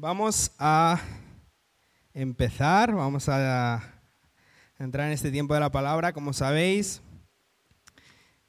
Vamos 0.00 0.52
a 0.60 1.00
empezar, 2.14 2.94
vamos 2.94 3.28
a 3.28 3.82
entrar 4.78 5.08
en 5.08 5.12
este 5.12 5.32
tiempo 5.32 5.54
de 5.54 5.60
la 5.60 5.72
palabra. 5.72 6.12
Como 6.12 6.32
sabéis, 6.32 7.02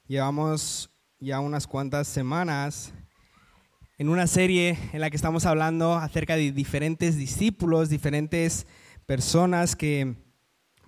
llevamos 0.05 0.91
ya 1.19 1.39
unas 1.39 1.65
cuantas 1.65 2.07
semanas 2.07 2.93
en 3.97 4.09
una 4.09 4.27
serie 4.27 4.77
en 4.93 5.01
la 5.01 5.09
que 5.09 5.15
estamos 5.15 5.47
hablando 5.47 5.95
acerca 5.95 6.35
de 6.35 6.51
diferentes 6.51 7.17
discípulos, 7.17 7.89
diferentes 7.89 8.67
personas 9.07 9.75
que 9.75 10.17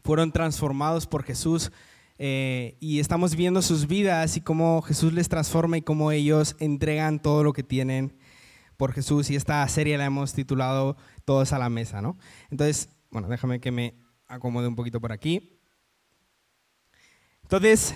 fueron 0.03 0.31
transformados 0.31 1.07
por 1.07 1.23
Jesús 1.23 1.71
eh, 2.19 2.77
y 2.79 2.99
estamos 2.99 3.35
viendo 3.35 3.63
sus 3.63 3.87
vidas 3.87 4.37
y 4.37 4.41
cómo 4.41 4.83
Jesús 4.83 5.11
les 5.11 5.27
transforma 5.27 5.79
y 5.79 5.81
cómo 5.81 6.11
ellos 6.11 6.55
entregan 6.59 7.19
todo 7.19 7.43
lo 7.43 7.51
que 7.51 7.63
tienen 7.63 8.15
por 8.81 8.93
Jesús 8.93 9.29
y 9.29 9.35
esta 9.35 9.67
serie 9.67 9.95
la 9.95 10.05
hemos 10.05 10.33
titulado 10.33 10.97
Todos 11.23 11.53
a 11.53 11.59
la 11.59 11.69
mesa, 11.69 12.01
¿no? 12.01 12.17
Entonces, 12.49 12.89
bueno, 13.11 13.27
déjame 13.27 13.59
que 13.59 13.69
me 13.69 13.93
acomode 14.27 14.67
un 14.67 14.75
poquito 14.75 14.99
por 14.99 15.11
aquí. 15.11 15.61
Entonces, 17.43 17.93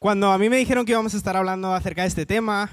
cuando 0.00 0.32
a 0.32 0.38
mí 0.38 0.48
me 0.48 0.56
dijeron 0.56 0.84
que 0.84 0.90
íbamos 0.90 1.14
a 1.14 1.16
estar 1.16 1.36
hablando 1.36 1.72
acerca 1.72 2.02
de 2.02 2.08
este 2.08 2.26
tema, 2.26 2.68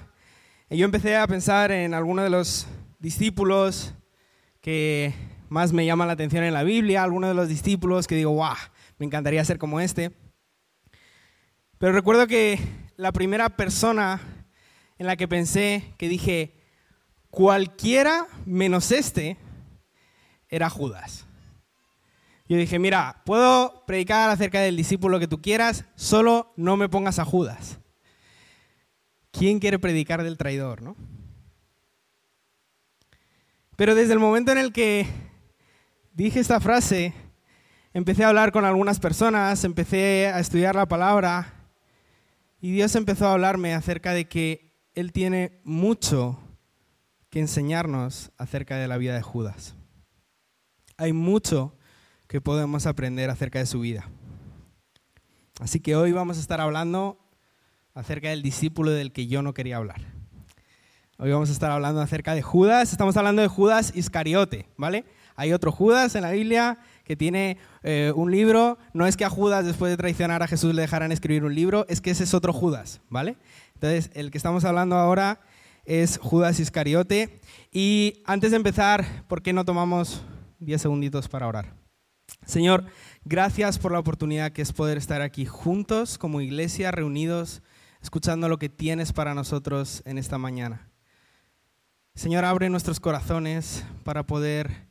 yo 0.71 0.85
empecé 0.85 1.15
a 1.17 1.27
pensar 1.27 1.71
en 1.71 1.93
algunos 1.93 2.23
de 2.23 2.31
los 2.31 2.65
discípulos 2.97 3.93
que 4.59 5.13
más 5.47 5.71
me 5.71 5.85
llaman 5.85 6.07
la 6.07 6.13
atención 6.13 6.43
en 6.43 6.53
la 6.55 6.63
Biblia, 6.63 7.03
algunos 7.03 7.29
de 7.29 7.35
los 7.35 7.47
discípulos 7.47 8.07
que 8.07 8.15
digo, 8.15 8.31
wow, 8.31 8.55
me 8.97 9.05
encantaría 9.05 9.45
ser 9.45 9.59
como 9.59 9.79
este. 9.79 10.13
Pero 11.77 11.93
recuerdo 11.93 12.25
que 12.25 12.57
la 12.97 13.11
primera 13.11 13.55
persona 13.55 14.19
en 14.97 15.05
la 15.05 15.15
que 15.15 15.27
pensé, 15.27 15.93
que 15.99 16.09
dije, 16.09 16.64
cualquiera 17.35 18.27
menos 18.45 18.93
este, 18.93 19.37
era 20.47 20.69
Judas. 20.69 21.27
Yo 22.47 22.55
dije, 22.55 22.79
mira, 22.79 23.23
puedo 23.25 23.83
predicar 23.85 24.29
acerca 24.29 24.61
del 24.61 24.77
discípulo 24.77 25.19
que 25.19 25.27
tú 25.27 25.41
quieras, 25.41 25.83
solo 25.95 26.53
no 26.55 26.77
me 26.77 26.87
pongas 26.87 27.19
a 27.19 27.25
Judas. 27.25 27.77
¿Quién 29.31 29.59
quiere 29.59 29.79
predicar 29.79 30.23
del 30.23 30.37
traidor, 30.37 30.81
no? 30.81 30.95
Pero 33.75 33.95
desde 33.95 34.13
el 34.13 34.19
momento 34.19 34.53
en 34.53 34.57
el 34.57 34.71
que 34.71 35.05
dije 36.13 36.39
esta 36.39 36.61
frase, 36.61 37.13
empecé 37.93 38.23
a 38.23 38.29
hablar 38.29 38.53
con 38.53 38.63
algunas 38.63 39.01
personas, 39.01 39.65
empecé 39.65 40.31
a 40.33 40.39
estudiar 40.39 40.75
la 40.75 40.87
palabra 40.87 41.53
y 42.61 42.71
Dios 42.71 42.95
empezó 42.95 43.27
a 43.27 43.33
hablarme 43.33 43.73
acerca 43.73 44.13
de 44.13 44.25
que 44.29 44.71
Él 44.93 45.11
tiene 45.11 45.59
mucho 45.65 46.39
que 47.35 47.41
enseñarnos 47.41 48.31
acerca 48.37 48.77
de 48.77 48.87
la 48.87 48.97
vida 48.97 49.13
de 49.13 49.21
Judas. 49.21 49.75
Hay 50.95 51.11
mucho 51.11 51.75
que 52.29 52.39
podemos 52.39 52.85
aprender 52.85 53.29
acerca 53.29 53.59
de 53.59 53.65
su 53.65 53.81
vida. 53.81 54.09
Así 55.59 55.81
que 55.81 55.97
hoy 55.97 56.13
vamos 56.13 56.37
a 56.37 56.39
estar 56.39 56.61
hablando 56.61 57.19
acerca 57.93 58.29
del 58.29 58.41
discípulo 58.41 58.91
del 58.91 59.11
que 59.11 59.27
yo 59.27 59.41
no 59.41 59.53
quería 59.53 59.75
hablar. 59.75 59.99
Hoy 61.17 61.29
vamos 61.29 61.49
a 61.49 61.51
estar 61.51 61.71
hablando 61.71 61.99
acerca 61.99 62.35
de 62.35 62.41
Judas, 62.41 62.93
estamos 62.93 63.17
hablando 63.17 63.41
de 63.41 63.49
Judas 63.49 63.91
Iscariote, 63.93 64.69
¿vale? 64.77 65.03
Hay 65.35 65.51
otro 65.51 65.73
Judas 65.73 66.15
en 66.15 66.21
la 66.21 66.31
Biblia 66.31 66.79
que 67.03 67.17
tiene 67.17 67.57
eh, 67.83 68.13
un 68.15 68.31
libro, 68.31 68.77
no 68.93 69.07
es 69.07 69.17
que 69.17 69.25
a 69.25 69.29
Judas 69.29 69.65
después 69.65 69.91
de 69.91 69.97
traicionar 69.97 70.41
a 70.41 70.47
Jesús 70.47 70.73
le 70.73 70.83
dejaran 70.83 71.11
escribir 71.11 71.43
un 71.43 71.53
libro, 71.53 71.85
es 71.89 71.99
que 71.99 72.11
ese 72.11 72.23
es 72.23 72.33
otro 72.33 72.53
Judas, 72.53 73.01
¿vale? 73.09 73.35
Entonces, 73.73 74.09
el 74.13 74.31
que 74.31 74.37
estamos 74.37 74.63
hablando 74.63 74.95
ahora 74.95 75.41
es 75.85 76.17
Judas 76.17 76.59
Iscariote. 76.59 77.39
Y 77.71 78.21
antes 78.25 78.51
de 78.51 78.57
empezar, 78.57 79.23
¿por 79.27 79.41
qué 79.41 79.53
no 79.53 79.65
tomamos 79.65 80.21
10 80.59 80.81
segunditos 80.81 81.27
para 81.27 81.47
orar? 81.47 81.73
Señor, 82.45 82.85
gracias 83.23 83.79
por 83.79 83.91
la 83.91 83.99
oportunidad 83.99 84.51
que 84.51 84.61
es 84.61 84.73
poder 84.73 84.97
estar 84.97 85.21
aquí 85.21 85.45
juntos 85.45 86.17
como 86.17 86.41
iglesia, 86.41 86.91
reunidos, 86.91 87.61
escuchando 88.01 88.49
lo 88.49 88.59
que 88.59 88.69
tienes 88.69 89.13
para 89.13 89.33
nosotros 89.33 90.01
en 90.05 90.17
esta 90.17 90.37
mañana. 90.37 90.89
Señor, 92.13 92.45
abre 92.45 92.69
nuestros 92.69 92.99
corazones 92.99 93.83
para 94.03 94.25
poder 94.25 94.87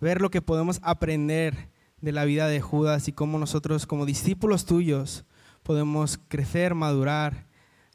ver 0.00 0.20
lo 0.20 0.30
que 0.30 0.42
podemos 0.42 0.78
aprender 0.82 1.70
de 2.00 2.12
la 2.12 2.24
vida 2.24 2.48
de 2.48 2.60
Judas 2.60 3.08
y 3.08 3.12
cómo 3.12 3.38
nosotros 3.38 3.86
como 3.86 4.04
discípulos 4.04 4.66
tuyos 4.66 5.24
podemos 5.62 6.18
crecer, 6.28 6.74
madurar 6.74 7.45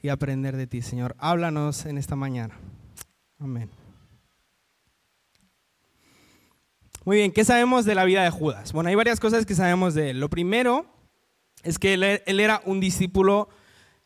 y 0.02 0.10
aprender 0.10 0.58
de 0.58 0.68
ti, 0.68 0.82
Señor. 0.82 1.16
Háblanos 1.20 1.86
en 1.86 1.98
esta 1.98 2.16
mañana. 2.16 2.58
Amén. 3.40 3.70
Muy 7.04 7.18
bien, 7.18 7.32
¿qué 7.32 7.44
sabemos 7.44 7.86
de 7.86 7.96
la 7.96 8.06
vida 8.06 8.24
de 8.24 8.30
Judas? 8.30 8.74
Bueno, 8.74 8.90
hay 8.90 8.96
varias 8.96 9.20
cosas 9.20 9.46
que 9.46 9.56
sabemos 9.56 9.96
de 9.96 10.12
él. 10.12 10.20
Lo 10.20 10.30
primero 10.30 10.86
es 11.64 11.80
que 11.80 11.94
él, 11.96 12.04
él 12.04 12.40
era 12.40 12.62
un 12.66 12.80
discípulo 12.80 13.50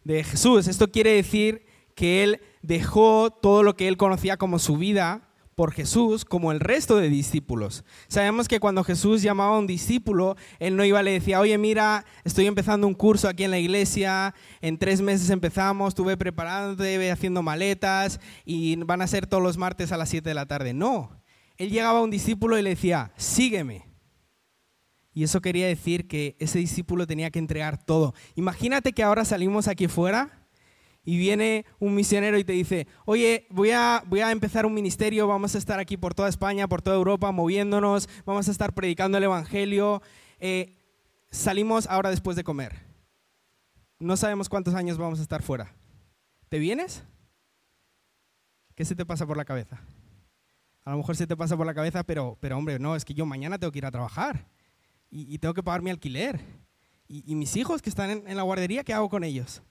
de 0.03 0.23
Jesús. 0.23 0.67
Esto 0.67 0.91
quiere 0.91 1.11
decir 1.11 1.65
que 1.93 2.23
él 2.23 2.41
dejó 2.61 3.31
todo 3.31 3.63
lo 3.63 3.75
que 3.75 3.87
él 3.87 3.97
conocía 3.97 4.37
como 4.37 4.59
su 4.59 4.77
vida 4.77 5.24
por 5.55 5.71
Jesús 5.71 6.25
como 6.25 6.51
el 6.51 6.59
resto 6.59 6.97
de 6.97 7.09
discípulos. 7.09 7.85
Sabemos 8.07 8.47
que 8.47 8.59
cuando 8.59 8.83
Jesús 8.83 9.21
llamaba 9.21 9.55
a 9.55 9.59
un 9.59 9.67
discípulo, 9.67 10.35
él 10.59 10.75
no 10.75 10.83
iba 10.83 11.01
y 11.01 11.05
le 11.05 11.11
decía, 11.11 11.39
oye, 11.39 11.57
mira, 11.57 12.05
estoy 12.25 12.45
empezando 12.45 12.87
un 12.87 12.93
curso 12.93 13.29
aquí 13.29 13.45
en 13.45 13.51
la 13.51 13.59
iglesia, 13.59 14.35
en 14.61 14.77
tres 14.77 15.01
meses 15.01 15.29
empezamos, 15.29 15.89
estuve 15.89 16.17
preparándote, 16.17 17.09
haciendo 17.09 17.41
maletas 17.41 18.19
y 18.43 18.75
van 18.75 19.01
a 19.01 19.07
ser 19.07 19.27
todos 19.27 19.41
los 19.41 19.57
martes 19.57 19.91
a 19.93 19.97
las 19.97 20.09
7 20.09 20.29
de 20.29 20.35
la 20.35 20.45
tarde. 20.45 20.73
No, 20.73 21.21
él 21.57 21.69
llegaba 21.69 21.99
a 21.99 22.03
un 22.03 22.11
discípulo 22.11 22.59
y 22.59 22.61
le 22.61 22.71
decía, 22.71 23.13
sígueme. 23.15 23.87
Y 25.13 25.23
eso 25.23 25.41
quería 25.41 25.67
decir 25.67 26.09
que 26.09 26.35
ese 26.39 26.59
discípulo 26.59 27.07
tenía 27.07 27.31
que 27.31 27.39
entregar 27.39 27.81
todo. 27.81 28.13
Imagínate 28.35 28.91
que 28.91 29.03
ahora 29.03 29.23
salimos 29.23 29.69
aquí 29.69 29.87
fuera 29.87 30.44
y 31.05 31.17
viene 31.17 31.65
un 31.79 31.93
misionero 31.93 32.37
y 32.39 32.43
te 32.43 32.53
dice, 32.53 32.87
oye, 33.05 33.45
voy 33.51 33.69
a, 33.69 34.03
voy 34.07 34.21
a 34.21 34.31
empezar 34.31 34.65
un 34.65 34.73
ministerio, 34.73 35.27
vamos 35.27 35.53
a 35.53 35.59
estar 35.59 35.79
aquí 35.79 35.97
por 35.97 36.15
toda 36.15 36.27
España, 36.27 36.67
por 36.67 36.81
toda 36.81 36.95
Europa, 36.95 37.31
moviéndonos, 37.31 38.09
vamos 38.25 38.47
a 38.47 38.51
estar 38.51 38.73
predicando 38.73 39.19
el 39.19 39.23
Evangelio, 39.23 40.01
eh, 40.39 40.75
salimos 41.29 41.85
ahora 41.87 42.09
después 42.09 42.35
de 42.35 42.43
comer. 42.43 42.73
No 43.99 44.17
sabemos 44.17 44.49
cuántos 44.49 44.73
años 44.73 44.97
vamos 44.97 45.19
a 45.19 45.21
estar 45.21 45.43
fuera. 45.43 45.73
¿Te 46.49 46.57
vienes? 46.57 47.03
¿Qué 48.73 48.83
se 48.83 48.95
te 48.95 49.05
pasa 49.05 49.27
por 49.27 49.37
la 49.37 49.45
cabeza? 49.45 49.79
A 50.83 50.91
lo 50.91 50.97
mejor 50.97 51.15
se 51.15 51.27
te 51.27 51.37
pasa 51.37 51.55
por 51.55 51.65
la 51.65 51.73
cabeza, 51.73 52.03
pero, 52.03 52.37
pero 52.41 52.57
hombre, 52.57 52.79
no, 52.79 52.95
es 52.95 53.05
que 53.05 53.13
yo 53.13 53.25
mañana 53.25 53.57
tengo 53.57 53.71
que 53.71 53.79
ir 53.79 53.85
a 53.85 53.91
trabajar 53.91 54.47
y, 55.09 55.37
tengo 55.37 55.53
que 55.53 55.63
pagar 55.63 55.81
mi 55.81 55.91
alquiler. 55.91 56.41
Y, 57.07 57.35
mis 57.35 57.55
hijos 57.55 57.81
que 57.81 57.89
están 57.89 58.27
en 58.27 58.35
la 58.35 58.43
guardería, 58.43 58.83
¿qué 58.83 58.93
hago 58.93 59.09
con 59.09 59.23
ellos? 59.23 59.61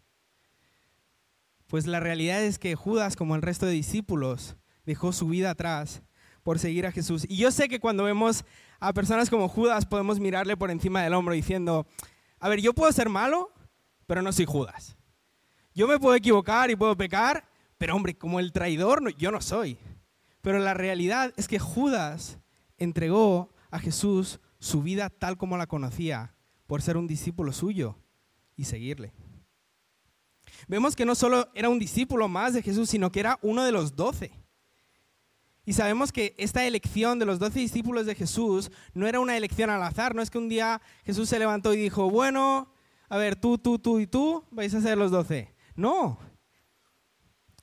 Pues 1.69 1.86
la 1.86 2.00
realidad 2.00 2.42
es 2.42 2.58
que 2.58 2.75
Judas, 2.75 3.16
como 3.16 3.34
el 3.34 3.42
resto 3.42 3.66
de 3.66 3.72
discípulos, 3.72 4.56
dejó 4.84 5.12
su 5.12 5.28
vida 5.28 5.50
atrás 5.50 6.02
por 6.42 6.58
seguir 6.58 6.86
a 6.86 6.92
Jesús. 6.92 7.25
Y 7.28 7.36
yo 7.36 7.50
sé 7.50 7.69
que 7.69 7.80
cuando 7.80 8.04
vemos 8.04 8.44
a 8.80 8.92
personas 8.92 9.30
como 9.30 9.48
Judas 9.48 9.86
podemos 9.86 10.20
mirarle 10.20 10.56
por 10.56 10.70
encima 10.70 11.02
del 11.02 11.14
hombro 11.14 11.34
diciendo, 11.34 11.86
a 12.38 12.48
ver, 12.48 12.60
yo 12.60 12.75
puedo 12.75 12.92
ser 12.92 13.08
malo, 13.08 13.50
pero 14.06 14.20
no 14.20 14.32
soy 14.32 14.44
Judas. 14.44 14.97
Yo 15.75 15.88
me 15.88 15.98
puedo 15.98 16.14
equivocar 16.14 16.70
y 16.70 16.76
puedo 16.76 16.97
pecar, 16.97 17.48
pero 17.78 17.96
hombre, 17.96 18.16
como 18.16 18.38
el 18.41 18.52
traidor, 18.52 19.16
yo 19.16 19.31
no 19.31 19.41
soy. 19.41 19.78
Pero 20.42 20.58
la 20.58 20.75
realidad 20.75 21.32
es 21.36 21.48
que 21.48 21.58
Judas 21.58 22.38
entregó 22.76 23.50
a 23.70 23.78
Jesús 23.78 24.41
su 24.58 24.82
vida 24.82 25.08
tal 25.08 25.38
como 25.38 25.56
la 25.56 25.66
conocía 25.66 26.34
por 26.66 26.82
ser 26.82 26.96
un 26.98 27.06
discípulo 27.06 27.52
suyo 27.52 27.98
y 28.54 28.64
seguirle 28.64 29.12
vemos 30.69 30.97
que 30.97 31.04
no 31.04 31.15
solo 31.15 31.48
era 31.54 31.69
un 31.69 31.78
discípulo 31.78 32.28
más 32.28 32.54
de 32.54 32.62
Jesús, 32.62 32.91
sino 32.91 33.10
que 33.10 33.20
era 33.20 33.38
uno 33.42 33.65
de 33.65 33.72
los 33.72 33.97
doce. 33.97 34.32
Y 35.66 35.72
sabemos 35.72 36.12
que 36.12 36.34
esta 36.37 36.66
elección 36.66 37.19
de 37.19 37.25
los 37.25 37.38
doce 37.38 37.60
discípulos 37.60 38.05
de 38.05 38.14
Jesús 38.14 38.70
no 38.93 39.06
era 39.06 39.20
una 39.20 39.37
elección 39.37 39.70
al 39.70 39.82
azar, 39.82 40.14
no 40.14 40.20
es 40.20 40.31
que 40.31 40.38
un 40.38 40.49
día 40.49 40.82
Jesús 41.05 41.29
se 41.29 41.38
levantó 41.38 41.73
y 41.73 41.79
dijo, 41.79 42.11
bueno, 42.11 42.70
a 43.08 43.17
ver, 43.17 43.37
tú, 43.37 43.56
tú, 43.56 43.79
tú 43.79 43.99
y 43.99 44.06
tú 44.06 44.44
vais 44.50 44.75
a 44.75 44.81
ser 44.81 44.99
los 44.99 45.11
doce. 45.11 45.55
No. 45.75 46.19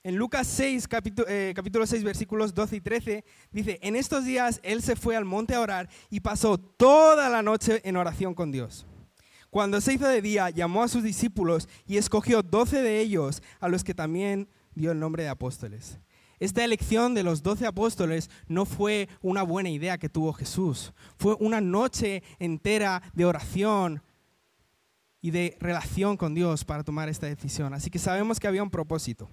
En 0.04 0.16
Lucas 0.16 0.48
6, 0.48 0.88
capítulo, 0.88 1.28
eh, 1.30 1.54
capítulo 1.56 1.86
6, 1.86 2.04
versículos 2.04 2.56
12 2.56 2.78
y 2.78 2.82
13, 2.82 3.24
dice, 3.52 3.80
en 3.84 3.96
estos 3.96 4.26
días 4.26 4.60
él 4.64 4.82
se 4.82 4.96
fue 4.96 5.16
al 5.16 5.26
monte 5.26 5.54
a 5.54 5.62
orar 5.62 5.88
y 6.10 6.22
pasó 6.22 6.58
toda 6.58 7.30
la 7.30 7.44
noche 7.44 7.82
en 7.84 7.98
oración 7.98 8.34
con 8.34 8.52
Dios. 8.52 8.88
Cuando 9.52 9.82
se 9.82 9.94
hizo 9.94 10.08
de 10.08 10.22
día, 10.22 10.50
llamó 10.50 10.82
a 10.82 10.88
sus 10.88 11.04
discípulos 11.04 11.68
y 11.86 11.98
escogió 11.98 12.42
doce 12.42 12.82
de 12.82 13.02
ellos, 13.02 13.44
a 13.60 13.68
los 13.68 13.84
que 13.84 13.94
también 13.94 14.48
dio 14.76 14.94
el 14.94 15.00
nombre 15.00 15.24
de 15.24 15.30
apóstoles. 15.30 16.00
Esta 16.40 16.64
elección 16.64 17.14
de 17.14 17.24
los 17.24 17.44
doce 17.44 17.68
apóstoles 17.68 18.30
no 18.48 18.66
fue 18.66 19.10
una 19.22 19.44
buena 19.44 19.70
idea 19.70 19.98
que 19.98 20.08
tuvo 20.08 20.32
Jesús, 20.32 20.94
fue 21.18 21.36
una 21.40 21.60
noche 21.60 22.24
entera 22.40 23.04
de 23.14 23.26
oración 23.26 24.02
y 25.22 25.32
de 25.32 25.58
relación 25.60 26.16
con 26.16 26.34
Dios 26.34 26.64
para 26.64 26.86
tomar 26.86 27.10
esta 27.10 27.28
decisión. 27.28 27.74
Así 27.74 27.92
que 27.92 28.00
sabemos 28.00 28.40
que 28.40 28.48
había 28.48 28.64
un 28.64 28.72
propósito. 28.72 29.30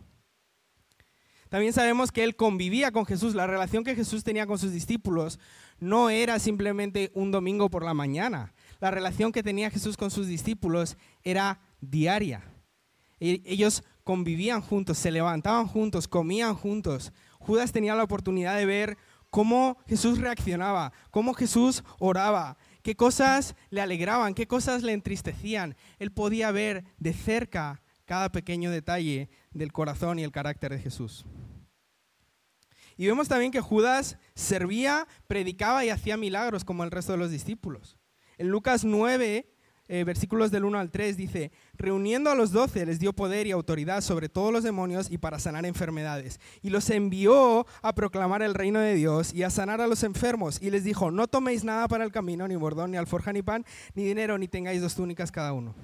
También 1.49 1.73
sabemos 1.73 2.13
que 2.13 2.25
él 2.25 2.37
convivía 2.37 2.91
con 2.93 3.07
Jesús. 3.07 3.35
La 3.35 3.47
relación 3.47 3.85
que 3.85 3.95
Jesús 3.95 4.23
tenía 4.23 4.47
con 4.47 4.59
sus 4.59 4.73
discípulos 4.73 5.39
no 5.79 6.11
era 6.11 6.39
simplemente 6.41 7.11
un 7.15 7.31
domingo 7.31 7.71
por 7.71 7.85
la 7.85 7.95
mañana. 7.95 8.53
La 8.81 8.91
relación 8.91 9.33
que 9.33 9.43
tenía 9.43 9.71
Jesús 9.71 9.97
con 9.97 10.11
sus 10.11 10.27
discípulos 10.27 10.97
era 11.23 11.61
diaria. 11.81 12.45
E, 13.21 13.43
ellos 13.45 13.83
convivían 14.05 14.63
juntos, 14.63 14.99
se 14.99 15.11
levantaban 15.11 15.67
juntos, 15.67 16.09
comían 16.09 16.55
juntos. 16.55 17.13
Judas 17.39 17.73
tenía 17.73 17.95
la 17.95 18.05
oportunidad 18.05 18.57
de 18.57 18.67
ver 18.67 18.97
cómo 19.31 19.79
Jesús 19.87 20.19
reaccionaba, 20.19 20.93
cómo 21.11 21.35
Jesús 21.35 21.85
oraba, 21.99 22.57
qué 22.83 22.97
cosas 22.97 23.55
le 23.71 23.81
alegraban, 23.81 24.35
qué 24.35 24.47
cosas 24.47 24.83
le 24.83 24.93
entristecían. 24.93 25.77
Él 25.99 26.13
podía 26.13 26.51
ver 26.51 26.85
de 26.99 27.13
cerca 27.13 27.83
cada 28.05 28.33
pequeño 28.33 28.71
detalle 28.71 29.29
del 29.51 29.73
corazón 29.73 30.19
y 30.19 30.25
el 30.25 30.33
carácter 30.33 30.73
de 30.73 30.79
Jesús. 30.79 31.27
Y 32.97 33.07
vemos 33.07 33.29
también 33.29 33.53
que 33.53 33.61
Judas 33.61 34.19
servía, 34.35 35.07
predicaba 35.27 35.85
y 35.85 35.91
hacía 35.91 36.17
milagros 36.17 36.65
como 36.65 36.83
el 36.83 36.91
resto 36.91 37.13
de 37.13 37.19
los 37.19 37.31
discípulos. 37.31 37.98
En 38.39 38.49
Lucas 38.49 38.85
9, 38.85 39.47
eh, 39.91 40.05
versículos 40.05 40.51
del 40.51 40.65
1 40.65 40.79
al 40.79 40.91
3 40.91 41.17
dice, 41.17 41.51
reuniendo 41.75 42.31
a 42.31 42.35
los 42.35 42.53
doce 42.53 42.85
les 42.85 42.99
dio 42.99 43.15
poder 43.15 43.47
y 43.47 43.53
autoridad 43.53 44.03
sobre 44.03 44.29
todos 44.29 44.53
los 44.53 44.63
demonios 44.63 45.11
y 45.11 45.19
para 45.19 45.39
sanar 45.39 45.67
enfermedades. 45.67 46.41
Y 46.63 46.71
los 46.71 46.89
envió 46.91 47.67
a 47.83 47.95
proclamar 47.95 48.43
el 48.43 48.55
reino 48.55 48.81
de 48.81 48.95
Dios 48.95 49.33
y 49.33 49.43
a 49.43 49.51
sanar 49.51 49.81
a 49.81 49.87
los 49.87 50.03
enfermos. 50.03 50.61
Y 50.63 50.71
les 50.71 50.85
dijo, 50.85 51.11
no 51.11 51.27
toméis 51.27 51.65
nada 51.65 51.89
para 51.89 52.05
el 52.05 52.13
camino, 52.13 52.47
ni 52.47 52.55
bordón, 52.55 52.91
ni 52.91 52.97
alforja, 52.97 53.33
ni 53.33 53.43
pan, 53.43 53.65
ni 53.95 54.05
dinero, 54.05 54.39
ni 54.39 54.47
tengáis 54.47 54.81
dos 54.83 54.95
túnicas 54.95 55.33
cada 55.33 55.53
uno. 55.53 55.75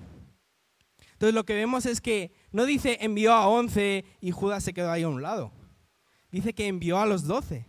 Entonces 1.13 1.35
lo 1.35 1.45
que 1.45 1.55
vemos 1.55 1.87
es 1.87 2.01
que 2.01 2.33
no 2.53 2.67
dice 2.67 2.99
envió 3.01 3.33
a 3.33 3.49
once 3.49 4.05
y 4.21 4.31
Judas 4.33 4.63
se 4.63 4.75
quedó 4.75 4.91
ahí 4.91 5.05
a 5.05 5.09
un 5.09 5.23
lado. 5.23 5.51
Dice 6.31 6.53
que 6.53 6.67
envió 6.67 6.99
a 6.99 7.07
los 7.07 7.25
doce. 7.25 7.67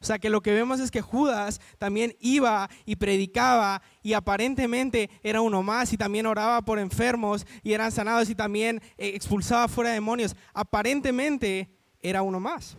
O 0.00 0.04
sea 0.04 0.18
que 0.18 0.30
lo 0.30 0.40
que 0.40 0.52
vemos 0.52 0.78
es 0.80 0.90
que 0.90 1.00
Judas 1.00 1.60
también 1.78 2.14
iba 2.20 2.70
y 2.84 2.96
predicaba 2.96 3.82
y 4.02 4.12
aparentemente 4.12 5.10
era 5.22 5.40
uno 5.40 5.62
más 5.62 5.92
y 5.92 5.96
también 5.96 6.26
oraba 6.26 6.62
por 6.62 6.78
enfermos 6.78 7.46
y 7.62 7.72
eran 7.72 7.90
sanados 7.90 8.30
y 8.30 8.34
también 8.34 8.80
eh, 8.96 9.12
expulsaba 9.14 9.66
fuera 9.66 9.90
demonios. 9.90 10.36
Aparentemente 10.54 11.68
era 12.00 12.22
uno 12.22 12.38
más. 12.38 12.76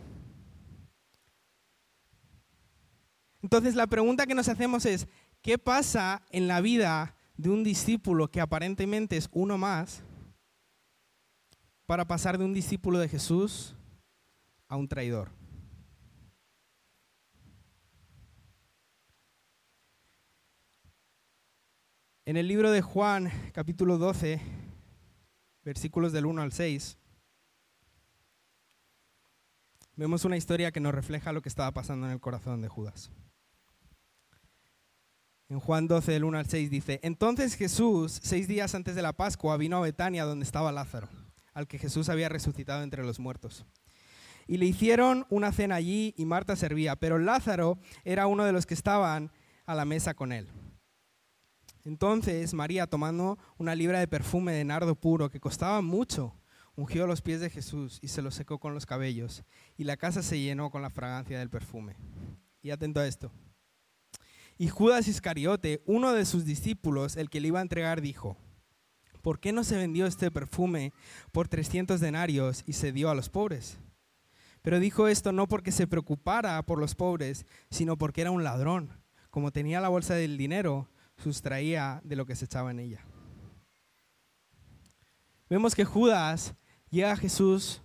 Entonces 3.42 3.74
la 3.74 3.86
pregunta 3.86 4.26
que 4.26 4.34
nos 4.34 4.48
hacemos 4.48 4.86
es, 4.86 5.06
¿qué 5.42 5.58
pasa 5.58 6.22
en 6.30 6.48
la 6.48 6.60
vida 6.60 7.16
de 7.36 7.50
un 7.50 7.64
discípulo 7.64 8.28
que 8.28 8.40
aparentemente 8.40 9.16
es 9.16 9.28
uno 9.32 9.58
más 9.58 10.02
para 11.86 12.06
pasar 12.06 12.38
de 12.38 12.44
un 12.44 12.54
discípulo 12.54 12.98
de 12.98 13.08
Jesús 13.08 13.74
a 14.68 14.76
un 14.76 14.88
traidor? 14.88 15.39
En 22.26 22.36
el 22.36 22.46
libro 22.46 22.70
de 22.70 22.82
Juan, 22.82 23.30
capítulo 23.54 23.96
12, 23.96 24.42
versículos 25.64 26.12
del 26.12 26.26
1 26.26 26.42
al 26.42 26.52
6, 26.52 26.98
vemos 29.96 30.26
una 30.26 30.36
historia 30.36 30.70
que 30.70 30.80
nos 30.80 30.94
refleja 30.94 31.32
lo 31.32 31.40
que 31.40 31.48
estaba 31.48 31.72
pasando 31.72 32.06
en 32.06 32.12
el 32.12 32.20
corazón 32.20 32.60
de 32.60 32.68
Judas. 32.68 33.10
En 35.48 35.60
Juan 35.60 35.88
12, 35.88 36.12
del 36.12 36.24
1 36.24 36.38
al 36.38 36.46
6 36.46 36.70
dice, 36.70 37.00
entonces 37.02 37.54
Jesús, 37.54 38.20
seis 38.22 38.46
días 38.46 38.74
antes 38.74 38.94
de 38.94 39.02
la 39.02 39.14
Pascua, 39.14 39.56
vino 39.56 39.78
a 39.78 39.80
Betania 39.80 40.26
donde 40.26 40.44
estaba 40.44 40.72
Lázaro, 40.72 41.08
al 41.54 41.66
que 41.66 41.78
Jesús 41.78 42.10
había 42.10 42.28
resucitado 42.28 42.82
entre 42.82 43.02
los 43.02 43.18
muertos. 43.18 43.64
Y 44.46 44.58
le 44.58 44.66
hicieron 44.66 45.26
una 45.30 45.52
cena 45.52 45.76
allí 45.76 46.14
y 46.18 46.26
Marta 46.26 46.54
servía, 46.54 46.96
pero 46.96 47.18
Lázaro 47.18 47.78
era 48.04 48.26
uno 48.26 48.44
de 48.44 48.52
los 48.52 48.66
que 48.66 48.74
estaban 48.74 49.32
a 49.64 49.74
la 49.74 49.86
mesa 49.86 50.12
con 50.12 50.32
él. 50.32 50.48
Entonces 51.84 52.54
María, 52.54 52.86
tomando 52.86 53.38
una 53.58 53.74
libra 53.74 54.00
de 54.00 54.08
perfume 54.08 54.52
de 54.52 54.64
nardo 54.64 54.94
puro 54.94 55.30
que 55.30 55.40
costaba 55.40 55.80
mucho, 55.80 56.34
ungió 56.76 57.06
los 57.06 57.22
pies 57.22 57.40
de 57.40 57.50
Jesús 57.50 57.98
y 58.02 58.08
se 58.08 58.22
los 58.22 58.34
secó 58.34 58.58
con 58.58 58.74
los 58.74 58.86
cabellos, 58.86 59.44
y 59.76 59.84
la 59.84 59.96
casa 59.96 60.22
se 60.22 60.40
llenó 60.40 60.70
con 60.70 60.82
la 60.82 60.90
fragancia 60.90 61.38
del 61.38 61.50
perfume. 61.50 61.96
Y 62.62 62.70
atento 62.70 63.00
a 63.00 63.06
esto. 63.06 63.32
Y 64.58 64.68
Judas 64.68 65.08
Iscariote, 65.08 65.82
uno 65.86 66.12
de 66.12 66.26
sus 66.26 66.44
discípulos, 66.44 67.16
el 67.16 67.30
que 67.30 67.40
le 67.40 67.48
iba 67.48 67.60
a 67.60 67.62
entregar, 67.62 68.02
dijo, 68.02 68.36
¿por 69.22 69.40
qué 69.40 69.52
no 69.52 69.64
se 69.64 69.76
vendió 69.76 70.06
este 70.06 70.30
perfume 70.30 70.92
por 71.32 71.48
300 71.48 71.98
denarios 72.00 72.62
y 72.66 72.74
se 72.74 72.92
dio 72.92 73.08
a 73.08 73.14
los 73.14 73.30
pobres? 73.30 73.78
Pero 74.62 74.78
dijo 74.78 75.08
esto 75.08 75.32
no 75.32 75.48
porque 75.48 75.72
se 75.72 75.86
preocupara 75.86 76.62
por 76.66 76.78
los 76.78 76.94
pobres, 76.94 77.46
sino 77.70 77.96
porque 77.96 78.20
era 78.20 78.30
un 78.30 78.44
ladrón. 78.44 78.90
Como 79.30 79.50
tenía 79.50 79.80
la 79.80 79.88
bolsa 79.88 80.14
del 80.14 80.36
dinero, 80.36 80.88
sustraía 81.20 82.00
de 82.04 82.16
lo 82.16 82.26
que 82.26 82.34
se 82.34 82.46
echaba 82.46 82.70
en 82.70 82.80
ella. 82.80 83.04
Vemos 85.48 85.74
que 85.74 85.84
Judas 85.84 86.54
llega 86.90 87.12
a 87.12 87.16
Jesús 87.16 87.82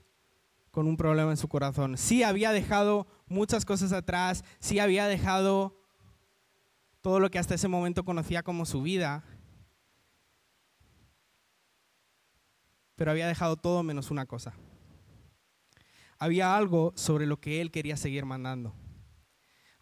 con 0.71 0.87
un 0.87 0.97
problema 0.97 1.31
en 1.31 1.37
su 1.37 1.47
corazón. 1.47 1.97
Sí 1.97 2.23
había 2.23 2.51
dejado 2.51 3.07
muchas 3.27 3.65
cosas 3.65 3.91
atrás, 3.91 4.43
sí 4.59 4.79
había 4.79 5.07
dejado 5.07 5.79
todo 7.01 7.19
lo 7.19 7.29
que 7.29 7.39
hasta 7.39 7.55
ese 7.55 7.67
momento 7.67 8.03
conocía 8.03 8.43
como 8.43 8.65
su 8.65 8.81
vida, 8.81 9.23
pero 12.95 13.11
había 13.11 13.27
dejado 13.27 13.57
todo 13.57 13.83
menos 13.83 14.11
una 14.11 14.25
cosa. 14.25 14.53
Había 16.17 16.55
algo 16.55 16.93
sobre 16.95 17.25
lo 17.25 17.39
que 17.39 17.61
él 17.61 17.71
quería 17.71 17.97
seguir 17.97 18.25
mandando 18.25 18.73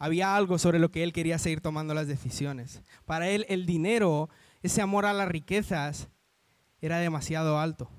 había 0.04 0.36
algo 0.36 0.60
sobre 0.60 0.80
lo 0.80 0.92
que 0.92 1.02
él 1.02 1.14
quería 1.14 1.40
seguir 1.40 1.62
tomando 1.62 1.94
las 1.94 2.10
decisiones. 2.10 2.82
Para 3.06 3.30
él 3.30 3.46
el 3.48 3.66
dinero, 3.66 4.30
ese 4.62 4.82
amor 4.82 5.06
a 5.06 5.14
las 5.14 5.30
riquezas, 5.30 6.10
era 6.82 6.98
demasiado 6.98 7.58
alto. 7.58 7.90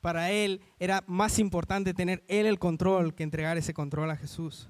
Para 0.00 0.32
él 0.32 0.60
era 0.80 1.04
más 1.06 1.38
importante 1.38 1.94
tener 1.94 2.24
él 2.26 2.44
el 2.44 2.58
control 2.58 3.14
que 3.14 3.22
entregar 3.22 3.56
ese 3.56 3.72
control 3.72 4.10
a 4.10 4.16
Jesús. 4.16 4.68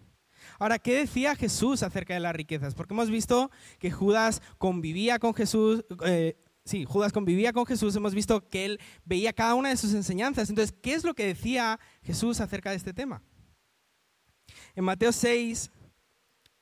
Ahora, 0.59 0.79
¿qué 0.79 0.95
decía 0.95 1.35
Jesús 1.37 1.83
acerca 1.83 2.13
de 2.13 2.21
las 2.21 2.37
riquezas? 2.37 2.75
Porque 2.75 2.93
hemos 2.93 3.09
visto 3.09 3.51
que 3.79 3.91
Judas 3.91 4.43
convivía 4.59 5.19
con 5.19 5.33
Jesús, 5.33 5.87
eh, 6.05 6.37
sí, 6.67 6.85
Judas 6.85 7.15
convivía 7.15 7.55
con 7.55 7.65
Jesús, 7.65 7.97
hemos 7.97 8.15
visto 8.15 8.47
que 8.47 8.67
él 8.67 8.81
veía 9.07 9.33
cada 9.33 9.55
una 9.55 9.71
de 9.71 9.79
sus 9.79 9.95
enseñanzas. 9.95 10.51
Entonces, 10.51 10.77
¿qué 10.83 10.93
es 10.93 11.03
lo 11.03 11.15
que 11.15 11.25
decía 11.25 11.81
Jesús 12.03 12.43
acerca 12.43 12.69
de 12.69 12.77
este 12.77 12.93
tema? 12.93 13.23
En 14.75 14.85
Mateo 14.85 15.13
6, 15.13 15.71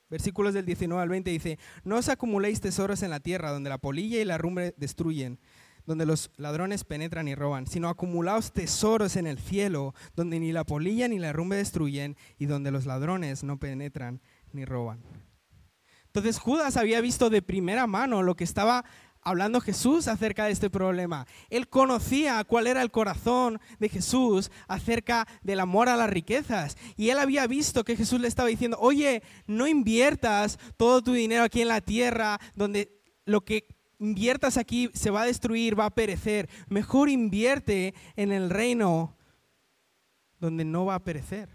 Versículos 0.09 0.53
del 0.53 0.65
19 0.65 1.01
al 1.01 1.09
20 1.09 1.29
dice, 1.29 1.59
no 1.83 1.97
os 1.97 2.09
acumuléis 2.09 2.61
tesoros 2.61 3.03
en 3.03 3.11
la 3.11 3.19
tierra 3.19 3.51
donde 3.51 3.69
la 3.69 3.77
polilla 3.77 4.19
y 4.19 4.25
la 4.25 4.39
rumbre 4.39 4.73
destruyen, 4.77 5.39
donde 5.85 6.05
los 6.05 6.31
ladrones 6.37 6.83
penetran 6.83 7.27
y 7.27 7.35
roban, 7.35 7.67
sino 7.67 7.89
acumulaos 7.89 8.51
tesoros 8.51 9.15
en 9.15 9.27
el 9.27 9.37
cielo, 9.37 9.93
donde 10.15 10.39
ni 10.39 10.51
la 10.51 10.63
polilla 10.63 11.07
ni 11.07 11.19
la 11.19 11.33
rumbre 11.33 11.59
destruyen 11.59 12.17
y 12.37 12.47
donde 12.47 12.71
los 12.71 12.85
ladrones 12.85 13.43
no 13.43 13.59
penetran 13.59 14.21
ni 14.51 14.65
roban. 14.65 15.03
Entonces 16.07 16.39
Judas 16.39 16.75
había 16.75 17.01
visto 17.01 17.29
de 17.29 17.43
primera 17.43 17.85
mano 17.85 18.23
lo 18.23 18.35
que 18.35 18.43
estaba 18.43 18.83
hablando 19.21 19.61
Jesús 19.61 20.07
acerca 20.07 20.45
de 20.45 20.51
este 20.51 20.69
problema. 20.69 21.27
Él 21.49 21.67
conocía 21.67 22.43
cuál 22.43 22.67
era 22.67 22.81
el 22.81 22.91
corazón 22.91 23.59
de 23.79 23.89
Jesús 23.89 24.51
acerca 24.67 25.27
del 25.43 25.59
amor 25.59 25.89
a 25.89 25.97
las 25.97 26.09
riquezas. 26.09 26.77
Y 26.95 27.09
él 27.09 27.19
había 27.19 27.47
visto 27.47 27.83
que 27.83 27.95
Jesús 27.95 28.19
le 28.19 28.27
estaba 28.27 28.49
diciendo, 28.49 28.77
oye, 28.79 29.23
no 29.47 29.67
inviertas 29.67 30.57
todo 30.77 31.01
tu 31.01 31.13
dinero 31.13 31.43
aquí 31.43 31.61
en 31.61 31.67
la 31.67 31.81
tierra, 31.81 32.39
donde 32.55 33.01
lo 33.25 33.41
que 33.41 33.67
inviertas 33.99 34.57
aquí 34.57 34.89
se 34.93 35.09
va 35.09 35.23
a 35.23 35.27
destruir, 35.27 35.77
va 35.79 35.85
a 35.85 35.95
perecer. 35.95 36.49
Mejor 36.67 37.09
invierte 37.09 37.93
en 38.15 38.31
el 38.31 38.49
reino 38.49 39.17
donde 40.39 40.63
no 40.63 40.85
va 40.85 40.95
a 40.95 41.03
perecer. 41.03 41.49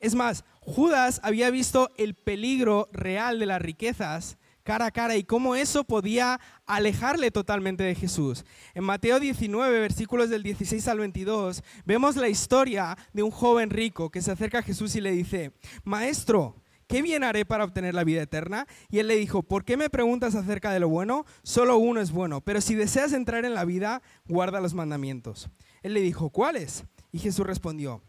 Es 0.00 0.14
más, 0.14 0.44
Judas 0.60 1.20
había 1.22 1.50
visto 1.50 1.90
el 1.96 2.14
peligro 2.14 2.88
real 2.92 3.38
de 3.38 3.46
las 3.46 3.60
riquezas 3.60 4.38
cara 4.68 4.84
a 4.84 4.90
cara 4.90 5.16
y 5.16 5.24
cómo 5.24 5.54
eso 5.54 5.82
podía 5.82 6.38
alejarle 6.66 7.30
totalmente 7.30 7.84
de 7.84 7.94
Jesús. 7.94 8.44
En 8.74 8.84
Mateo 8.84 9.18
19, 9.18 9.80
versículos 9.80 10.28
del 10.28 10.42
16 10.42 10.86
al 10.88 10.98
22, 10.98 11.62
vemos 11.86 12.16
la 12.16 12.28
historia 12.28 12.94
de 13.14 13.22
un 13.22 13.30
joven 13.30 13.70
rico 13.70 14.10
que 14.10 14.20
se 14.20 14.30
acerca 14.30 14.58
a 14.58 14.62
Jesús 14.62 14.94
y 14.94 15.00
le 15.00 15.12
dice, 15.12 15.52
Maestro, 15.84 16.54
¿qué 16.86 17.00
bien 17.00 17.24
haré 17.24 17.46
para 17.46 17.64
obtener 17.64 17.94
la 17.94 18.04
vida 18.04 18.20
eterna? 18.20 18.66
Y 18.90 18.98
él 18.98 19.06
le 19.06 19.16
dijo, 19.16 19.42
¿por 19.42 19.64
qué 19.64 19.78
me 19.78 19.88
preguntas 19.88 20.34
acerca 20.34 20.70
de 20.70 20.80
lo 20.80 20.90
bueno? 20.90 21.24
Solo 21.42 21.78
uno 21.78 22.02
es 22.02 22.10
bueno, 22.10 22.42
pero 22.42 22.60
si 22.60 22.74
deseas 22.74 23.14
entrar 23.14 23.46
en 23.46 23.54
la 23.54 23.64
vida, 23.64 24.02
guarda 24.26 24.60
los 24.60 24.74
mandamientos. 24.74 25.48
Él 25.82 25.94
le 25.94 26.02
dijo, 26.02 26.28
¿cuáles? 26.28 26.84
Y 27.10 27.20
Jesús 27.20 27.46
respondió, 27.46 28.02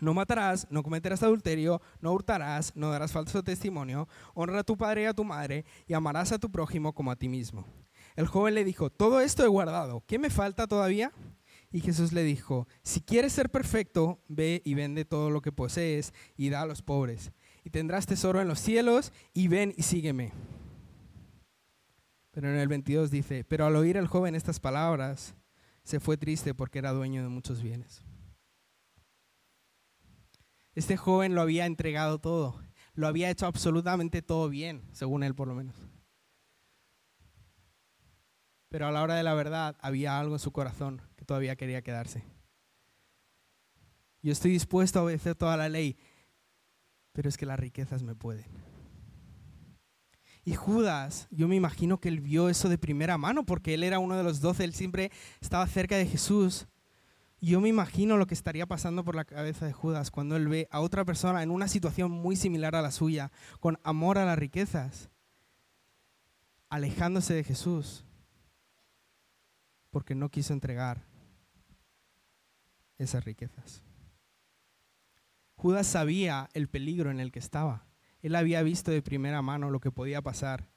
no 0.00 0.14
matarás, 0.14 0.66
no 0.70 0.82
cometerás 0.82 1.22
adulterio, 1.22 1.80
no 2.00 2.12
hurtarás, 2.12 2.74
no 2.74 2.90
darás 2.90 3.12
falso 3.12 3.42
testimonio, 3.42 4.08
honra 4.34 4.60
a 4.60 4.64
tu 4.64 4.76
padre 4.76 5.02
y 5.02 5.06
a 5.06 5.14
tu 5.14 5.24
madre, 5.24 5.64
y 5.86 5.94
amarás 5.94 6.32
a 6.32 6.38
tu 6.38 6.50
prójimo 6.50 6.92
como 6.94 7.10
a 7.10 7.16
ti 7.16 7.28
mismo. 7.28 7.66
El 8.16 8.26
joven 8.26 8.54
le 8.54 8.64
dijo, 8.64 8.90
todo 8.90 9.20
esto 9.20 9.44
he 9.44 9.48
guardado, 9.48 10.02
¿qué 10.06 10.18
me 10.18 10.30
falta 10.30 10.66
todavía? 10.66 11.12
Y 11.72 11.80
Jesús 11.80 12.12
le 12.12 12.24
dijo, 12.24 12.66
si 12.82 13.00
quieres 13.00 13.32
ser 13.32 13.50
perfecto, 13.50 14.20
ve 14.28 14.60
y 14.64 14.74
vende 14.74 15.04
todo 15.04 15.30
lo 15.30 15.40
que 15.40 15.52
posees 15.52 16.12
y 16.36 16.50
da 16.50 16.62
a 16.62 16.66
los 16.66 16.82
pobres. 16.82 17.30
Y 17.62 17.70
tendrás 17.70 18.06
tesoro 18.06 18.40
en 18.40 18.48
los 18.48 18.58
cielos 18.58 19.12
y 19.32 19.46
ven 19.46 19.72
y 19.76 19.82
sígueme. 19.82 20.32
Pero 22.32 22.48
en 22.48 22.56
el 22.56 22.68
22 22.68 23.10
dice, 23.10 23.44
pero 23.44 23.66
al 23.66 23.76
oír 23.76 23.96
el 23.96 24.08
joven 24.08 24.34
estas 24.34 24.58
palabras, 24.58 25.34
se 25.84 26.00
fue 26.00 26.16
triste 26.16 26.54
porque 26.54 26.78
era 26.78 26.92
dueño 26.92 27.22
de 27.22 27.28
muchos 27.28 27.62
bienes. 27.62 28.02
Este 30.74 30.96
joven 30.96 31.34
lo 31.34 31.42
había 31.42 31.66
entregado 31.66 32.18
todo, 32.18 32.60
lo 32.94 33.06
había 33.06 33.30
hecho 33.30 33.46
absolutamente 33.46 34.22
todo 34.22 34.48
bien, 34.48 34.82
según 34.92 35.22
él 35.22 35.34
por 35.34 35.48
lo 35.48 35.54
menos. 35.54 35.76
Pero 38.68 38.86
a 38.86 38.92
la 38.92 39.02
hora 39.02 39.14
de 39.16 39.24
la 39.24 39.34
verdad 39.34 39.76
había 39.80 40.18
algo 40.18 40.36
en 40.36 40.38
su 40.38 40.52
corazón 40.52 41.02
que 41.16 41.24
todavía 41.24 41.56
quería 41.56 41.82
quedarse. 41.82 42.24
Yo 44.22 44.32
estoy 44.32 44.52
dispuesto 44.52 44.98
a 44.98 45.02
obedecer 45.02 45.34
toda 45.34 45.56
la 45.56 45.68
ley, 45.68 45.96
pero 47.12 47.28
es 47.28 47.36
que 47.36 47.46
las 47.46 47.58
riquezas 47.58 48.02
me 48.02 48.14
pueden. 48.14 48.46
Y 50.44 50.54
Judas, 50.54 51.26
yo 51.30 51.48
me 51.48 51.56
imagino 51.56 52.00
que 52.00 52.08
él 52.08 52.20
vio 52.20 52.48
eso 52.48 52.68
de 52.68 52.78
primera 52.78 53.18
mano, 53.18 53.44
porque 53.44 53.74
él 53.74 53.82
era 53.82 53.98
uno 53.98 54.16
de 54.16 54.22
los 54.22 54.40
doce, 54.40 54.64
él 54.64 54.72
siempre 54.72 55.10
estaba 55.40 55.66
cerca 55.66 55.96
de 55.96 56.06
Jesús. 56.06 56.66
Yo 57.42 57.60
me 57.60 57.70
imagino 57.70 58.18
lo 58.18 58.26
que 58.26 58.34
estaría 58.34 58.66
pasando 58.66 59.02
por 59.04 59.14
la 59.14 59.24
cabeza 59.24 59.64
de 59.64 59.72
Judas 59.72 60.10
cuando 60.10 60.36
él 60.36 60.48
ve 60.48 60.68
a 60.70 60.80
otra 60.80 61.06
persona 61.06 61.42
en 61.42 61.50
una 61.50 61.68
situación 61.68 62.10
muy 62.10 62.36
similar 62.36 62.76
a 62.76 62.82
la 62.82 62.90
suya, 62.90 63.32
con 63.60 63.78
amor 63.82 64.18
a 64.18 64.26
las 64.26 64.38
riquezas, 64.38 65.10
alejándose 66.68 67.32
de 67.32 67.44
Jesús, 67.44 68.04
porque 69.90 70.14
no 70.14 70.28
quiso 70.28 70.52
entregar 70.52 71.06
esas 72.98 73.24
riquezas. 73.24 73.82
Judas 75.54 75.86
sabía 75.86 76.50
el 76.52 76.68
peligro 76.68 77.10
en 77.10 77.20
el 77.20 77.32
que 77.32 77.38
estaba. 77.38 77.86
Él 78.20 78.34
había 78.34 78.62
visto 78.62 78.90
de 78.90 79.02
primera 79.02 79.40
mano 79.40 79.70
lo 79.70 79.80
que 79.80 79.90
podía 79.90 80.20
pasar 80.20 80.68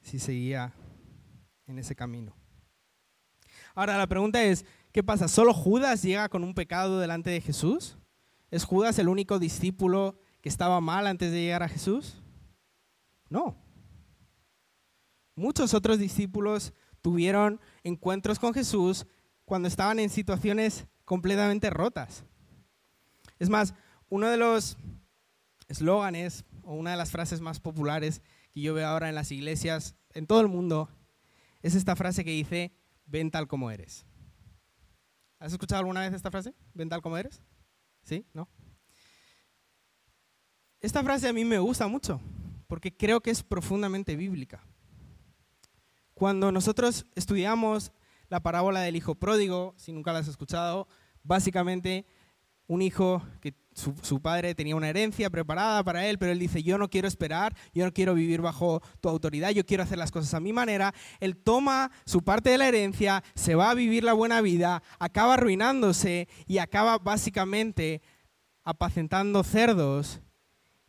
si 0.00 0.18
seguía 0.18 0.72
en 1.66 1.78
ese 1.78 1.94
camino. 1.94 2.34
Ahora 3.74 3.96
la 3.96 4.08
pregunta 4.08 4.42
es, 4.42 4.64
¿qué 4.98 5.04
pasa? 5.04 5.28
¿Solo 5.28 5.54
Judas 5.54 6.02
llega 6.02 6.28
con 6.28 6.42
un 6.42 6.54
pecado 6.54 6.98
delante 6.98 7.30
de 7.30 7.40
Jesús? 7.40 7.96
¿Es 8.50 8.64
Judas 8.64 8.98
el 8.98 9.08
único 9.08 9.38
discípulo 9.38 10.18
que 10.40 10.48
estaba 10.48 10.80
mal 10.80 11.06
antes 11.06 11.30
de 11.30 11.40
llegar 11.40 11.62
a 11.62 11.68
Jesús? 11.68 12.20
No. 13.30 13.56
Muchos 15.36 15.72
otros 15.72 16.00
discípulos 16.00 16.72
tuvieron 17.00 17.60
encuentros 17.84 18.40
con 18.40 18.52
Jesús 18.52 19.06
cuando 19.44 19.68
estaban 19.68 20.00
en 20.00 20.10
situaciones 20.10 20.88
completamente 21.04 21.70
rotas. 21.70 22.24
Es 23.38 23.48
más, 23.48 23.74
uno 24.08 24.28
de 24.28 24.36
los 24.36 24.78
eslóganes 25.68 26.44
o 26.64 26.74
una 26.74 26.90
de 26.90 26.96
las 26.96 27.12
frases 27.12 27.40
más 27.40 27.60
populares 27.60 28.20
que 28.50 28.62
yo 28.62 28.74
veo 28.74 28.88
ahora 28.88 29.08
en 29.08 29.14
las 29.14 29.30
iglesias 29.30 29.94
en 30.12 30.26
todo 30.26 30.40
el 30.40 30.48
mundo 30.48 30.88
es 31.62 31.76
esta 31.76 31.94
frase 31.94 32.24
que 32.24 32.32
dice, 32.32 32.72
ven 33.06 33.30
tal 33.30 33.46
como 33.46 33.70
eres. 33.70 34.07
¿Has 35.38 35.52
escuchado 35.52 35.80
alguna 35.80 36.00
vez 36.00 36.12
esta 36.12 36.30
frase? 36.30 36.54
¿Ven 36.74 36.88
tal 36.88 37.00
como 37.00 37.16
eres? 37.16 37.42
¿Sí? 38.02 38.26
¿No? 38.32 38.48
Esta 40.80 41.02
frase 41.02 41.28
a 41.28 41.32
mí 41.32 41.44
me 41.44 41.58
gusta 41.58 41.86
mucho 41.86 42.20
porque 42.66 42.96
creo 42.96 43.20
que 43.20 43.30
es 43.30 43.42
profundamente 43.42 44.16
bíblica. 44.16 44.62
Cuando 46.14 46.52
nosotros 46.52 47.06
estudiamos 47.14 47.92
la 48.28 48.40
parábola 48.40 48.80
del 48.80 48.96
hijo 48.96 49.14
pródigo, 49.14 49.74
si 49.76 49.92
nunca 49.92 50.12
la 50.12 50.18
has 50.18 50.28
escuchado, 50.28 50.88
básicamente 51.22 52.06
un 52.68 52.82
hijo 52.82 53.22
que 53.40 53.54
su, 53.72 54.20
padre 54.20 54.54
tenía 54.54 54.76
una 54.76 54.88
herencia 54.88 55.30
preparada 55.30 55.82
para 55.84 56.06
él, 56.06 56.18
pero 56.18 56.32
él 56.32 56.38
dice, 56.38 56.62
yo 56.62 56.78
no 56.78 56.88
quiero 56.88 57.08
esperar, 57.08 57.56
yo 57.72 57.84
no 57.84 57.92
quiero 57.92 58.14
vivir 58.14 58.40
bajo 58.40 58.82
tu 59.00 59.08
autoridad, 59.08 59.50
yo 59.50 59.64
quiero 59.64 59.82
hacer 59.82 59.98
las 59.98 60.10
cosas 60.10 60.34
a 60.34 60.40
mi 60.40 60.52
manera. 60.52 60.92
Él 61.20 61.36
toma 61.36 61.90
su 62.04 62.22
parte 62.22 62.50
de 62.50 62.58
la 62.58 62.68
herencia, 62.68 63.22
se 63.34 63.54
va 63.54 63.70
a 63.70 63.74
vivir 63.74 64.04
la 64.04 64.12
buena 64.12 64.40
vida, 64.40 64.82
acaba 64.98 65.34
arruinándose 65.34 66.28
y 66.46 66.58
acaba 66.58 66.98
básicamente 66.98 68.02
apacentando 68.64 69.42
cerdos 69.44 70.20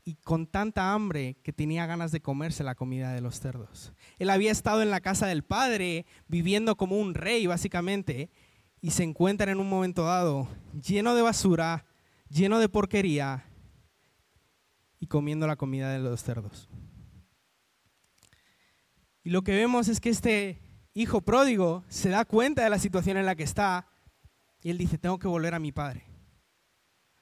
y 0.04 0.16
con 0.16 0.48
tanta 0.48 0.94
hambre 0.94 1.38
que 1.44 1.54
tenía 1.54 1.86
ganas 1.86 2.12
de 2.12 2.22
comerse 2.22 2.64
la 2.64 2.76
comida 2.76 3.14
de 3.14 3.22
los 3.22 3.40
cerdos. 3.40 3.94
Él 4.18 4.32
había 4.32 4.52
estado 4.52 4.82
en 4.82 4.90
la 4.90 5.02
casa 5.02 5.28
del 5.28 5.44
padre, 5.44 6.08
viviendo 6.28 6.76
como 6.76 6.98
un 6.98 7.14
rey 7.14 7.46
básicamente, 7.46 8.32
y 8.82 8.92
se 8.92 9.04
encuentra 9.04 9.52
en 9.52 9.60
un 9.60 9.70
momento 9.70 10.04
dado 10.04 10.48
lleno 10.82 11.16
de 11.16 11.22
basura, 11.22 11.86
lleno 12.30 12.60
de 12.60 12.70
porquería 12.70 13.46
y 15.00 15.08
comiendo 15.08 15.48
la 15.48 15.56
comida 15.56 15.92
de 15.92 16.00
los 16.00 16.24
cerdos. 16.24 16.70
Y 19.24 19.32
lo 19.32 19.44
que 19.44 19.52
vemos 19.52 19.88
es 19.88 20.00
que 20.00 20.10
este 20.10 20.62
hijo 20.94 21.22
pródigo 21.22 21.84
se 21.88 22.10
da 22.10 22.26
cuenta 22.26 22.64
de 22.64 22.70
la 22.70 22.80
situación 22.80 23.18
en 23.18 23.26
la 23.26 23.36
que 23.36 23.44
está 23.44 23.88
y 24.62 24.70
él 24.70 24.78
dice, 24.78 24.98
tengo 24.98 25.20
que 25.20 25.28
volver 25.28 25.54
a 25.54 25.60
mi 25.60 25.72
padre 25.72 26.10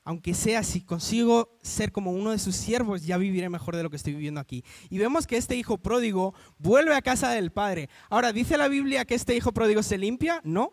aunque 0.08 0.34
sea 0.34 0.64
si 0.64 0.80
consigo 0.80 1.58
ser 1.62 1.92
como 1.92 2.14
uno 2.14 2.32
de 2.32 2.40
sus 2.40 2.56
siervos, 2.56 3.06
ya 3.06 3.18
viviré 3.18 3.50
mejor 3.50 3.76
de 3.76 3.84
lo 3.84 3.90
que 3.90 3.98
estoy 3.98 4.14
viviendo 4.14 4.40
aquí. 4.40 4.64
Y 4.90 5.00
vemos 5.00 5.28
que 5.28 5.36
este 5.36 5.58
hijo 5.58 5.80
pródigo 5.80 6.34
vuelve 6.60 6.96
a 6.96 7.02
casa 7.02 7.32
del 7.32 7.52
padre. 7.52 7.90
Ahora, 8.10 8.32
¿dice 8.32 8.58
la 8.58 8.70
Biblia 8.70 9.04
que 9.04 9.16
este 9.16 9.36
hijo 9.36 9.52
pródigo 9.52 9.84
se 9.84 9.98
limpia? 9.98 10.40
No. 10.46 10.72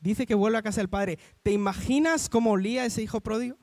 Dice 0.00 0.26
que 0.26 0.34
vuelve 0.34 0.58
a 0.58 0.62
casa 0.62 0.80
del 0.80 0.88
padre. 0.88 1.18
¿Te 1.42 1.52
imaginas 1.52 2.28
cómo 2.28 2.52
olía 2.52 2.84
ese 2.84 3.02
hijo 3.02 3.20
pródigo? 3.20 3.56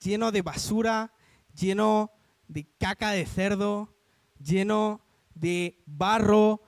Lleno 0.00 0.32
de 0.32 0.42
basura, 0.42 1.12
lleno 1.54 2.12
de 2.48 2.68
caca 2.78 3.10
de 3.10 3.26
cerdo, 3.26 3.96
lleno 4.38 5.04
de 5.34 5.82
barro, 5.86 6.62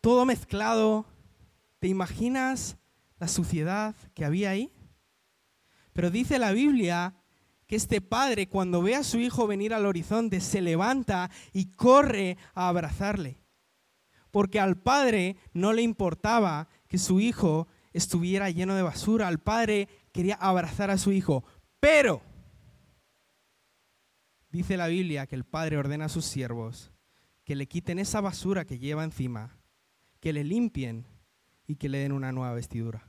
todo 0.00 0.24
mezclado. 0.24 1.06
¿Te 1.78 1.88
imaginas 1.88 2.78
la 3.20 3.28
suciedad 3.28 3.94
que 4.14 4.24
había 4.24 4.50
ahí. 4.50 4.72
Pero 5.92 6.10
dice 6.10 6.38
la 6.38 6.52
Biblia 6.52 7.14
que 7.66 7.76
este 7.76 8.00
padre 8.00 8.48
cuando 8.48 8.82
ve 8.82 8.96
a 8.96 9.04
su 9.04 9.18
hijo 9.18 9.46
venir 9.46 9.74
al 9.74 9.86
horizonte 9.86 10.40
se 10.40 10.60
levanta 10.60 11.30
y 11.52 11.70
corre 11.70 12.38
a 12.54 12.68
abrazarle. 12.68 13.38
Porque 14.32 14.58
al 14.58 14.80
padre 14.80 15.36
no 15.52 15.72
le 15.72 15.82
importaba 15.82 16.68
que 16.90 16.98
su 16.98 17.20
hijo 17.20 17.68
estuviera 17.92 18.50
lleno 18.50 18.74
de 18.74 18.82
basura. 18.82 19.28
Al 19.28 19.38
padre 19.38 19.88
quería 20.12 20.34
abrazar 20.34 20.90
a 20.90 20.98
su 20.98 21.12
hijo. 21.12 21.44
Pero 21.78 22.20
dice 24.50 24.76
la 24.76 24.88
Biblia 24.88 25.28
que 25.28 25.36
el 25.36 25.44
padre 25.44 25.78
ordena 25.78 26.06
a 26.06 26.08
sus 26.10 26.24
siervos 26.24 26.90
que 27.44 27.54
le 27.54 27.66
quiten 27.66 27.98
esa 27.98 28.20
basura 28.20 28.64
que 28.64 28.78
lleva 28.78 29.04
encima, 29.04 29.56
que 30.18 30.32
le 30.32 30.44
limpien 30.44 31.06
y 31.66 31.76
que 31.76 31.88
le 31.88 31.98
den 31.98 32.12
una 32.12 32.32
nueva 32.32 32.54
vestidura. 32.54 33.08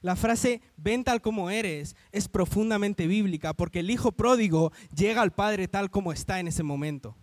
La 0.00 0.16
frase 0.16 0.62
ven 0.76 1.04
tal 1.04 1.20
como 1.20 1.50
eres 1.50 1.94
es 2.10 2.28
profundamente 2.28 3.06
bíblica 3.06 3.52
porque 3.52 3.80
el 3.80 3.90
hijo 3.90 4.12
pródigo 4.12 4.72
llega 4.94 5.20
al 5.20 5.32
padre 5.32 5.68
tal 5.68 5.90
como 5.90 6.12
está 6.12 6.40
en 6.40 6.48
ese 6.48 6.62
momento. 6.62 7.16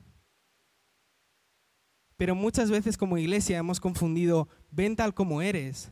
Pero 2.18 2.36
muchas 2.36 2.70
veces 2.70 2.98
como 2.98 3.18
iglesia 3.18 3.58
hemos 3.58 3.80
confundido 3.80 4.48
ven 4.72 4.96
tal 4.96 5.14
como 5.14 5.42
eres 5.42 5.92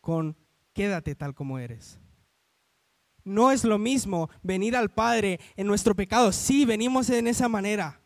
con 0.00 0.36
quédate 0.72 1.14
tal 1.14 1.34
como 1.34 1.58
eres. 1.58 1.98
No 3.24 3.50
es 3.50 3.64
lo 3.64 3.78
mismo 3.78 4.28
venir 4.42 4.76
al 4.76 4.90
Padre 4.90 5.40
en 5.56 5.66
nuestro 5.66 5.96
pecado. 5.96 6.30
Sí, 6.30 6.64
venimos 6.64 7.08
en 7.10 7.26
esa 7.26 7.48
manera. 7.48 8.00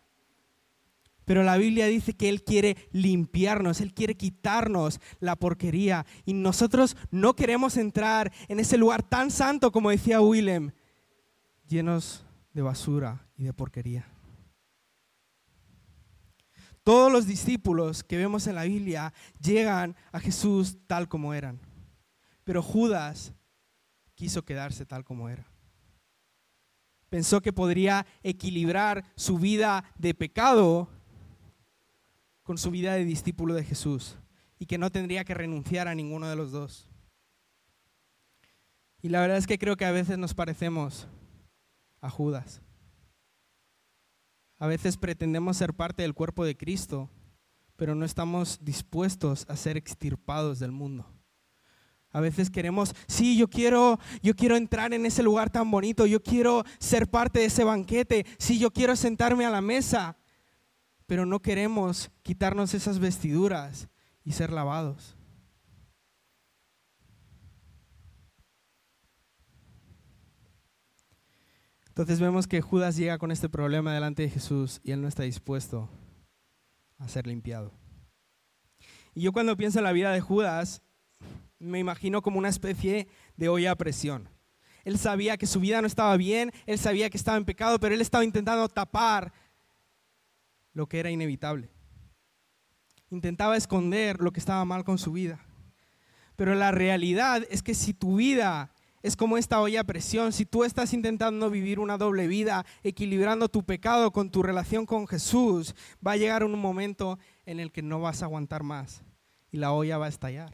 Pero 1.25 1.43
la 1.43 1.59
Biblia 1.59 1.87
dice 1.87 2.15
que 2.15 2.31
Él 2.31 2.43
quiere 2.43 2.77
limpiarnos, 2.91 3.83
Él 3.83 3.93
quiere 3.93 4.17
quitarnos 4.17 5.01
la 5.21 5.37
porquería. 5.37 6.07
Y 6.25 6.33
nosotros 6.33 6.97
no 7.11 7.35
queremos 7.35 7.77
entrar 7.77 8.33
en 8.49 8.61
ese 8.61 8.79
lugar 8.79 9.03
tan 9.03 9.31
santo 9.31 9.71
como 9.71 9.91
decía 9.91 10.23
Willem, 10.23 10.71
llenos 11.69 12.25
de 12.55 12.63
basura 12.63 13.27
y 13.37 13.45
de 13.45 13.53
porquería. 13.53 14.07
Todos 16.89 17.13
los 17.13 17.27
discípulos 17.27 18.03
que 18.03 18.17
vemos 18.17 18.47
en 18.47 18.55
la 18.55 18.63
Biblia 18.63 19.13
llegan 19.43 19.95
a 20.11 20.21
Jesús 20.21 20.79
tal 20.87 21.07
como 21.07 21.35
eran. 21.35 21.61
Pero 22.45 22.63
Judas 22.63 23.35
quiso 24.15 24.43
quedarse 24.47 24.87
tal 24.87 25.05
como 25.05 25.29
era. 25.29 25.47
Pensó 27.11 27.43
que 27.43 27.53
podría 27.53 28.07
equilibrar 28.23 29.05
su 29.17 29.39
vida 29.39 29.85
de 29.99 30.15
pecado 30.15 30.89
con 32.43 32.57
su 32.57 32.71
vida 32.71 32.95
de 32.95 33.05
discípulo 33.05 33.53
de 33.53 33.65
Jesús 33.65 34.17
y 34.59 34.65
que 34.65 34.79
no 34.79 34.91
tendría 34.91 35.25
que 35.25 35.35
renunciar 35.35 35.89
a 35.89 35.95
ninguno 35.95 36.27
de 36.27 36.37
los 36.37 36.53
dos. 36.53 36.89
Y 39.03 39.11
la 39.11 39.21
verdad 39.21 39.37
es 39.37 39.47
que 39.47 39.59
creo 39.59 39.77
que 39.77 39.85
a 39.85 39.93
veces 39.93 40.17
nos 40.17 40.33
parecemos 40.33 41.07
a 42.01 42.09
Judas. 42.09 42.63
A 44.59 44.67
veces 44.67 44.97
pretendemos 44.97 45.57
ser 45.57 45.75
parte 45.75 46.03
del 46.03 46.15
cuerpo 46.15 46.45
de 46.45 46.57
Cristo, 46.57 47.09
pero 47.77 47.95
no 47.95 48.05
estamos 48.05 48.59
dispuestos 48.63 49.47
a 49.49 49.57
ser 49.57 49.77
extirpados 49.77 50.59
del 50.59 50.73
mundo. 50.73 51.07
A 52.11 52.21
veces 52.21 52.51
queremos, 52.51 52.95
sí, 53.07 53.37
yo 53.37 53.49
quiero, 53.49 54.01
yo 54.23 54.35
quiero 54.35 54.57
entrar 54.57 54.95
en 54.95 55.05
ese 55.05 55.23
lugar 55.23 55.51
tan 55.51 55.71
bonito, 55.71 56.07
yo 56.07 56.23
quiero 56.23 56.65
ser 56.79 57.09
parte 57.09 57.41
de 57.41 57.47
ese 57.47 57.65
banquete, 57.65 58.25
sí, 58.39 58.59
yo 58.59 58.73
quiero 58.73 58.97
sentarme 58.97 59.45
a 59.45 59.51
la 59.51 59.61
mesa, 59.61 60.17
pero 61.07 61.27
no 61.27 61.41
queremos 61.41 62.11
quitarnos 62.23 62.75
esas 62.75 62.99
vestiduras 62.99 63.89
y 64.25 64.33
ser 64.33 64.53
lavados. 64.53 65.18
Entonces 71.99 72.21
vemos 72.21 72.47
que 72.47 72.61
Judas 72.61 72.95
llega 72.95 73.19
con 73.19 73.33
este 73.33 73.49
problema 73.49 73.93
delante 73.93 74.23
de 74.23 74.31
Jesús 74.31 74.81
y 74.85 74.93
él 74.93 75.03
no 75.03 75.09
está 75.09 75.25
dispuesto 75.25 75.91
a 76.97 77.09
ser 77.09 77.27
limpiado. 77.27 77.73
Y 79.17 79.23
yo 79.23 79.33
cuando 79.33 79.57
pienso 79.57 79.79
en 79.79 79.85
la 79.85 79.91
vida 79.91 80.13
de 80.13 80.21
Judas, 80.21 80.81
me 81.59 81.81
imagino 81.81 82.23
como 82.23 82.39
una 82.39 82.51
especie 82.51 83.09
de 83.37 83.49
olla 83.49 83.73
a 83.73 83.75
presión. 83.75 84.29
Él 84.85 84.97
sabía 84.97 85.37
que 85.39 85.49
su 85.49 85.59
vida 85.59 85.81
no 85.81 85.89
estaba 85.89 86.17
bien, 86.17 86.53
él 86.67 86.79
sabía 86.79 87.11
que 87.11 87.17
estaba 87.17 87.37
en 87.37 87.45
pecado, 87.45 87.81
pero 87.81 87.97
él 87.97 88.01
estaba 88.01 88.23
intentando 88.23 88.69
tapar 88.69 89.33
lo 90.75 90.87
que 90.87 91.01
era 91.01 91.11
inevitable. 91.11 91.69
Intentaba 93.11 93.57
esconder 93.57 94.21
lo 94.21 94.31
que 94.31 94.39
estaba 94.39 94.65
mal 94.65 94.85
con 94.85 94.99
su 94.99 95.11
vida. 95.11 95.41
Pero 96.37 96.55
la 96.55 96.71
realidad 96.71 97.45
es 97.51 97.65
que 97.65 97.75
si 97.75 97.93
tu 97.93 98.19
vida 98.19 98.73
es 99.09 99.17
como 99.17 99.39
esta 99.39 99.61
olla 99.61 99.81
a 99.81 99.85
presión. 99.85 100.33
Si 100.33 100.45
tú 100.45 100.65
estás 100.65 100.93
intentando 100.93 101.51
vivir 101.51 101.81
una 101.81 101.97
doble 101.97 102.27
vida, 102.27 102.65
equilibrando 102.83 103.49
tu 103.49 103.65
pecado 103.65 104.13
con 104.13 104.31
tu 104.31 104.43
relación 104.43 104.87
con 104.87 105.09
Jesús, 105.09 105.75
va 106.07 106.13
a 106.13 106.17
llegar 106.17 106.45
un 106.45 106.59
momento 106.59 107.19
en 107.47 107.59
el 107.59 107.73
que 107.73 107.83
no 107.83 108.01
vas 108.01 108.23
a 108.23 108.27
aguantar 108.27 108.63
más 108.63 109.03
y 109.51 109.57
la 109.57 109.73
olla 109.73 109.99
va 109.99 110.07
a 110.07 110.11
estallar. 110.11 110.53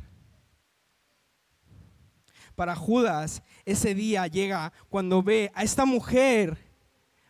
Para 2.55 2.77
Judas, 2.77 3.43
ese 3.65 3.95
día 3.95 4.27
llega 4.29 4.73
cuando 4.89 5.23
ve 5.23 5.51
a 5.55 5.65
esta 5.65 5.85
mujer 5.85 6.57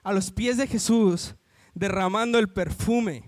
a 0.02 0.12
los 0.12 0.31
pies 0.31 0.59
de 0.59 0.66
Jesús 0.66 1.35
derramando 1.73 2.38
el 2.38 2.52
perfume. 2.52 3.25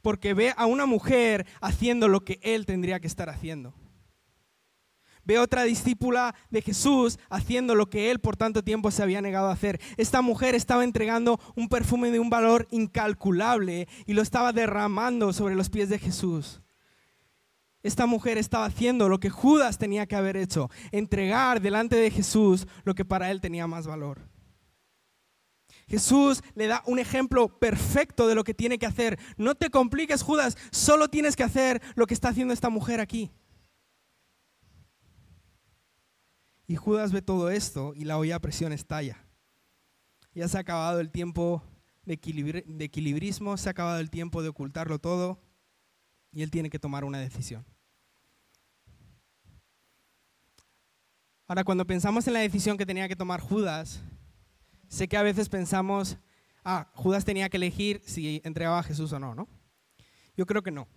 Porque 0.00 0.34
ve 0.34 0.54
a 0.56 0.66
una 0.66 0.86
mujer 0.86 1.46
haciendo 1.60 2.06
lo 2.06 2.24
que 2.24 2.38
él 2.42 2.64
tendría 2.66 3.00
que 3.00 3.08
estar 3.08 3.28
haciendo. 3.28 3.74
Ve 5.24 5.38
otra 5.38 5.64
discípula 5.64 6.34
de 6.50 6.62
Jesús 6.62 7.18
haciendo 7.30 7.74
lo 7.74 7.88
que 7.88 8.10
él 8.10 8.20
por 8.20 8.36
tanto 8.36 8.62
tiempo 8.62 8.90
se 8.90 9.02
había 9.02 9.22
negado 9.22 9.48
a 9.48 9.52
hacer. 9.52 9.80
Esta 9.96 10.22
mujer 10.22 10.54
estaba 10.54 10.84
entregando 10.84 11.40
un 11.56 11.68
perfume 11.68 12.10
de 12.10 12.18
un 12.18 12.30
valor 12.30 12.68
incalculable 12.70 13.88
y 14.06 14.12
lo 14.12 14.22
estaba 14.22 14.52
derramando 14.52 15.32
sobre 15.32 15.54
los 15.54 15.70
pies 15.70 15.88
de 15.88 15.98
Jesús. 15.98 16.60
Esta 17.82 18.06
mujer 18.06 18.38
estaba 18.38 18.64
haciendo 18.64 19.10
lo 19.10 19.20
que 19.20 19.28
Judas 19.28 19.76
tenía 19.76 20.06
que 20.06 20.16
haber 20.16 20.38
hecho, 20.38 20.70
entregar 20.90 21.60
delante 21.60 21.96
de 21.96 22.10
Jesús 22.10 22.66
lo 22.84 22.94
que 22.94 23.04
para 23.04 23.30
él 23.30 23.42
tenía 23.42 23.66
más 23.66 23.86
valor. 23.86 24.34
Jesús 25.86 26.42
le 26.54 26.66
da 26.66 26.82
un 26.86 26.98
ejemplo 26.98 27.58
perfecto 27.58 28.26
de 28.26 28.34
lo 28.34 28.42
que 28.42 28.54
tiene 28.54 28.78
que 28.78 28.86
hacer. 28.86 29.18
No 29.36 29.54
te 29.54 29.68
compliques, 29.68 30.22
Judas, 30.22 30.56
solo 30.70 31.08
tienes 31.08 31.36
que 31.36 31.42
hacer 31.42 31.82
lo 31.94 32.06
que 32.06 32.14
está 32.14 32.28
haciendo 32.28 32.54
esta 32.54 32.70
mujer 32.70 33.00
aquí. 33.00 33.30
Y 36.66 36.76
Judas 36.76 37.12
ve 37.12 37.20
todo 37.20 37.50
esto 37.50 37.92
y 37.94 38.04
la 38.04 38.18
olla 38.18 38.36
a 38.36 38.40
presión 38.40 38.72
estalla. 38.72 39.22
Ya 40.34 40.48
se 40.48 40.56
ha 40.56 40.60
acabado 40.60 41.00
el 41.00 41.10
tiempo 41.10 41.62
de, 42.04 42.16
de 42.66 42.84
equilibrismo, 42.84 43.56
se 43.56 43.68
ha 43.68 43.72
acabado 43.72 44.00
el 44.00 44.10
tiempo 44.10 44.42
de 44.42 44.48
ocultarlo 44.48 44.98
todo 44.98 45.40
y 46.32 46.42
él 46.42 46.50
tiene 46.50 46.70
que 46.70 46.78
tomar 46.78 47.04
una 47.04 47.18
decisión. 47.18 47.64
Ahora, 51.46 51.62
cuando 51.62 51.86
pensamos 51.86 52.26
en 52.26 52.32
la 52.32 52.40
decisión 52.40 52.78
que 52.78 52.86
tenía 52.86 53.06
que 53.06 53.16
tomar 53.16 53.40
Judas, 53.40 54.02
sé 54.88 55.06
que 55.06 55.18
a 55.18 55.22
veces 55.22 55.50
pensamos, 55.50 56.16
ah, 56.64 56.90
Judas 56.94 57.26
tenía 57.26 57.50
que 57.50 57.58
elegir 57.58 58.00
si 58.06 58.40
entregaba 58.44 58.78
a 58.78 58.82
Jesús 58.82 59.12
o 59.12 59.18
no, 59.18 59.34
¿no? 59.34 59.46
Yo 60.34 60.46
creo 60.46 60.62
que 60.62 60.70
no. 60.70 60.88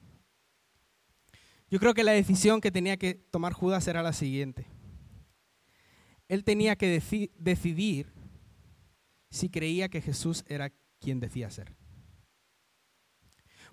Yo 1.69 1.79
creo 1.79 1.93
que 1.93 2.05
la 2.05 2.13
decisión 2.13 2.61
que 2.61 2.71
tenía 2.71 2.95
que 2.95 3.13
tomar 3.13 3.51
Judas 3.51 3.85
era 3.89 4.01
la 4.01 4.13
siguiente 4.13 4.65
él 6.27 6.43
tenía 6.43 6.75
que 6.75 7.01
decidir 7.37 8.13
si 9.29 9.49
creía 9.49 9.89
que 9.89 10.01
Jesús 10.01 10.43
era 10.47 10.71
quien 10.99 11.19
decía 11.19 11.49
ser. 11.49 11.75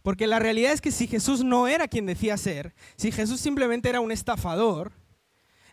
Porque 0.02 0.26
la 0.26 0.38
realidad 0.38 0.72
es 0.72 0.80
que 0.80 0.92
si 0.92 1.06
Jesús 1.06 1.42
no 1.42 1.66
era 1.66 1.88
quien 1.88 2.06
decía 2.06 2.36
ser, 2.36 2.74
si 2.96 3.10
Jesús 3.10 3.40
simplemente 3.40 3.88
era 3.88 4.00
un 4.00 4.12
estafador, 4.12 4.92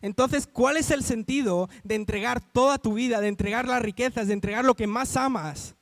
entonces, 0.01 0.47
¿cuál 0.47 0.77
es 0.77 0.89
el 0.89 1.03
sentido 1.03 1.69
de 1.83 1.95
entregar 1.95 2.41
toda 2.41 2.79
tu 2.79 2.93
vida, 2.93 3.21
de 3.21 3.27
entregar 3.27 3.67
las 3.67 3.81
riquezas, 3.81 4.27
de 4.27 4.33
entregar 4.33 4.65
lo 4.65 4.75
que 4.75 4.87
más 4.87 5.15
amas 5.15 5.75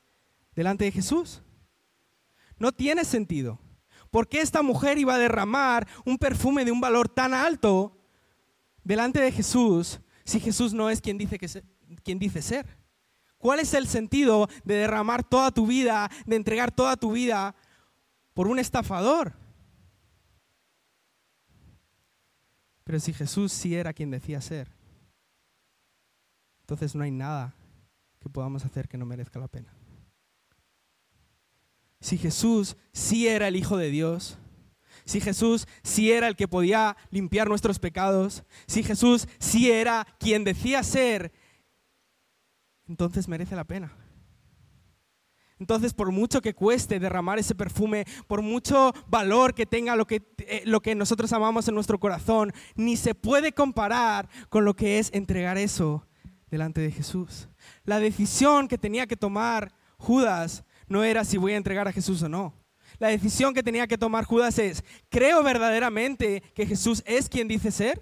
delante 0.55 0.83
de 0.83 0.91
Jesús? 0.91 1.41
No 2.57 2.73
tiene 2.73 3.05
sentido. 3.05 3.59
¿Por 4.11 4.27
qué 4.27 4.41
esta 4.41 4.61
mujer 4.61 4.97
iba 4.97 5.13
a 5.15 5.19
derramar 5.19 5.87
un 6.03 6.17
perfume 6.17 6.65
de 6.65 6.71
un 6.71 6.81
valor 6.81 7.07
tan 7.07 7.33
alto 7.33 7.95
delante 8.83 9.21
de 9.21 9.31
Jesús 9.31 10.01
si 10.29 10.39
Jesús 10.39 10.73
no 10.73 10.89
es 10.89 11.01
quien 11.01 11.17
dice, 11.17 11.39
que 11.39 11.47
quien 12.03 12.19
dice 12.19 12.41
ser? 12.43 12.67
¿Cuál 13.39 13.59
es 13.59 13.73
el 13.73 13.87
sentido 13.87 14.47
de 14.63 14.75
derramar 14.75 15.23
toda 15.23 15.51
tu 15.51 15.65
vida, 15.65 16.09
de 16.25 16.35
entregar 16.35 16.71
toda 16.71 16.95
tu 16.97 17.13
vida 17.13 17.55
por 18.35 18.47
un 18.47 18.59
estafador? 18.59 19.33
Pero 22.83 22.99
si 22.99 23.11
Jesús 23.11 23.51
sí 23.51 23.75
era 23.75 23.91
quien 23.91 24.11
decía 24.11 24.39
ser, 24.39 24.71
entonces 26.61 26.93
no 26.93 27.03
hay 27.03 27.11
nada 27.11 27.55
que 28.19 28.29
podamos 28.29 28.63
hacer 28.65 28.87
que 28.87 28.97
no 28.97 29.05
merezca 29.05 29.39
la 29.39 29.47
pena. 29.47 29.73
Si 32.01 32.19
Jesús 32.19 32.77
sí 32.91 33.27
era 33.27 33.47
el 33.47 33.55
Hijo 33.55 33.77
de 33.77 33.89
Dios, 33.89 34.37
si 35.09 35.19
Jesús 35.19 35.67
sí 35.81 36.11
era 36.11 36.27
el 36.27 36.35
que 36.35 36.47
podía 36.47 36.95
limpiar 37.09 37.49
nuestros 37.49 37.79
pecados, 37.79 38.43
si 38.67 38.83
Jesús 38.83 39.27
sí 39.39 39.71
era 39.71 40.05
quien 40.19 40.43
decía 40.43 40.83
ser, 40.83 41.31
entonces 42.87 43.27
merece 43.27 43.55
la 43.55 43.63
pena. 43.63 43.91
Entonces, 45.57 45.95
por 45.95 46.11
mucho 46.11 46.41
que 46.41 46.53
cueste 46.53 46.99
derramar 46.99 47.39
ese 47.39 47.55
perfume, 47.55 48.05
por 48.27 48.43
mucho 48.43 48.93
valor 49.07 49.55
que 49.55 49.65
tenga 49.65 49.95
lo 49.95 50.05
que, 50.05 50.21
eh, 50.45 50.61
lo 50.65 50.79
que 50.79 50.93
nosotros 50.93 51.33
amamos 51.33 51.67
en 51.67 51.73
nuestro 51.73 51.99
corazón, 51.99 52.53
ni 52.75 52.95
se 52.95 53.15
puede 53.15 53.51
comparar 53.51 54.29
con 54.49 54.63
lo 54.63 54.75
que 54.75 54.99
es 54.99 55.09
entregar 55.11 55.57
eso 55.57 56.07
delante 56.51 56.81
de 56.81 56.91
Jesús. 56.91 57.49
La 57.83 57.99
decisión 57.99 58.67
que 58.67 58.77
tenía 58.77 59.07
que 59.07 59.17
tomar 59.17 59.73
Judas 59.97 60.65
no 60.87 61.03
era 61.03 61.25
si 61.25 61.37
voy 61.37 61.53
a 61.53 61.57
entregar 61.57 61.87
a 61.87 61.93
Jesús 61.93 62.21
o 62.21 62.29
no. 62.29 62.58
La 62.99 63.07
decisión 63.07 63.53
que 63.53 63.63
tenía 63.63 63.87
que 63.87 63.97
tomar 63.97 64.25
Judas 64.25 64.59
es, 64.59 64.83
¿creo 65.09 65.41
verdaderamente 65.41 66.41
que 66.53 66.65
Jesús 66.65 67.01
es 67.05 67.29
quien 67.29 67.47
dice 67.47 67.71
ser? 67.71 68.01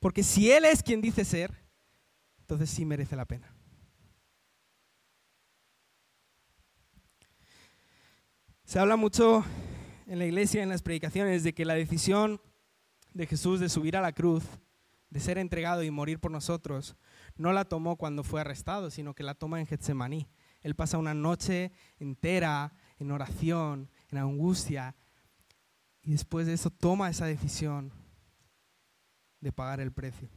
Porque 0.00 0.22
si 0.22 0.50
Él 0.50 0.64
es 0.64 0.82
quien 0.82 1.00
dice 1.00 1.24
ser, 1.24 1.52
entonces 2.40 2.68
sí 2.68 2.84
merece 2.84 3.16
la 3.16 3.24
pena. 3.24 3.52
Se 8.64 8.80
habla 8.80 8.96
mucho 8.96 9.44
en 10.08 10.18
la 10.18 10.26
iglesia, 10.26 10.62
en 10.62 10.68
las 10.68 10.82
predicaciones, 10.82 11.44
de 11.44 11.54
que 11.54 11.64
la 11.64 11.74
decisión 11.74 12.40
de 13.14 13.26
Jesús 13.26 13.60
de 13.60 13.68
subir 13.68 13.96
a 13.96 14.00
la 14.00 14.12
cruz, 14.12 14.42
de 15.10 15.20
ser 15.20 15.38
entregado 15.38 15.84
y 15.84 15.90
morir 15.92 16.18
por 16.18 16.32
nosotros, 16.32 16.96
no 17.36 17.52
la 17.52 17.64
tomó 17.64 17.96
cuando 17.96 18.24
fue 18.24 18.40
arrestado, 18.40 18.90
sino 18.90 19.14
que 19.14 19.22
la 19.22 19.34
toma 19.34 19.60
en 19.60 19.66
Getsemaní. 19.66 20.26
Él 20.66 20.74
pasa 20.74 20.98
una 20.98 21.14
noche 21.14 21.70
entera 22.00 22.74
en 22.98 23.12
oración, 23.12 23.88
en 24.08 24.18
angustia, 24.18 24.96
y 26.02 26.10
después 26.10 26.48
de 26.48 26.54
eso 26.54 26.70
toma 26.70 27.08
esa 27.08 27.26
decisión 27.26 27.92
de 29.40 29.52
pagar 29.52 29.78
el 29.78 29.92
precio. 29.92 30.28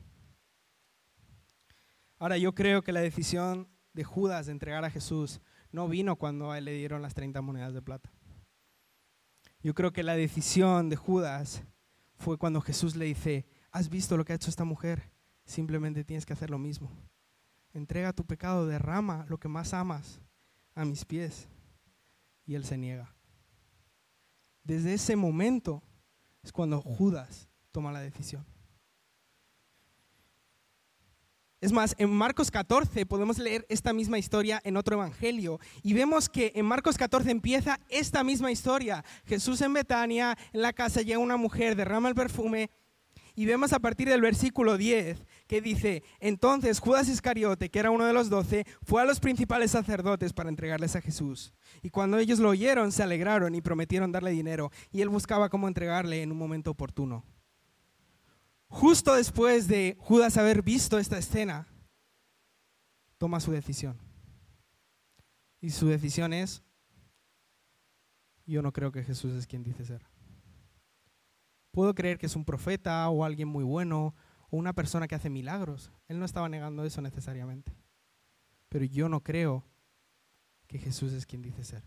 Ahora 2.19 2.37
yo 2.37 2.53
creo 2.53 2.83
que 2.83 2.91
la 2.91 3.01
decisión 3.01 3.69
de 3.93 4.03
Judas 4.03 4.45
de 4.45 4.51
entregar 4.51 4.85
a 4.85 4.91
Jesús 4.91 5.41
no 5.71 5.87
vino 5.87 6.15
cuando 6.15 6.51
a 6.51 6.59
él 6.59 6.65
le 6.65 6.73
dieron 6.73 7.01
las 7.01 7.15
30 7.15 7.41
monedas 7.41 7.73
de 7.73 7.81
plata. 7.81 8.11
Yo 9.63 9.73
creo 9.73 9.91
que 9.91 10.03
la 10.03 10.15
decisión 10.15 10.89
de 10.89 10.95
Judas 10.95 11.63
fue 12.17 12.37
cuando 12.37 12.61
Jesús 12.61 12.95
le 12.95 13.05
dice, 13.05 13.47
¿has 13.71 13.89
visto 13.89 14.15
lo 14.15 14.25
que 14.25 14.33
ha 14.33 14.35
hecho 14.35 14.51
esta 14.51 14.63
mujer? 14.63 15.09
Simplemente 15.43 16.03
tienes 16.03 16.27
que 16.27 16.33
hacer 16.33 16.51
lo 16.51 16.59
mismo 16.59 17.08
entrega 17.73 18.13
tu 18.13 18.25
pecado, 18.25 18.67
derrama 18.67 19.25
lo 19.29 19.37
que 19.37 19.47
más 19.47 19.73
amas 19.73 20.21
a 20.75 20.85
mis 20.85 21.05
pies. 21.05 21.47
Y 22.45 22.55
él 22.55 22.65
se 22.65 22.77
niega. 22.77 23.13
Desde 24.63 24.93
ese 24.93 25.15
momento 25.15 25.83
es 26.43 26.51
cuando 26.51 26.81
Judas 26.81 27.47
toma 27.71 27.91
la 27.91 28.01
decisión. 28.01 28.45
Es 31.61 31.73
más, 31.73 31.93
en 31.97 32.09
Marcos 32.09 32.49
14 32.51 33.05
podemos 33.05 33.37
leer 33.37 33.65
esta 33.67 33.91
misma 33.91 34.17
historia 34.17 34.61
en 34.63 34.77
otro 34.77 34.95
evangelio 34.95 35.59
y 35.83 35.93
vemos 35.93 36.29
que 36.29 36.53
en 36.55 36.65
Marcos 36.65 36.97
14 36.97 37.29
empieza 37.29 37.79
esta 37.89 38.23
misma 38.23 38.49
historia. 38.49 39.03
Jesús 39.25 39.59
en 39.61 39.73
Betania, 39.73 40.37
en 40.53 40.61
la 40.61 40.71
casa 40.71 41.01
llega 41.01 41.19
una 41.19 41.35
mujer, 41.35 41.75
derrama 41.75 42.07
el 42.07 42.15
perfume 42.15 42.69
y 43.35 43.45
vemos 43.45 43.73
a 43.73 43.79
partir 43.79 44.07
del 44.07 44.21
versículo 44.21 44.77
10 44.77 45.25
que 45.49 45.61
dice, 45.61 46.03
entonces 46.19 46.79
Judas 46.79 47.09
Iscariote, 47.09 47.71
que 47.71 47.79
era 47.79 47.89
uno 47.89 48.05
de 48.05 48.13
los 48.13 48.29
doce, 48.29 48.67
fue 48.83 49.01
a 49.01 49.05
los 49.05 49.19
principales 49.19 49.71
sacerdotes 49.71 50.31
para 50.31 50.47
entregarles 50.47 50.95
a 50.95 51.01
Jesús. 51.01 51.55
Y 51.81 51.89
cuando 51.89 52.19
ellos 52.19 52.37
lo 52.37 52.49
oyeron, 52.49 52.91
se 52.91 53.01
alegraron 53.01 53.55
y 53.55 53.61
prometieron 53.61 54.11
darle 54.11 54.29
dinero, 54.29 54.71
y 54.91 55.01
él 55.01 55.09
buscaba 55.09 55.49
cómo 55.49 55.67
entregarle 55.67 56.21
en 56.21 56.31
un 56.31 56.37
momento 56.37 56.69
oportuno. 56.69 57.25
Justo 58.67 59.15
después 59.15 59.67
de 59.67 59.97
Judas 59.99 60.37
haber 60.37 60.61
visto 60.61 60.99
esta 60.99 61.17
escena, 61.17 61.67
toma 63.17 63.39
su 63.39 63.51
decisión. 63.51 63.97
Y 65.61 65.71
su 65.71 65.87
decisión 65.87 66.31
es, 66.31 66.61
yo 68.45 68.61
no 68.61 68.71
creo 68.71 68.91
que 68.91 69.03
Jesús 69.03 69.33
es 69.33 69.47
quien 69.47 69.63
dice 69.63 69.83
ser. 69.83 70.05
Puedo 71.71 71.95
creer 71.95 72.19
que 72.19 72.27
es 72.27 72.35
un 72.35 72.45
profeta 72.45 73.09
o 73.09 73.23
alguien 73.23 73.47
muy 73.47 73.63
bueno 73.63 74.13
o 74.49 74.57
una 74.57 74.73
persona 74.73 75.07
que 75.07 75.15
hace 75.15 75.29
milagros. 75.29 75.91
Él 76.07 76.19
no 76.19 76.25
estaba 76.25 76.49
negando 76.49 76.83
eso 76.83 77.01
necesariamente. 77.01 77.75
Pero 78.69 78.85
yo 78.85 79.09
no 79.09 79.21
creo 79.21 79.65
que 80.67 80.77
Jesús 80.77 81.13
es 81.13 81.25
quien 81.25 81.41
dice 81.41 81.63
ser. 81.63 81.83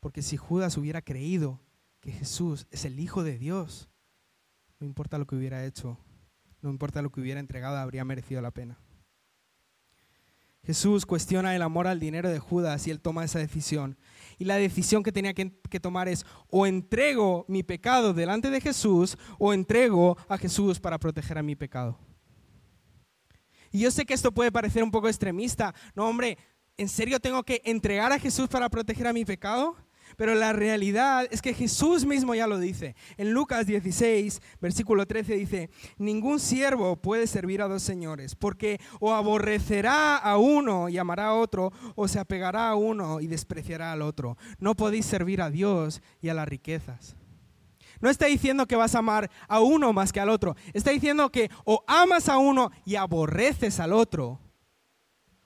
Porque 0.00 0.22
si 0.22 0.36
Judas 0.36 0.76
hubiera 0.76 1.02
creído 1.02 1.60
que 2.00 2.12
Jesús 2.12 2.66
es 2.70 2.84
el 2.84 3.00
Hijo 3.00 3.24
de 3.24 3.38
Dios, 3.38 3.88
no 4.78 4.86
importa 4.86 5.18
lo 5.18 5.26
que 5.26 5.34
hubiera 5.34 5.64
hecho, 5.64 5.98
no 6.62 6.70
importa 6.70 7.02
lo 7.02 7.10
que 7.10 7.20
hubiera 7.20 7.40
entregado, 7.40 7.76
habría 7.76 8.04
merecido 8.04 8.40
la 8.40 8.52
pena. 8.52 8.78
Jesús 10.68 11.06
cuestiona 11.06 11.56
el 11.56 11.62
amor 11.62 11.86
al 11.86 11.98
dinero 11.98 12.28
de 12.28 12.38
Judas 12.38 12.86
y 12.86 12.90
él 12.90 13.00
toma 13.00 13.24
esa 13.24 13.38
decisión. 13.38 13.96
Y 14.36 14.44
la 14.44 14.56
decisión 14.56 15.02
que 15.02 15.12
tenía 15.12 15.32
que, 15.32 15.80
tomar 15.80 16.08
es 16.08 16.26
o 16.50 16.66
entrego 16.66 17.46
mi 17.48 17.62
pecado 17.62 18.12
delante 18.12 18.50
de 18.50 18.60
Jesús 18.60 19.16
o 19.38 19.54
entrego 19.54 20.18
a 20.28 20.36
Jesús 20.36 20.78
para 20.78 20.98
proteger 20.98 21.38
a 21.38 21.42
mi 21.42 21.56
pecado. 21.56 21.98
Y 23.72 23.78
yo 23.78 23.90
sé 23.90 24.04
que 24.04 24.12
esto 24.12 24.30
puede 24.30 24.52
parecer 24.52 24.82
un 24.82 24.90
poco 24.90 25.08
extremista. 25.08 25.74
No, 25.94 26.06
hombre, 26.06 26.36
¿en 26.76 26.90
serio 26.90 27.18
tengo 27.18 27.42
que 27.44 27.62
entregar 27.64 28.12
a 28.12 28.18
Jesús 28.18 28.46
para 28.46 28.68
proteger 28.68 29.06
a 29.06 29.14
mi 29.14 29.24
pecado? 29.24 29.74
Pero 30.16 30.34
la 30.34 30.52
realidad 30.52 31.26
es 31.30 31.42
que 31.42 31.54
Jesús 31.54 32.04
mismo 32.04 32.34
ya 32.34 32.46
lo 32.46 32.58
dice. 32.58 32.96
En 33.16 33.32
Lucas 33.32 33.66
16, 33.66 34.40
versículo 34.60 35.06
13 35.06 35.34
dice, 35.34 35.70
ningún 35.98 36.40
siervo 36.40 36.96
puede 36.96 37.26
servir 37.26 37.62
a 37.62 37.68
dos 37.68 37.82
señores, 37.82 38.34
porque 38.34 38.80
o 39.00 39.12
aborrecerá 39.12 40.16
a 40.16 40.38
uno 40.38 40.88
y 40.88 40.98
amará 40.98 41.26
a 41.26 41.34
otro, 41.34 41.72
o 41.94 42.08
se 42.08 42.18
apegará 42.18 42.68
a 42.68 42.74
uno 42.74 43.20
y 43.20 43.26
despreciará 43.26 43.92
al 43.92 44.02
otro. 44.02 44.36
No 44.58 44.74
podéis 44.74 45.06
servir 45.06 45.42
a 45.42 45.50
Dios 45.50 46.02
y 46.20 46.28
a 46.28 46.34
las 46.34 46.48
riquezas. 46.48 47.16
No 48.00 48.10
está 48.10 48.26
diciendo 48.26 48.66
que 48.66 48.76
vas 48.76 48.94
a 48.94 49.00
amar 49.00 49.30
a 49.48 49.60
uno 49.60 49.92
más 49.92 50.12
que 50.12 50.20
al 50.20 50.28
otro. 50.28 50.54
Está 50.72 50.90
diciendo 50.90 51.30
que 51.30 51.50
o 51.64 51.82
amas 51.86 52.28
a 52.28 52.38
uno 52.38 52.70
y 52.84 52.94
aborreces 52.94 53.80
al 53.80 53.92
otro, 53.92 54.38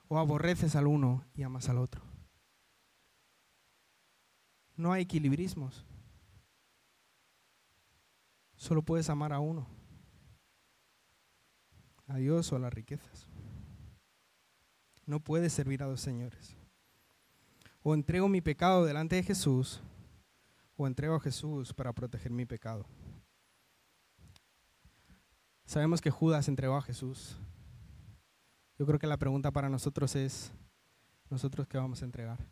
o 0.09 0.19
aborreces 0.19 0.77
al 0.77 0.87
uno 0.87 1.25
y 1.35 1.43
amas 1.43 1.69
al 1.71 1.79
otro. 1.79 2.12
No 4.83 4.93
hay 4.93 5.03
equilibrismos. 5.03 5.87
Solo 8.57 8.83
puedes 8.83 9.09
amar 9.09 9.33
a 9.33 9.39
uno, 9.39 9.65
a 12.09 12.17
Dios 12.17 12.51
o 12.51 12.57
a 12.57 12.59
las 12.59 12.75
riquezas. 12.75 13.29
No 15.07 15.21
puedes 15.21 15.53
servir 15.53 15.85
a 15.85 15.87
dos 15.87 16.01
señores. 16.01 16.57
O 17.85 17.95
entrego 17.95 18.27
mi 18.27 18.41
pecado 18.41 18.85
delante 18.85 19.15
de 19.15 19.23
Jesús, 19.23 19.81
o 20.77 20.89
entrego 20.89 21.15
a 21.15 21.21
Jesús 21.21 21.73
para 21.73 21.93
proteger 21.93 22.33
mi 22.33 22.45
pecado. 22.45 22.85
Sabemos 25.65 26.01
que 26.01 26.11
Judas 26.11 26.49
entregó 26.49 26.75
a 26.75 26.83
Jesús. 26.83 27.37
Yo 28.81 28.85
creo 28.85 28.99
que 28.99 29.07
la 29.07 29.17
pregunta 29.17 29.53
para 29.53 29.69
nosotros 29.69 30.17
es, 30.17 30.51
¿nosotros 31.31 31.69
qué 31.69 31.79
vamos 31.79 32.03
a 32.03 32.05
entregar? 32.05 32.45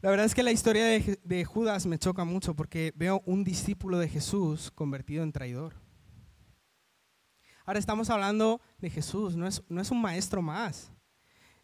La 0.00 0.10
verdad 0.10 0.26
es 0.26 0.34
que 0.36 0.44
la 0.44 0.52
historia 0.52 0.84
de, 0.86 1.44
Judas 1.44 1.84
me 1.86 1.98
choca 1.98 2.24
mucho 2.24 2.54
porque 2.54 2.92
veo 2.94 3.20
un 3.26 3.42
discípulo 3.42 3.98
de 3.98 4.08
Jesús 4.08 4.70
convertido 4.70 5.24
en 5.24 5.32
traidor. 5.32 5.74
Ahora 7.64 7.80
estamos 7.80 8.08
hablando 8.08 8.60
de 8.78 8.90
Jesús, 8.90 9.34
no 9.34 9.44
es, 9.48 9.60
no 9.68 9.80
es 9.80 9.90
un 9.90 10.00
maestro 10.00 10.40
más. 10.40 10.92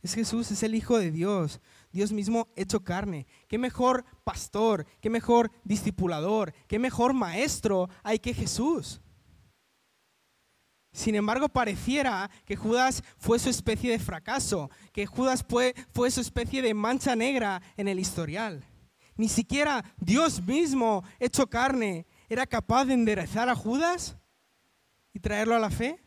Es 0.03 0.15
Jesús, 0.15 0.51
es 0.51 0.65
el 0.65 0.75
Hijo 0.75 0.99
de 0.99 1.13
Dios, 1.13 1.61
Dios 1.93 2.11
mismo 2.11 2.49
hecho 2.57 2.83
carne. 2.83 3.29
¿Qué 3.47 3.57
mejor 3.57 4.05
pastor, 4.25 4.85
qué 5.01 5.11
mejor 5.11 5.53
discipulador, 5.63 6.53
qué 6.67 6.81
mejor 6.81 7.15
maestro 7.15 7.89
hay 8.03 8.19
que 8.19 8.35
Jesús? 8.35 9.01
Sin 10.95 11.17
embargo, 11.17 11.49
pareciera 11.49 12.31
que 12.45 12.55
Judas 12.55 13.03
fue 13.19 13.41
su 13.41 13.51
especie 13.51 13.91
de 13.91 13.99
fracaso, 13.99 14.71
que 14.93 15.07
Judas 15.07 15.45
fue, 15.47 15.75
fue, 15.93 16.09
su 16.13 16.21
especie 16.21 16.63
de 16.63 16.73
mancha 16.73 17.17
negra 17.17 17.61
en 17.77 17.89
el 17.89 17.99
historial. 17.99 18.65
Ni 19.17 19.29
siquiera 19.29 19.85
Dios 19.97 20.41
mismo, 20.41 21.03
hecho 21.19 21.49
carne, 21.49 22.07
era 22.29 22.47
capaz 22.47 22.85
de 22.85 22.95
enderezar 22.95 23.49
a 23.49 23.57
Judas 23.57 24.17
y 25.13 25.19
traerlo 25.19 25.57
a 25.57 25.59
la 25.59 25.71
fe. 25.71 26.01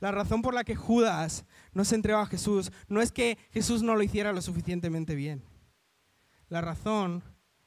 La 0.00 0.10
razón 0.10 0.42
por 0.42 0.52
la 0.52 0.64
que 0.64 0.74
Judas 0.74 1.44
no 1.72 1.84
se 1.84 1.94
entregó 1.94 2.18
a 2.18 2.26
Jesús 2.26 2.72
no 2.88 3.00
es 3.00 3.12
que 3.12 3.38
Jesús 3.52 3.84
no 3.84 3.94
lo 3.94 4.02
hiciera 4.02 4.32
lo 4.32 4.42
suficientemente 4.42 5.14
bien. 5.14 5.44
La 6.48 6.60
razón 6.60 7.22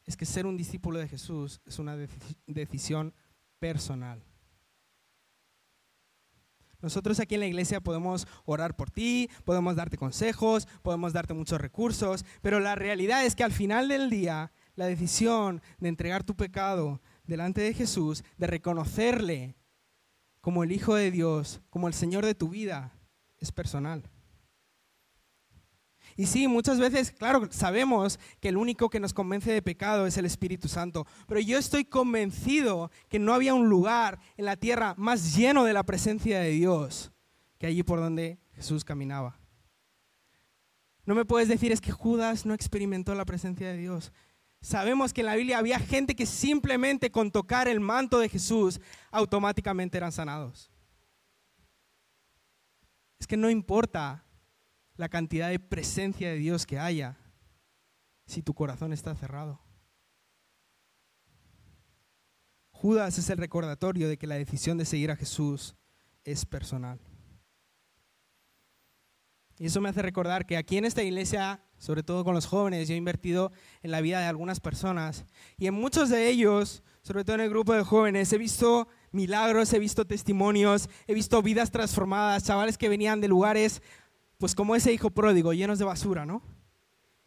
es 0.06 0.15
que 0.15 0.26
ser 0.26 0.46
un 0.46 0.58
discípulo 0.58 1.00
de 1.00 1.08
Jesús 1.08 1.62
es 1.65 1.80
una 1.80 1.96
decisión 2.46 3.13
personal. 3.60 4.24
Nosotros 6.82 7.20
aquí 7.20 7.34
en 7.34 7.39
la 7.39 7.48
iglesia 7.48 7.82
podemos 7.82 8.28
orar 8.46 8.76
por 8.76 8.91
ti, 8.91 9.30
podemos 9.44 9.76
darte 9.76 9.98
consejos, 9.98 10.68
podemos 10.84 11.13
darte 11.13 11.34
muchos 11.34 11.60
recursos, 11.60 12.26
pero 12.41 12.60
la 12.60 12.76
realidad 12.76 13.26
es 13.26 13.36
que 13.36 13.44
al 13.44 13.52
final 13.52 13.88
del 13.88 14.10
día 14.10 14.52
la 14.76 14.86
decisión 14.86 15.62
de 15.80 15.89
entregar 15.89 16.24
tu 16.24 16.36
pecado 16.36 17.02
delante 17.24 17.62
de 17.62 17.74
Jesús, 17.74 18.24
de 18.38 18.46
reconocerle 18.46 19.56
como 20.41 20.63
el 20.63 20.72
Hijo 20.72 20.94
de 20.94 21.10
Dios, 21.10 21.62
como 21.72 21.88
el 21.88 21.96
Señor 21.96 22.24
de 22.24 22.36
tu 22.36 22.50
vida, 22.50 22.94
es 23.39 23.52
personal. 23.52 24.04
Y 26.15 26.28
sí, 26.28 26.47
muchas 26.47 26.80
veces, 26.80 27.12
claro, 27.12 27.47
sabemos 27.51 28.19
que 28.39 28.49
el 28.49 28.58
único 28.58 28.89
que 28.89 29.01
nos 29.01 29.13
convence 29.13 29.51
de 29.51 29.62
pecado 29.62 30.08
es 30.08 30.17
el 30.17 30.25
Espíritu 30.25 30.67
Santo, 30.69 31.06
pero 31.28 31.41
yo 31.41 31.58
estoy 31.58 31.84
convencido 31.84 32.89
que 33.10 33.19
no 33.19 33.34
había 33.34 33.54
un 33.54 33.67
lugar 33.67 34.19
en 34.38 34.45
la 34.45 34.56
tierra 34.56 34.95
más 34.97 35.36
lleno 35.36 35.65
de 35.65 35.73
la 35.73 35.84
presencia 35.84 36.39
de 36.39 36.51
Dios 36.51 37.12
que 37.58 37.67
allí 37.67 37.84
por 37.84 37.99
donde 37.99 38.39
Jesús 38.54 38.84
caminaba. 38.84 39.39
No 41.06 41.15
me 41.15 41.25
puedes 41.25 41.47
decir 41.47 41.71
es 41.71 41.82
que 41.82 41.91
Judas 41.91 42.45
no 42.45 42.54
experimentó 42.54 43.13
la 43.15 43.25
presencia 43.25 43.67
de 43.67 43.78
Dios. 43.78 44.12
Sabemos 44.62 45.13
que 45.13 45.21
en 45.21 45.28
la 45.28 45.36
Biblia 45.36 45.60
había 45.60 45.80
gente 45.80 46.15
que 46.15 46.25
simplemente 46.25 47.12
con 47.12 47.32
tocar 47.32 47.67
el 47.67 47.80
manto 47.80 48.19
de 48.19 48.30
Jesús 48.30 48.82
automáticamente 49.12 49.97
eran 49.97 50.12
sanados. 50.12 50.71
Es 53.19 53.28
que 53.28 53.38
no 53.38 53.49
importa 53.49 54.24
la 54.95 55.10
cantidad 55.10 55.49
de 55.49 55.60
presencia 55.60 56.29
de 56.29 56.38
Dios 56.38 56.65
que 56.65 56.79
haya 56.79 57.17
si 58.25 58.41
tu 58.41 58.53
corazón 58.53 58.93
está 58.93 59.15
cerrado. 59.15 59.62
Judas 62.71 63.17
es 63.17 63.29
el 63.29 63.38
recordatorio 63.38 64.10
de 64.10 64.17
que 64.17 64.27
la 64.27 64.36
decisión 64.36 64.77
de 64.77 64.86
seguir 64.86 65.12
a 65.12 65.15
Jesús 65.15 65.75
es 66.23 66.45
personal. 66.45 66.99
Y 69.58 69.67
eso 69.67 69.79
me 69.79 69.88
hace 69.88 70.01
recordar 70.01 70.45
que 70.45 70.58
aquí 70.58 70.77
en 70.77 70.84
esta 70.84 71.01
iglesia, 71.01 71.63
sobre 71.77 72.03
todo 72.03 72.25
con 72.25 72.36
los 72.36 72.45
jóvenes, 72.45 72.89
yo 72.89 72.93
he 72.93 72.97
invertido 72.97 73.53
en 73.84 73.91
la 73.91 74.01
vida 74.01 74.19
de 74.19 74.25
algunas 74.25 74.60
personas. 74.60 75.25
Y 75.58 75.67
en 75.67 75.73
muchos 75.73 76.10
de 76.10 76.27
ellos, 76.27 76.84
sobre 77.01 77.23
todo 77.23 77.36
en 77.36 77.41
el 77.41 77.49
grupo 77.49 77.73
de 77.73 77.84
jóvenes, 77.84 78.34
he 78.34 78.38
visto 78.38 78.89
milagros, 79.12 79.71
he 79.71 79.79
visto 79.79 80.05
testimonios, 80.05 80.89
he 81.08 81.13
visto 81.13 81.41
vidas 81.41 81.71
transformadas, 81.71 82.43
chavales 82.43 82.77
que 82.77 82.89
venían 82.89 83.21
de 83.21 83.29
lugares 83.29 83.81
pues 84.38 84.56
como 84.56 84.76
ese 84.76 84.93
hijo 84.93 85.10
pródigo, 85.10 85.54
llenos 85.54 85.80
de 85.80 85.86
basura, 85.86 86.26
¿no? 86.26 86.41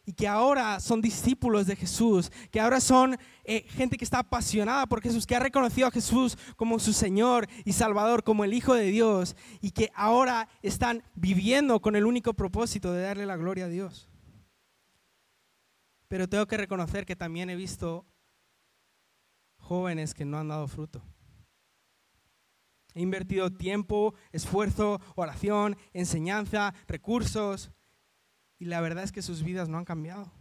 Y 0.05 0.13
que 0.13 0.27
ahora 0.27 0.79
son 0.79 1.01
discípulos 1.01 1.67
de 1.67 1.75
Jesús, 1.75 2.31
que 2.49 2.59
ahora 2.59 2.81
son 2.81 3.17
eh, 3.43 3.61
gente 3.69 3.95
que 3.95 4.03
está 4.03 4.19
apasionada 4.19 4.87
por 4.87 5.01
Jesús, 5.01 5.27
que 5.27 5.35
ha 5.35 5.39
reconocido 5.39 5.87
a 5.87 5.91
Jesús 5.91 6.37
como 6.55 6.79
su 6.79 6.93
Señor 6.93 7.47
y 7.63 7.73
Salvador, 7.73 8.23
como 8.23 8.43
el 8.43 8.53
Hijo 8.53 8.73
de 8.73 8.85
Dios, 8.85 9.35
y 9.61 9.71
que 9.71 9.91
ahora 9.93 10.49
están 10.63 11.03
viviendo 11.13 11.79
con 11.79 11.95
el 11.95 12.05
único 12.05 12.33
propósito 12.33 12.91
de 12.91 13.03
darle 13.03 13.27
la 13.27 13.37
gloria 13.37 13.65
a 13.65 13.69
Dios. 13.69 14.09
Pero 16.07 16.27
tengo 16.27 16.47
que 16.47 16.57
reconocer 16.57 17.05
que 17.05 17.15
también 17.15 17.51
he 17.51 17.55
visto 17.55 18.05
jóvenes 19.57 20.15
que 20.15 20.25
no 20.25 20.39
han 20.39 20.47
dado 20.47 20.67
fruto. 20.67 21.03
He 22.93 23.01
invertido 23.01 23.51
tiempo, 23.51 24.13
esfuerzo, 24.31 24.99
oración, 25.15 25.77
enseñanza, 25.93 26.73
recursos, 26.87 27.71
y 28.57 28.65
la 28.65 28.81
verdad 28.81 29.03
es 29.03 29.11
que 29.11 29.21
sus 29.21 29.43
vidas 29.43 29.69
no 29.69 29.77
han 29.77 29.85
cambiado. 29.85 30.31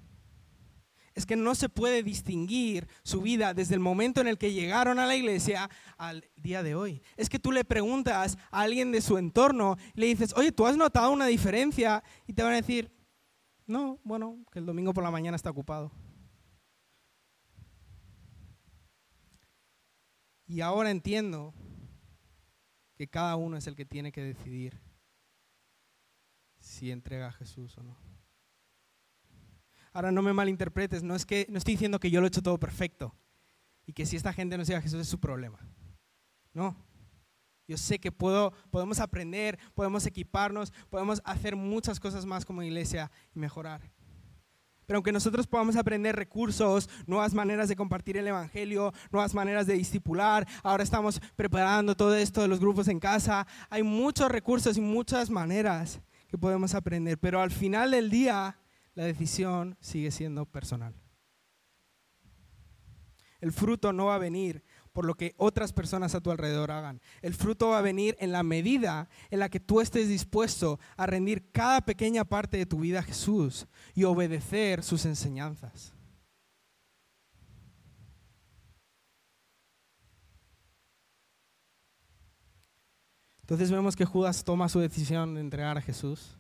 Es 1.15 1.27
que 1.27 1.37
no 1.37 1.55
se 1.55 1.69
puede 1.69 2.03
distinguir 2.03 2.89
su 3.03 3.21
vida 3.21 3.53
desde 3.55 3.75
el 3.75 3.81
momento 3.81 4.21
en 4.21 4.29
el 4.29 4.39
que 4.39 4.53
llegaron 4.53 4.99
a 4.99 5.07
la 5.07 5.17
iglesia 5.17 5.69
al 5.97 6.29
día 6.37 6.63
de 6.63 6.75
hoy. 6.75 7.03
Es 7.17 7.29
que 7.29 7.39
tú 7.39 7.51
le 7.51 7.65
preguntas 7.65 8.39
a 8.51 8.61
alguien 8.61 8.93
de 8.93 9.01
su 9.01 9.19
entorno 9.19 9.77
le 9.95 10.07
dices, 10.07 10.33
oye, 10.37 10.53
¿tú 10.53 10.67
has 10.67 10.77
notado 10.77 11.11
una 11.11 11.27
diferencia? 11.27 12.05
Y 12.27 12.35
te 12.35 12.43
van 12.43 12.53
a 12.53 12.57
decir, 12.57 12.93
no, 13.67 13.99
bueno, 14.05 14.39
que 14.53 14.61
el 14.61 14.67
domingo 14.67 14.95
por 14.95 15.05
la 15.05 15.11
mañana 15.11 15.37
está 15.37 15.51
ocupado. 15.51 15.91
Y 20.47 20.61
ahora 20.61 20.91
entiendo 20.91 21.53
que 22.99 23.07
cada 23.07 23.37
uno 23.37 23.57
es 23.57 23.69
el 23.69 23.77
que 23.77 23.85
tiene 23.85 24.11
que 24.11 24.25
decidir 24.25 24.81
si 26.59 26.91
entrega 26.91 27.29
a 27.29 27.33
Jesús 27.33 27.79
o 27.79 27.85
no. 27.85 27.97
Ahora 29.93 30.11
no 30.11 30.21
me 30.21 30.33
malinterpretes, 30.33 31.05
no 31.05 31.15
es 31.15 31.25
que 31.25 31.47
no 31.49 31.59
estoy 31.59 31.75
diciendo 31.75 32.01
que 32.01 32.11
yo 32.11 32.21
lo 32.21 32.27
he 32.27 32.29
hecho 32.29 32.43
todo 32.43 32.59
perfecto 32.59 33.15
y 33.87 33.93
que 33.93 34.05
si 34.05 34.17
esta 34.17 34.33
gente 34.33 34.59
no 34.59 34.65
sigue 34.65 34.79
a 34.79 34.83
Jesús 34.83 35.01
es 35.01 35.09
su 35.09 35.21
problema. 35.21 35.61
No. 36.53 36.77
Yo 37.69 37.77
sé 37.77 38.01
que 38.01 38.11
puedo, 38.11 38.53
podemos 38.71 38.99
aprender, 38.99 39.61
podemos 39.75 40.05
equiparnos, 40.05 40.73
podemos 40.91 41.23
hacer 41.25 41.55
muchas 41.55 42.01
cosas 42.01 42.27
más 42.27 42.45
como 42.45 42.65
iglesia 42.65 43.13
y 43.33 43.39
mejorar. 43.39 43.93
Pero 44.89 44.97
aunque 44.97 45.13
nosotros 45.13 45.47
podamos 45.47 45.77
aprender 45.77 46.17
recursos, 46.17 46.89
nuevas 47.07 47.35
maneras 47.35 47.69
de 47.69 47.77
compartir 47.77 48.17
el 48.17 48.27
Evangelio, 48.27 48.95
nuevas 49.13 49.35
maneras 49.35 49.67
de 49.67 49.75
discipular, 49.75 50.49
ahora 50.63 50.83
estamos 50.83 51.21
preparando 51.37 51.95
todo 51.95 52.17
esto 52.17 52.41
de 52.41 52.49
los 52.49 52.59
grupos 52.59 52.89
en 52.89 52.99
casa, 52.99 53.47
hay 53.69 53.83
muchos 53.83 54.31
recursos 54.31 54.79
y 54.79 54.81
muchas 54.81 55.29
maneras 55.29 56.01
que 56.27 56.39
podemos 56.39 56.75
aprender, 56.75 57.19
pero 57.19 57.43
al 57.43 57.51
final 57.51 57.91
del 57.91 58.09
día 58.09 58.59
la 58.95 59.05
decisión 59.05 59.77
sigue 59.79 60.11
siendo 60.11 60.47
personal. 60.47 60.95
El 63.43 63.53
fruto 63.53 63.93
no 63.93 64.07
va 64.07 64.15
a 64.15 64.19
venir 64.19 64.65
por 64.99 65.05
lo 65.05 65.15
que 65.15 65.33
otras 65.37 65.73
personas 65.73 66.17
a 66.17 66.21
tu 66.21 66.33
alrededor 66.33 66.73
hagan. 66.73 67.01
El 67.23 67.33
fruto 67.33 67.69
va 67.69 67.79
a 67.79 67.83
venir 67.83 68.17
en 68.19 68.33
la 68.33 68.43
medida 68.43 69.09
en 69.31 69.39
la 69.39 69.49
que 69.49 69.61
tú 69.61 69.81
estés 69.81 70.09
dispuesto 70.09 70.81
a 70.97 71.07
rendir 71.07 71.53
cada 71.53 71.83
pequeña 71.83 72.25
parte 72.25 72.57
de 72.57 72.67
tu 72.67 72.81
vida 72.81 72.99
a 72.99 73.05
Jesús 73.05 73.69
y 73.95 74.03
obedecer 74.03 74.83
sus 74.83 75.05
enseñanzas. 75.05 75.95
Entonces 83.43 83.71
vemos 83.71 83.95
que 83.95 84.05
Judas 84.05 84.43
toma 84.43 84.69
su 84.69 84.81
decisión 84.81 85.37
de 85.37 85.43
entregar 85.43 85.79
a 85.79 85.81
Jesús. 85.81 86.37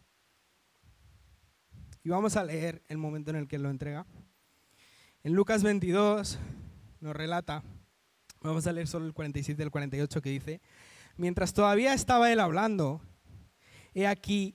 Y 2.02 2.08
vamos 2.08 2.36
a 2.36 2.42
leer 2.42 2.82
el 2.88 2.98
momento 2.98 3.30
en 3.30 3.36
el 3.36 3.46
que 3.46 3.60
lo 3.60 3.70
entrega. 3.70 4.04
En 5.22 5.34
Lucas 5.34 5.62
22 5.62 6.40
nos 6.98 7.14
relata 7.14 7.62
Vamos 8.40 8.66
a 8.66 8.72
leer 8.72 8.86
solo 8.86 9.06
el 9.06 9.14
47 9.14 9.60
y 9.60 9.64
el 9.64 9.70
48 9.70 10.22
que 10.22 10.30
dice, 10.30 10.60
mientras 11.16 11.52
todavía 11.52 11.92
estaba 11.92 12.32
él 12.32 12.40
hablando, 12.40 13.00
he 13.94 14.06
aquí 14.06 14.54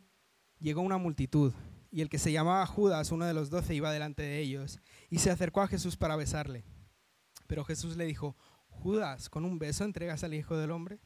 llegó 0.60 0.82
una 0.82 0.98
multitud 0.98 1.54
y 1.91 2.02
el 2.02 2.10
que 2.10 2.17
se 2.17 2.32
llamaba 2.32 2.65
Judas, 2.65 3.12
uno 3.12 3.26
de 3.26 3.34
los 3.34 3.50
doce, 3.50 3.76
iba 3.76 3.91
delante 3.91 4.24
de 4.24 4.39
ellos 4.39 4.80
y 5.10 5.19
se 5.19 5.30
acercó 5.30 5.62
a 5.62 5.67
Jesús 5.67 5.98
para 5.98 6.15
besarle. 6.15 6.63
Pero 7.46 7.65
Jesús 7.65 7.98
le 7.98 8.06
dijo, 8.06 8.36
Judas, 8.67 9.30
¿con 9.30 9.46
un 9.46 9.60
beso 9.60 9.84
entregas 9.84 10.24
al 10.24 10.34
Hijo 10.34 10.58
del 10.58 10.72
Hombre? 10.72 11.00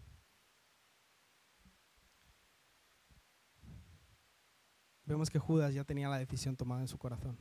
Vemos 5.03 5.29
que 5.29 5.39
Judas 5.39 5.73
ya 5.73 5.83
tenía 5.83 6.09
la 6.09 6.19
decisión 6.19 6.55
tomada 6.55 6.81
en 6.81 6.87
su 6.87 6.97
corazón. 6.97 7.37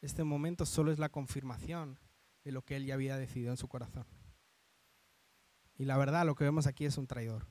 Este 0.00 0.22
momento 0.22 0.64
solo 0.64 0.92
es 0.92 0.98
la 0.98 1.08
confirmación 1.08 1.98
de 2.46 2.52
lo 2.52 2.62
que 2.62 2.76
él 2.76 2.86
ya 2.86 2.94
había 2.94 3.16
decidido 3.16 3.50
en 3.50 3.56
su 3.56 3.66
corazón. 3.66 4.06
Y 5.76 5.84
la 5.84 5.98
verdad, 5.98 6.24
lo 6.24 6.36
que 6.36 6.44
vemos 6.44 6.68
aquí 6.68 6.84
es 6.84 6.96
un 6.96 7.08
traidor. 7.08 7.44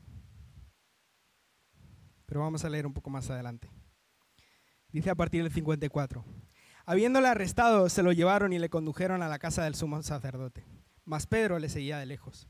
Pero 2.25 2.39
vamos 2.39 2.63
a 2.63 2.69
leer 2.69 2.87
un 2.87 2.93
poco 2.93 3.09
más 3.09 3.29
adelante. 3.29 3.69
Dice 4.93 5.09
a 5.09 5.15
partir 5.15 5.43
del 5.43 5.51
54. 5.51 6.23
Habiéndole 6.85 7.27
arrestado, 7.27 7.89
se 7.89 8.03
lo 8.03 8.13
llevaron 8.13 8.53
y 8.53 8.57
le 8.57 8.69
condujeron 8.69 9.21
a 9.21 9.27
la 9.27 9.37
casa 9.37 9.65
del 9.65 9.75
sumo 9.75 10.01
sacerdote. 10.01 10.63
Mas 11.03 11.27
Pedro 11.27 11.59
le 11.59 11.67
seguía 11.67 11.97
de 11.97 12.05
lejos. 12.05 12.47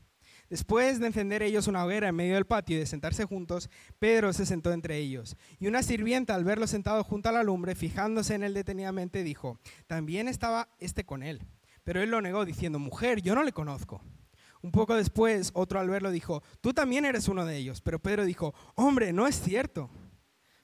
Después 0.48 1.00
de 1.00 1.08
encender 1.08 1.42
ellos 1.42 1.66
una 1.66 1.84
hoguera 1.84 2.06
en 2.06 2.14
medio 2.14 2.34
del 2.34 2.46
patio 2.46 2.76
y 2.76 2.78
de 2.78 2.86
sentarse 2.86 3.24
juntos, 3.24 3.68
Pedro 3.98 4.32
se 4.32 4.46
sentó 4.46 4.72
entre 4.72 4.98
ellos. 4.98 5.36
Y 5.58 5.66
una 5.66 5.82
sirvienta, 5.82 6.36
al 6.36 6.44
verlo 6.44 6.68
sentado 6.68 7.02
junto 7.02 7.28
a 7.28 7.32
la 7.32 7.42
lumbre, 7.42 7.74
fijándose 7.74 8.36
en 8.36 8.44
él 8.44 8.54
detenidamente, 8.54 9.24
dijo, 9.24 9.58
también 9.88 10.28
estaba 10.28 10.68
este 10.78 11.04
con 11.04 11.24
él. 11.24 11.44
Pero 11.86 12.02
él 12.02 12.10
lo 12.10 12.20
negó 12.20 12.44
diciendo, 12.44 12.80
mujer, 12.80 13.22
yo 13.22 13.36
no 13.36 13.44
le 13.44 13.52
conozco. 13.52 14.02
Un 14.60 14.72
poco 14.72 14.96
después, 14.96 15.52
otro 15.54 15.78
al 15.78 15.88
verlo 15.88 16.10
dijo, 16.10 16.42
tú 16.60 16.74
también 16.74 17.04
eres 17.04 17.28
uno 17.28 17.44
de 17.44 17.56
ellos. 17.56 17.80
Pero 17.80 18.00
Pedro 18.00 18.24
dijo, 18.24 18.54
hombre, 18.74 19.12
no 19.12 19.28
es 19.28 19.40
cierto. 19.40 19.88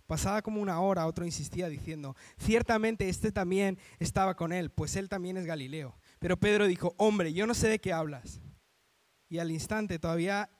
Pasada 0.09 0.43
como 0.43 0.61
una 0.61 0.81
hora, 0.81 1.07
otro 1.07 1.25
insistía 1.25 1.69
diciendo, 1.69 2.17
ciertamente 2.39 3.09
este 3.09 3.31
también 3.31 3.79
estaba 4.01 4.35
con 4.35 4.53
él, 4.53 4.71
pues 4.71 4.97
él 4.97 5.09
también 5.09 5.37
es 5.37 5.47
Galileo. 5.47 5.97
Pero 6.19 6.41
Pedro 6.41 6.67
dijo, 6.67 6.93
hombre, 6.97 7.33
yo 7.33 7.47
no 7.47 7.55
sé 7.55 7.69
de 7.69 7.79
qué 7.79 7.93
hablas. 7.93 8.41
Y 9.29 9.39
al 9.39 9.53
instante, 9.53 10.01
todavía, 10.01 10.51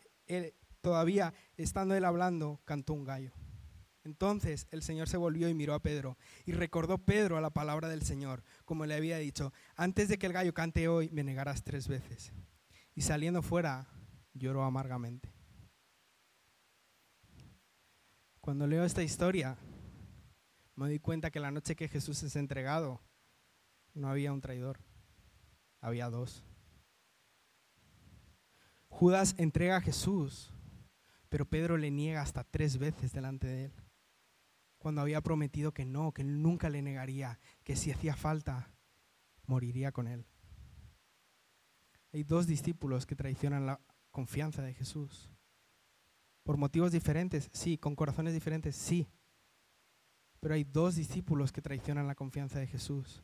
todavía 0.81 1.35
estando 1.57 1.97
él 1.97 2.05
hablando, 2.05 2.61
cantó 2.65 2.93
un 2.93 3.03
gallo. 3.03 3.33
Entonces 4.05 4.67
el 4.73 4.83
Señor 4.83 5.09
se 5.09 5.17
volvió 5.17 5.49
y 5.49 5.55
miró 5.55 5.75
a 5.75 5.83
Pedro 5.83 6.19
y 6.45 6.53
recordó 6.53 6.99
Pedro 6.99 7.37
a 7.37 7.41
la 7.41 7.51
palabra 7.51 7.89
del 7.89 8.03
Señor, 8.03 8.43
como 8.65 8.85
le 8.85 8.95
había 8.95 9.19
dicho, 9.19 9.53
antes 9.77 10.09
de 10.09 10.19
que 10.19 10.27
el 10.27 10.33
gallo 10.33 10.55
cante 10.55 10.89
hoy, 10.89 11.09
me 11.11 11.23
negarás 11.23 11.63
tres 11.63 11.87
veces. 11.87 12.33
Y 12.95 13.03
saliendo 13.03 13.43
fuera, 13.43 13.87
lloró 14.35 14.65
amargamente. 14.65 15.33
Cuando 18.41 18.67
leo 18.67 18.85
esta 18.85 19.05
historia, 19.05 19.57
me 20.75 20.87
doy 20.87 20.99
cuenta 20.99 21.31
que 21.31 21.39
la 21.39 21.53
noche 21.53 21.77
que 21.77 21.89
Jesús 21.89 22.23
es 22.25 22.35
entregado, 22.35 23.01
no 23.95 24.09
había 24.09 24.33
un 24.33 24.41
traidor, 24.41 24.81
había 25.81 26.11
dos. 26.11 26.45
Judas 28.89 29.37
entrega 29.39 29.77
a 29.77 29.81
Jesús, 29.81 30.51
pero 31.29 31.49
Pedro 31.49 31.77
le 31.77 31.93
niega 31.93 32.21
hasta 32.21 32.43
tres 32.43 32.79
veces 32.79 33.13
delante 33.13 33.47
de 33.47 33.65
él 33.67 33.82
cuando 34.83 35.01
había 35.01 35.21
prometido 35.21 35.73
que 35.73 35.85
no, 35.85 36.11
que 36.11 36.25
nunca 36.25 36.69
le 36.69 36.83
negaría, 36.83 37.39
que 37.63 37.77
si 37.77 37.93
hacía 37.93 38.17
falta, 38.17 38.75
moriría 39.47 39.93
con 39.93 40.09
él. 40.09 40.27
Hay 42.13 42.25
dos 42.25 42.49
discípulos 42.49 43.07
que 43.07 43.15
traicionan 43.15 43.65
la 43.65 43.81
confianza 44.11 44.61
de 44.61 44.75
Jesús. 44.75 45.31
Por 46.43 46.57
motivos 46.57 46.91
diferentes, 46.91 47.49
sí, 47.53 47.79
con 47.79 47.95
corazones 47.95 48.35
diferentes, 48.35 48.75
sí. 48.75 49.09
Pero 50.41 50.55
hay 50.55 50.65
dos 50.65 50.97
discípulos 50.97 51.53
que 51.53 51.63
traicionan 51.63 52.09
la 52.09 52.17
confianza 52.17 52.59
de 52.59 52.67
Jesús. 52.67 53.23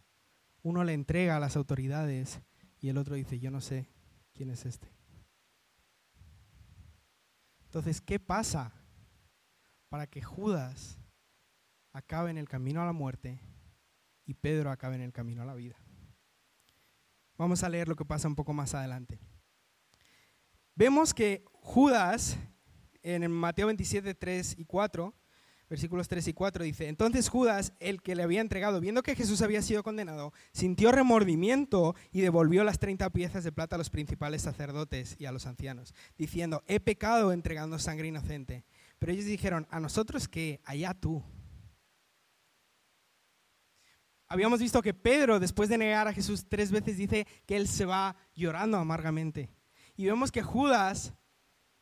Uno 0.63 0.85
le 0.85 0.93
entrega 0.93 1.37
a 1.37 1.41
las 1.41 1.57
autoridades 1.57 2.41
y 2.81 2.89
el 2.89 2.99
otro 2.99 3.17
dice, 3.17 3.41
yo 3.41 3.51
no 3.51 3.61
sé 3.61 3.89
quién 4.33 4.51
es 4.51 4.65
este. 4.65 4.89
Entonces, 7.65 8.01
¿qué 8.01 8.21
pasa 8.21 8.73
para 9.89 10.07
que 10.07 10.23
Judas 10.23 10.98
acabe 11.93 12.31
en 12.31 12.39
el 12.39 12.49
camino 12.49 12.83
a 12.83 12.87
la 12.87 12.93
muerte 12.93 13.41
y 14.27 14.35
Pedro 14.35 14.71
acabe 14.71 14.97
en 14.97 15.03
el 15.03 15.13
camino 15.13 15.43
a 15.43 15.47
la 15.47 15.55
vida. 15.55 15.77
Vamos 17.37 17.63
a 17.63 17.69
leer 17.69 17.89
lo 17.89 17.97
que 17.97 18.05
pasa 18.05 18.29
un 18.29 18.35
poco 18.35 18.53
más 18.53 18.75
adelante. 18.75 19.21
Vemos 20.75 21.15
que 21.15 21.45
Judas, 21.53 22.37
en 23.03 23.31
Mateo 23.31 23.67
27, 23.67 24.15
3 24.15 24.57
y 24.59 24.65
4, 24.65 25.15
versículos 25.69 26.09
3 26.09 26.29
y 26.29 26.33
4, 26.33 26.65
dice, 26.65 26.89
entonces 26.89 27.29
Judas, 27.29 27.73
el 27.79 28.03
que 28.03 28.15
le 28.15 28.23
había 28.23 28.41
entregado, 28.41 28.81
viendo 28.81 29.03
que 29.03 29.15
Jesús 29.15 29.43
había 29.43 29.63
sido 29.63 29.83
condenado, 29.83 30.33
sintió 30.53 30.93
remordimiento 30.93 31.95
y 32.11 32.21
devolvió 32.21 32.65
las 32.65 32.79
30 32.79 33.11
piezas 33.11 33.45
de 33.45 33.53
plata 33.53 33.77
a 33.77 33.79
los 33.79 33.91
principales 33.91 34.43
sacerdotes 34.43 35.17
y 35.19 35.27
a 35.27 35.33
los 35.33 35.47
ancianos, 35.47 35.95
diciendo, 36.17 36.65
he 36.67 36.81
pecado 36.81 37.33
entregando 37.33 37.79
sangre 37.79 38.09
inocente. 38.09 38.65
Pero 38.99 39.13
ellos 39.13 39.27
dijeron, 39.27 39.67
a 39.71 39.79
nosotros 39.81 40.27
que, 40.27 40.61
allá 40.65 40.95
tú 40.95 41.23
habíamos 44.29 44.61
visto 44.61 44.83
que 44.83 44.95
Pedro, 44.95 45.41
después 45.41 45.69
de 45.69 45.79
negar 45.79 46.09
a 46.09 46.13
Jesús 46.13 46.47
tres 46.49 46.71
veces, 46.71 46.97
dice 46.97 47.27
que 47.47 47.57
él 47.57 47.69
se 47.69 47.85
va 47.85 48.17
llorando 48.35 48.77
amargamente. 48.77 49.51
Y 49.97 50.07
vemos 50.07 50.31
que 50.31 50.43
Judas 50.43 51.15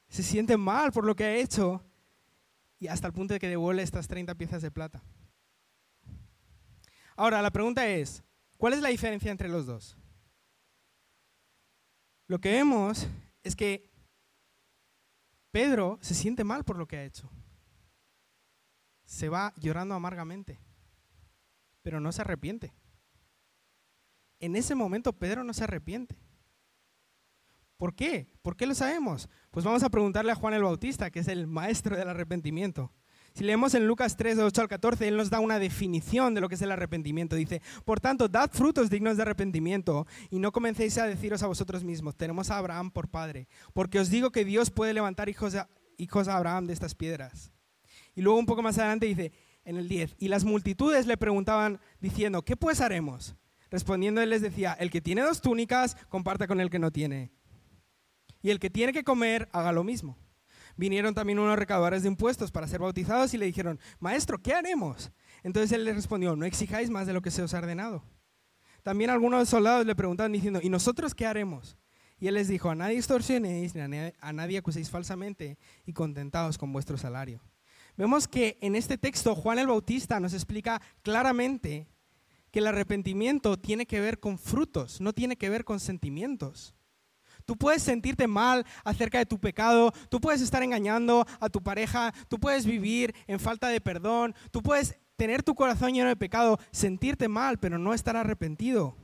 se 0.08 0.22
siente 0.22 0.56
mal 0.56 0.92
por 0.92 1.04
lo 1.04 1.16
que 1.16 1.24
ha 1.24 1.34
hecho 1.34 1.84
y 2.78 2.88
hasta 2.88 3.06
el 3.06 3.12
punto 3.12 3.34
de 3.34 3.40
que 3.40 3.48
devuelve 3.48 3.82
estas 3.82 4.08
30 4.08 4.34
piezas 4.36 4.62
de 4.62 4.70
plata. 4.70 5.02
Ahora, 7.16 7.42
la 7.42 7.50
pregunta 7.50 7.86
es, 7.86 8.22
¿cuál 8.58 8.74
es 8.74 8.82
la 8.82 8.90
diferencia 8.90 9.30
entre 9.30 9.48
los 9.48 9.66
dos? 9.66 9.96
lo 12.28 12.40
que 12.40 12.50
vemos 12.50 13.06
es 13.42 13.54
que 13.54 13.90
Pedro 15.50 15.98
se 16.02 16.14
siente 16.14 16.44
mal 16.44 16.64
por 16.64 16.76
lo 16.76 16.86
que 16.86 16.96
ha 16.96 17.04
hecho. 17.04 17.30
Se 19.04 19.28
va 19.28 19.54
llorando 19.56 19.94
amargamente, 19.94 20.58
pero 21.86 22.00
no 22.00 22.10
se 22.10 22.20
arrepiente. 22.22 22.72
En 24.40 24.56
ese 24.56 24.74
momento 24.74 25.12
Pedro 25.12 25.44
no 25.44 25.54
se 25.54 25.62
arrepiente. 25.62 26.18
¿Por 27.76 27.94
qué? 27.94 28.26
¿Por 28.42 28.56
qué 28.56 28.66
lo 28.66 28.74
sabemos? 28.74 29.28
Pues 29.52 29.64
vamos 29.64 29.84
a 29.84 29.88
preguntarle 29.88 30.32
a 30.32 30.34
Juan 30.34 30.54
el 30.54 30.64
Bautista, 30.64 31.12
que 31.12 31.20
es 31.20 31.28
el 31.28 31.46
maestro 31.46 31.96
del 31.96 32.08
arrepentimiento. 32.08 32.92
Si 33.34 33.44
leemos 33.44 33.72
en 33.74 33.86
Lucas 33.86 34.16
3, 34.16 34.36
de 34.36 34.42
8 34.42 34.62
al 34.62 34.68
14, 34.68 35.06
él 35.06 35.16
nos 35.16 35.30
da 35.30 35.38
una 35.38 35.60
definición 35.60 36.34
de 36.34 36.40
lo 36.40 36.48
que 36.48 36.56
es 36.56 36.62
el 36.62 36.72
arrepentimiento. 36.72 37.36
Dice, 37.36 37.62
por 37.84 38.00
tanto, 38.00 38.26
dad 38.26 38.50
frutos 38.52 38.90
dignos 38.90 39.16
de 39.16 39.22
arrepentimiento 39.22 40.08
y 40.28 40.40
no 40.40 40.50
comencéis 40.50 40.98
a 40.98 41.06
deciros 41.06 41.44
a 41.44 41.46
vosotros 41.46 41.84
mismos, 41.84 42.16
tenemos 42.16 42.50
a 42.50 42.58
Abraham 42.58 42.90
por 42.90 43.06
padre, 43.08 43.46
porque 43.74 44.00
os 44.00 44.10
digo 44.10 44.32
que 44.32 44.44
Dios 44.44 44.72
puede 44.72 44.92
levantar 44.92 45.28
hijos 45.28 45.54
a, 45.54 45.68
hijos 45.98 46.26
a 46.26 46.36
Abraham 46.36 46.66
de 46.66 46.72
estas 46.72 46.96
piedras. 46.96 47.52
Y 48.16 48.22
luego 48.22 48.40
un 48.40 48.46
poco 48.46 48.62
más 48.62 48.76
adelante 48.76 49.06
dice, 49.06 49.30
en 49.66 49.76
el 49.76 49.88
10, 49.88 50.16
y 50.18 50.28
las 50.28 50.44
multitudes 50.44 51.06
le 51.06 51.16
preguntaban 51.16 51.80
diciendo, 52.00 52.42
¿qué 52.42 52.56
pues 52.56 52.80
haremos? 52.80 53.34
Respondiendo 53.68 54.22
él 54.22 54.30
les 54.30 54.40
decía, 54.40 54.72
el 54.78 54.90
que 54.90 55.00
tiene 55.00 55.22
dos 55.22 55.42
túnicas, 55.42 55.96
comparta 56.08 56.46
con 56.46 56.60
el 56.60 56.70
que 56.70 56.78
no 56.78 56.92
tiene. 56.92 57.32
Y 58.42 58.50
el 58.50 58.60
que 58.60 58.70
tiene 58.70 58.92
que 58.92 59.02
comer, 59.02 59.48
haga 59.52 59.72
lo 59.72 59.82
mismo. 59.82 60.16
Vinieron 60.76 61.14
también 61.14 61.40
unos 61.40 61.58
recaudadores 61.58 62.02
de 62.02 62.08
impuestos 62.08 62.52
para 62.52 62.68
ser 62.68 62.80
bautizados 62.80 63.34
y 63.34 63.38
le 63.38 63.46
dijeron, 63.46 63.80
Maestro, 63.98 64.40
¿qué 64.40 64.54
haremos? 64.54 65.10
Entonces 65.42 65.72
él 65.72 65.84
les 65.84 65.96
respondió, 65.96 66.36
no 66.36 66.44
exijáis 66.44 66.88
más 66.88 67.08
de 67.08 67.12
lo 67.12 67.20
que 67.22 67.32
se 67.32 67.42
os 67.42 67.52
ha 67.52 67.58
ordenado. 67.58 68.04
También 68.84 69.10
algunos 69.10 69.48
soldados 69.48 69.84
le 69.84 69.96
preguntaban 69.96 70.30
diciendo, 70.30 70.60
¿y 70.62 70.68
nosotros 70.68 71.12
qué 71.12 71.26
haremos? 71.26 71.76
Y 72.20 72.28
él 72.28 72.34
les 72.34 72.46
dijo, 72.46 72.70
a 72.70 72.76
nadie 72.76 72.98
extorsionéis, 72.98 73.74
ni 73.74 73.80
a 73.80 74.32
nadie 74.32 74.58
acuséis 74.58 74.90
falsamente 74.90 75.58
y 75.84 75.92
contentados 75.92 76.56
con 76.56 76.72
vuestro 76.72 76.96
salario. 76.96 77.40
Vemos 77.96 78.28
que 78.28 78.58
en 78.60 78.76
este 78.76 78.98
texto 78.98 79.34
Juan 79.34 79.58
el 79.58 79.68
Bautista 79.68 80.20
nos 80.20 80.34
explica 80.34 80.80
claramente 81.02 81.88
que 82.50 82.58
el 82.58 82.66
arrepentimiento 82.66 83.58
tiene 83.58 83.86
que 83.86 84.00
ver 84.00 84.20
con 84.20 84.38
frutos, 84.38 85.00
no 85.00 85.12
tiene 85.12 85.36
que 85.36 85.48
ver 85.48 85.64
con 85.64 85.80
sentimientos. 85.80 86.74
Tú 87.46 87.56
puedes 87.56 87.82
sentirte 87.82 88.26
mal 88.26 88.66
acerca 88.84 89.18
de 89.18 89.26
tu 89.26 89.38
pecado, 89.38 89.92
tú 90.10 90.20
puedes 90.20 90.40
estar 90.40 90.62
engañando 90.62 91.24
a 91.38 91.48
tu 91.48 91.62
pareja, 91.62 92.12
tú 92.28 92.38
puedes 92.38 92.66
vivir 92.66 93.14
en 93.26 93.38
falta 93.38 93.68
de 93.68 93.80
perdón, 93.80 94.34
tú 94.50 94.62
puedes 94.62 94.98
tener 95.16 95.42
tu 95.42 95.54
corazón 95.54 95.94
lleno 95.94 96.08
de 96.08 96.16
pecado, 96.16 96.58
sentirte 96.70 97.28
mal, 97.28 97.58
pero 97.58 97.78
no 97.78 97.94
estar 97.94 98.16
arrepentido. 98.16 98.96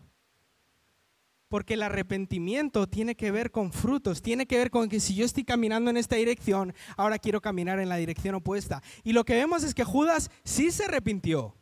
Porque 1.52 1.74
el 1.74 1.82
arrepentimiento 1.82 2.88
tiene 2.88 3.14
que 3.14 3.30
ver 3.30 3.50
con 3.50 3.74
frutos, 3.74 4.22
tiene 4.22 4.46
que 4.46 4.56
ver 4.56 4.70
con 4.70 4.88
que 4.88 5.00
si 5.00 5.14
yo 5.14 5.26
estoy 5.26 5.44
caminando 5.44 5.90
en 5.90 5.98
esta 5.98 6.16
dirección, 6.16 6.72
ahora 6.96 7.18
quiero 7.18 7.42
caminar 7.42 7.78
en 7.78 7.90
la 7.90 7.96
dirección 7.96 8.34
opuesta. 8.34 8.82
Y 9.04 9.12
lo 9.12 9.26
que 9.26 9.34
vemos 9.34 9.62
es 9.62 9.74
que 9.74 9.84
Judas 9.84 10.30
sí 10.44 10.70
se 10.70 10.86
arrepintió. 10.86 11.54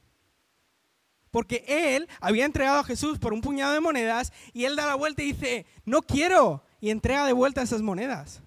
Porque 1.32 1.64
él 1.66 2.08
había 2.20 2.44
entregado 2.44 2.78
a 2.78 2.84
Jesús 2.84 3.18
por 3.18 3.32
un 3.32 3.40
puñado 3.40 3.72
de 3.72 3.80
monedas 3.80 4.32
y 4.52 4.64
él 4.64 4.76
da 4.76 4.86
la 4.86 4.94
vuelta 4.94 5.24
y 5.24 5.32
dice, 5.32 5.66
no 5.84 6.02
quiero, 6.02 6.62
y 6.80 6.90
entrega 6.90 7.26
de 7.26 7.32
vuelta 7.32 7.60
esas 7.60 7.82
monedas. 7.82 8.44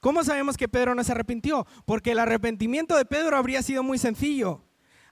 ¿Cómo 0.00 0.22
sabemos 0.22 0.56
que 0.56 0.68
Pedro 0.68 0.94
no 0.94 1.02
se 1.02 1.10
arrepintió? 1.10 1.66
Porque 1.86 2.12
el 2.12 2.20
arrepentimiento 2.20 2.96
de 2.96 3.04
Pedro 3.04 3.36
habría 3.36 3.64
sido 3.64 3.82
muy 3.82 3.98
sencillo. 3.98 4.62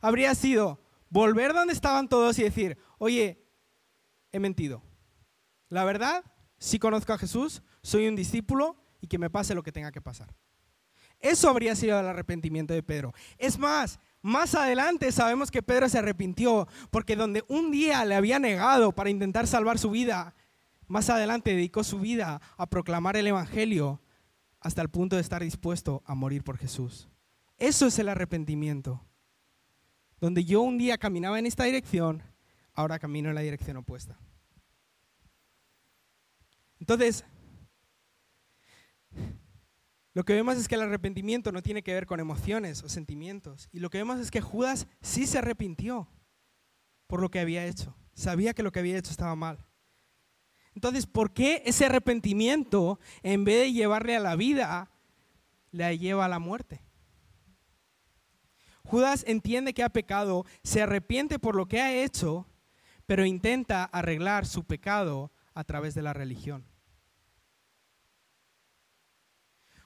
Habría 0.01 0.37
sido 0.37 0.81
volver 1.11 1.55
donde 1.55 1.73
estaban 1.73 2.09
todos 2.09 2.39
y 2.39 2.45
decir, 2.45 2.79
oye, 2.99 3.45
he 4.31 4.39
mentido. 4.39 4.85
La 5.69 5.85
verdad, 5.85 6.25
sí 6.59 6.79
conozco 6.79 7.13
a 7.13 7.19
Jesús, 7.19 7.63
soy 7.83 8.09
un 8.09 8.17
discípulo 8.17 8.77
y 9.01 9.07
que 9.07 9.19
me 9.19 9.31
pase 9.31 9.55
lo 9.55 9.63
que 9.63 9.73
tenga 9.73 9.93
que 9.93 10.01
pasar. 10.01 10.35
Eso 11.21 11.49
habría 11.49 11.75
sido 11.75 11.99
el 11.99 12.07
arrepentimiento 12.07 12.75
de 12.75 12.83
Pedro. 12.83 13.13
Es 13.39 13.59
más, 13.59 13.99
más 14.23 14.55
adelante 14.55 15.11
sabemos 15.13 15.51
que 15.51 15.63
Pedro 15.63 15.89
se 15.89 15.99
arrepintió 15.99 16.69
porque 16.91 17.17
donde 17.17 17.45
un 17.49 17.71
día 17.71 18.05
le 18.05 18.15
había 18.15 18.39
negado 18.39 18.93
para 18.93 19.11
intentar 19.11 19.47
salvar 19.47 19.79
su 19.79 19.91
vida, 19.91 20.35
más 20.87 21.11
adelante 21.11 21.51
dedicó 21.51 21.85
su 21.85 21.99
vida 21.99 22.41
a 22.57 22.67
proclamar 22.67 23.17
el 23.17 23.27
Evangelio 23.27 24.01
hasta 24.61 24.83
el 24.83 24.89
punto 24.89 25.17
de 25.17 25.23
estar 25.23 25.43
dispuesto 25.43 26.03
a 26.07 26.15
morir 26.15 26.43
por 26.43 26.57
Jesús. 26.57 27.09
Eso 27.59 27.87
es 27.87 27.99
el 27.99 28.09
arrepentimiento. 28.09 29.05
Donde 30.21 30.45
yo 30.45 30.63
un 30.63 30.79
día 30.79 30.99
caminaba 30.99 31.39
en 31.39 31.47
esta 31.47 31.65
dirección, 31.65 32.23
ahora 32.75 32.99
camino 32.99 33.29
en 33.29 33.35
la 33.35 33.41
dirección 33.41 33.77
opuesta. 33.77 34.19
Entonces, 36.81 37.25
lo 40.15 40.25
que 40.25 40.33
vemos 40.33 40.57
es 40.57 40.67
que 40.67 40.75
el 40.75 40.83
arrepentimiento 40.83 41.53
no 41.53 41.63
tiene 41.63 41.83
que 41.83 41.95
ver 41.95 42.07
con 42.07 42.19
emociones 42.19 42.83
o 42.83 42.89
sentimientos. 42.89 43.69
Y 43.73 43.79
lo 43.79 43.91
que 43.91 43.99
vemos 43.99 44.19
es 44.19 44.31
que 44.31 44.41
Judas 44.41 44.87
sí 45.01 45.27
se 45.27 45.39
arrepintió 45.39 46.09
por 47.07 47.21
lo 47.21 47.31
que 47.31 47.41
había 47.41 47.67
hecho. 47.67 47.95
Sabía 48.15 48.53
que 48.53 48.63
lo 48.63 48.73
que 48.73 48.81
había 48.81 48.99
hecho 48.99 49.11
estaba 49.11 49.37
mal. 49.37 49.65
Entonces, 50.75 51.07
¿por 51.07 51.33
qué 51.33 51.63
ese 51.67 51.87
arrepentimiento, 51.87 52.99
en 53.23 53.45
vez 53.45 53.63
de 53.63 53.73
llevarle 53.73 54.17
a 54.17 54.21
la 54.21 54.37
vida, 54.37 54.91
le 55.71 55.99
lleva 55.99 56.25
a 56.25 56.29
la 56.29 56.39
muerte? 56.39 56.83
Judas 58.85 59.25
entiende 59.27 59.75
que 59.75 59.83
ha 59.83 59.91
pecado, 59.91 60.47
se 60.63 60.83
arrepiente 60.83 61.39
por 61.39 61.55
lo 61.55 61.67
que 61.67 61.81
ha 61.81 61.93
hecho, 61.93 62.47
pero 63.07 63.27
intenta 63.27 63.85
arreglar 63.85 64.47
su 64.47 64.65
pecado 64.65 65.31
a 65.59 65.65
través 65.65 65.93
de 65.93 66.03
la 66.03 66.13
religión. 66.13 66.65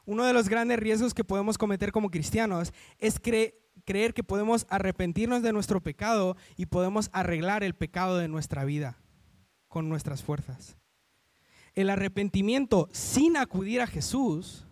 Uno 0.05 0.27
de 0.27 0.35
los 0.35 0.51
grandes 0.51 0.79
riesgos 0.79 1.15
que 1.15 1.25
podemos 1.25 1.57
cometer 1.57 1.93
como 1.93 2.11
cristianos 2.11 2.75
es 2.99 3.19
creer 3.19 4.13
que 4.13 4.23
podemos 4.23 4.67
arrepentirnos 4.69 5.43
de 5.43 5.55
nuestro 5.55 5.81
pecado 5.81 6.37
y 6.59 6.67
podemos 6.67 7.09
arreglar 7.15 7.65
el 7.65 7.75
pecado 7.75 8.19
de 8.19 8.29
nuestra 8.29 8.67
vida 8.67 8.99
con 9.67 9.89
nuestras 9.89 10.23
fuerzas. 10.23 10.77
El 11.75 11.89
arrepentimiento 11.89 12.91
sin 12.93 13.39
acudir 13.39 13.81
a 13.81 13.87
Jesús 13.87 14.67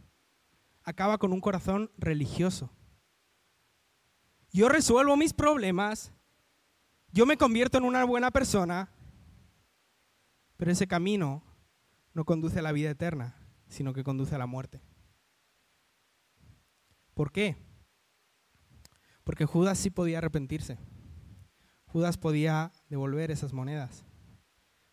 acaba 0.83 1.17
con 1.17 1.33
un 1.33 1.41
corazón 1.41 1.91
religioso. 1.97 2.69
Yo 4.53 4.69
resuelvo 4.69 5.17
mis 5.17 5.33
problemas, 5.33 6.13
yo 7.11 7.25
me 7.25 7.39
convierto 7.39 7.79
en 7.79 7.85
una 7.85 8.05
buena 8.05 8.31
persona, 8.31 8.91
pero 10.61 10.73
ese 10.73 10.87
camino 10.87 11.43
no 12.13 12.27
conduce 12.27 12.59
a 12.59 12.63
la 12.63 12.73
vida 12.73 12.91
eterna, 12.91 13.35
sino 13.67 13.95
que 13.95 14.05
conduce 14.05 14.35
a 14.35 14.39
la 14.39 14.45
muerte. 14.45 14.83
¿Por 17.15 17.33
qué? 17.33 17.57
Porque 19.25 19.47
Judas 19.47 19.79
sí 19.79 19.89
podía 19.89 20.19
arrepentirse. 20.19 20.77
Judas 21.87 22.19
podía 22.19 22.73
devolver 22.91 23.31
esas 23.31 23.55
monedas. 23.55 24.05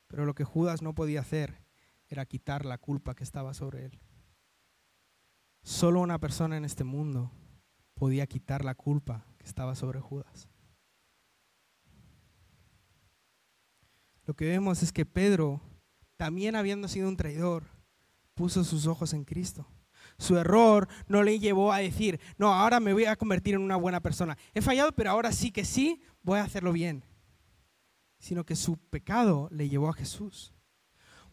Pero 0.07 0.25
lo 0.25 0.35
que 0.35 0.45
Judas 0.45 0.81
no 0.81 0.95
podía 0.95 1.19
hacer 1.19 1.61
era 2.07 2.25
quitar 2.25 2.63
la 2.63 2.77
culpa 2.77 3.13
que 3.13 3.25
estaba 3.25 3.53
sobre 3.53 3.87
él. 3.87 3.99
Solo 5.63 5.99
una 5.99 6.17
persona 6.17 6.55
en 6.55 6.63
este 6.63 6.85
mundo 6.85 7.29
podía 7.93 8.25
quitar 8.25 8.63
la 8.63 8.73
culpa 8.73 9.25
que 9.37 9.45
estaba 9.45 9.75
sobre 9.75 9.99
Judas. 9.99 10.47
Lo 14.27 14.33
que 14.35 14.45
vemos 14.45 14.83
es 14.83 14.91
que 14.91 15.05
Pedro, 15.05 15.61
también 16.17 16.57
habiendo 16.57 16.89
sido 16.89 17.07
un 17.07 17.15
traidor, 17.15 17.63
puso 18.35 18.65
sus 18.65 18.85
ojos 18.85 19.13
en 19.13 19.23
Cristo. 19.23 19.65
Su 20.17 20.37
error 20.37 20.89
no 21.07 21.23
le 21.23 21.39
llevó 21.39 21.71
a 21.71 21.77
decir, 21.77 22.19
no, 22.37 22.53
ahora 22.53 22.81
me 22.81 22.91
voy 22.91 23.05
a 23.05 23.15
convertir 23.15 23.55
en 23.55 23.61
una 23.61 23.77
buena 23.77 24.01
persona. 24.01 24.37
He 24.53 24.61
fallado, 24.61 24.91
pero 24.91 25.11
ahora 25.11 25.31
sí 25.31 25.51
que 25.51 25.63
sí, 25.63 26.01
voy 26.23 26.39
a 26.39 26.43
hacerlo 26.43 26.73
bien. 26.73 27.05
Sino 28.19 28.45
que 28.45 28.57
su 28.57 28.75
pecado 28.77 29.47
le 29.49 29.69
llevó 29.69 29.87
a 29.87 29.93
Jesús. 29.93 30.53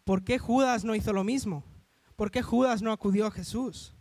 ¿Por 0.05 0.23
qué 0.23 0.39
Judas 0.39 0.85
no 0.85 0.95
hizo 0.95 1.13
lo 1.13 1.25
mismo? 1.25 1.65
¿Por 2.15 2.31
qué 2.31 2.43
Judas 2.43 2.81
no 2.81 2.93
acudió 2.93 3.27
a 3.27 3.33
Jesús? 3.33 3.97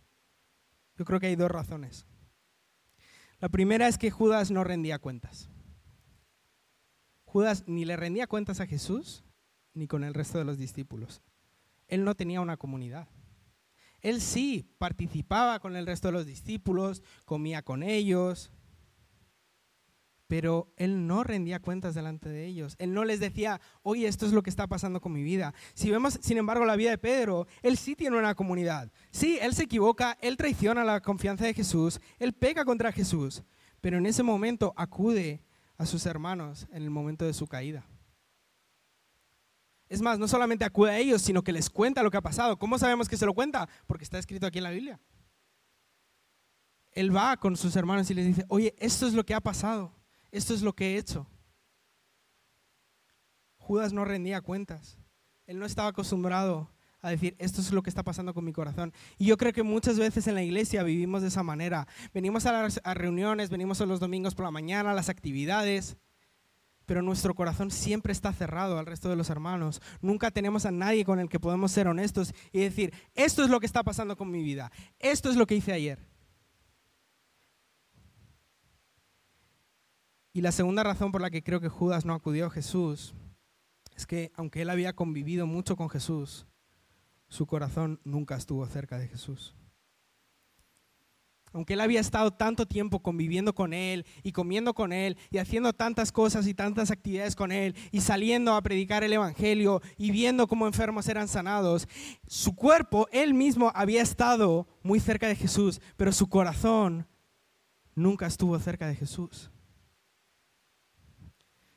Yo 0.96 1.04
creo 1.04 1.18
que 1.18 1.26
hay 1.26 1.36
dos 1.36 1.50
razones. 1.50 2.06
La 3.40 3.48
primera 3.48 3.88
es 3.88 3.98
que 3.98 4.12
Judas 4.12 4.52
no 4.52 4.62
rendía 4.62 5.00
cuentas. 5.00 5.48
Judas 7.34 7.64
ni 7.66 7.84
le 7.84 7.96
rendía 7.96 8.28
cuentas 8.28 8.60
a 8.60 8.66
Jesús 8.68 9.24
ni 9.72 9.88
con 9.88 10.04
el 10.04 10.14
resto 10.14 10.38
de 10.38 10.44
los 10.44 10.56
discípulos. 10.56 11.20
Él 11.88 12.04
no 12.04 12.14
tenía 12.14 12.40
una 12.40 12.56
comunidad. 12.56 13.08
Él 14.02 14.20
sí 14.20 14.70
participaba 14.78 15.58
con 15.58 15.74
el 15.74 15.84
resto 15.84 16.06
de 16.06 16.12
los 16.12 16.26
discípulos, 16.26 17.02
comía 17.24 17.62
con 17.62 17.82
ellos, 17.82 18.52
pero 20.28 20.72
él 20.76 21.08
no 21.08 21.24
rendía 21.24 21.58
cuentas 21.58 21.96
delante 21.96 22.28
de 22.28 22.46
ellos. 22.46 22.76
Él 22.78 22.94
no 22.94 23.04
les 23.04 23.18
decía, 23.18 23.60
oye, 23.82 24.06
esto 24.06 24.26
es 24.26 24.32
lo 24.32 24.44
que 24.44 24.50
está 24.50 24.68
pasando 24.68 25.00
con 25.00 25.12
mi 25.12 25.24
vida. 25.24 25.54
Si 25.74 25.90
vemos, 25.90 26.20
sin 26.22 26.38
embargo, 26.38 26.64
la 26.64 26.76
vida 26.76 26.90
de 26.90 26.98
Pedro, 26.98 27.48
él 27.62 27.76
sí 27.76 27.96
tiene 27.96 28.16
una 28.16 28.36
comunidad. 28.36 28.92
Sí, 29.10 29.40
él 29.42 29.54
se 29.56 29.64
equivoca, 29.64 30.16
él 30.20 30.36
traiciona 30.36 30.84
la 30.84 31.00
confianza 31.00 31.46
de 31.46 31.54
Jesús, 31.54 32.00
él 32.20 32.32
pega 32.32 32.64
contra 32.64 32.92
Jesús, 32.92 33.42
pero 33.80 33.98
en 33.98 34.06
ese 34.06 34.22
momento 34.22 34.72
acude 34.76 35.43
a 35.76 35.86
sus 35.86 36.06
hermanos 36.06 36.66
en 36.70 36.82
el 36.82 36.90
momento 36.90 37.24
de 37.24 37.34
su 37.34 37.46
caída. 37.46 37.86
Es 39.88 40.00
más, 40.00 40.18
no 40.18 40.26
solamente 40.26 40.64
acude 40.64 40.90
a 40.90 40.98
ellos, 40.98 41.22
sino 41.22 41.42
que 41.42 41.52
les 41.52 41.70
cuenta 41.70 42.02
lo 42.02 42.10
que 42.10 42.16
ha 42.16 42.22
pasado. 42.22 42.58
¿Cómo 42.58 42.78
sabemos 42.78 43.08
que 43.08 43.16
se 43.16 43.26
lo 43.26 43.34
cuenta? 43.34 43.68
Porque 43.86 44.04
está 44.04 44.18
escrito 44.18 44.46
aquí 44.46 44.58
en 44.58 44.64
la 44.64 44.70
Biblia. 44.70 45.00
Él 46.92 47.14
va 47.14 47.36
con 47.36 47.56
sus 47.56 47.76
hermanos 47.76 48.10
y 48.10 48.14
les 48.14 48.26
dice, 48.26 48.44
oye, 48.48 48.74
esto 48.78 49.06
es 49.06 49.14
lo 49.14 49.24
que 49.24 49.34
ha 49.34 49.40
pasado, 49.40 49.92
esto 50.30 50.54
es 50.54 50.62
lo 50.62 50.74
que 50.74 50.94
he 50.94 50.98
hecho. 50.98 51.26
Judas 53.58 53.92
no 53.92 54.04
rendía 54.04 54.40
cuentas. 54.40 54.98
Él 55.46 55.58
no 55.58 55.66
estaba 55.66 55.88
acostumbrado 55.88 56.70
a 57.04 57.10
decir, 57.10 57.36
esto 57.38 57.60
es 57.60 57.70
lo 57.70 57.82
que 57.82 57.90
está 57.90 58.02
pasando 58.02 58.32
con 58.32 58.44
mi 58.44 58.52
corazón. 58.52 58.92
Y 59.18 59.26
yo 59.26 59.36
creo 59.36 59.52
que 59.52 59.62
muchas 59.62 59.98
veces 59.98 60.26
en 60.26 60.34
la 60.34 60.42
iglesia 60.42 60.82
vivimos 60.82 61.20
de 61.20 61.28
esa 61.28 61.42
manera. 61.42 61.86
Venimos 62.14 62.46
a 62.46 62.52
las 62.52 62.80
reuniones, 62.82 63.50
venimos 63.50 63.78
los 63.80 64.00
domingos 64.00 64.34
por 64.34 64.46
la 64.46 64.50
mañana, 64.50 64.92
a 64.92 64.94
las 64.94 65.10
actividades, 65.10 65.98
pero 66.86 67.02
nuestro 67.02 67.34
corazón 67.34 67.70
siempre 67.70 68.12
está 68.12 68.32
cerrado 68.32 68.78
al 68.78 68.86
resto 68.86 69.10
de 69.10 69.16
los 69.16 69.28
hermanos. 69.28 69.82
Nunca 70.00 70.30
tenemos 70.30 70.64
a 70.64 70.70
nadie 70.70 71.04
con 71.04 71.20
el 71.20 71.28
que 71.28 71.38
podemos 71.38 71.72
ser 71.72 71.88
honestos 71.88 72.32
y 72.52 72.60
decir, 72.60 72.94
esto 73.14 73.44
es 73.44 73.50
lo 73.50 73.60
que 73.60 73.66
está 73.66 73.82
pasando 73.82 74.16
con 74.16 74.30
mi 74.30 74.42
vida, 74.42 74.72
esto 74.98 75.28
es 75.28 75.36
lo 75.36 75.46
que 75.46 75.56
hice 75.56 75.72
ayer. 75.72 75.98
Y 80.32 80.40
la 80.40 80.52
segunda 80.52 80.82
razón 80.82 81.12
por 81.12 81.20
la 81.20 81.30
que 81.30 81.44
creo 81.44 81.60
que 81.60 81.68
Judas 81.68 82.06
no 82.06 82.14
acudió 82.14 82.46
a 82.46 82.50
Jesús 82.50 83.14
es 83.94 84.06
que 84.06 84.32
aunque 84.34 84.62
él 84.62 84.70
había 84.70 84.94
convivido 84.94 85.46
mucho 85.46 85.76
con 85.76 85.88
Jesús, 85.90 86.46
su 87.34 87.46
corazón 87.46 88.00
nunca 88.04 88.36
estuvo 88.36 88.64
cerca 88.66 88.96
de 88.96 89.08
Jesús. 89.08 89.56
Aunque 91.52 91.72
él 91.74 91.80
había 91.80 92.00
estado 92.00 92.32
tanto 92.32 92.66
tiempo 92.66 93.00
conviviendo 93.00 93.54
con 93.56 93.72
él 93.72 94.06
y 94.22 94.30
comiendo 94.30 94.72
con 94.72 94.92
él 94.92 95.16
y 95.30 95.38
haciendo 95.38 95.72
tantas 95.72 96.12
cosas 96.12 96.46
y 96.46 96.54
tantas 96.54 96.92
actividades 96.92 97.34
con 97.34 97.50
él 97.50 97.74
y 97.90 98.02
saliendo 98.02 98.54
a 98.54 98.62
predicar 98.62 99.02
el 99.02 99.12
Evangelio 99.12 99.82
y 99.96 100.12
viendo 100.12 100.46
cómo 100.46 100.68
enfermos 100.68 101.08
eran 101.08 101.26
sanados, 101.26 101.88
su 102.28 102.54
cuerpo, 102.54 103.08
él 103.10 103.34
mismo 103.34 103.72
había 103.74 104.02
estado 104.02 104.68
muy 104.84 105.00
cerca 105.00 105.26
de 105.26 105.36
Jesús, 105.36 105.80
pero 105.96 106.12
su 106.12 106.28
corazón 106.28 107.08
nunca 107.96 108.26
estuvo 108.26 108.56
cerca 108.60 108.86
de 108.86 108.94
Jesús. 108.94 109.50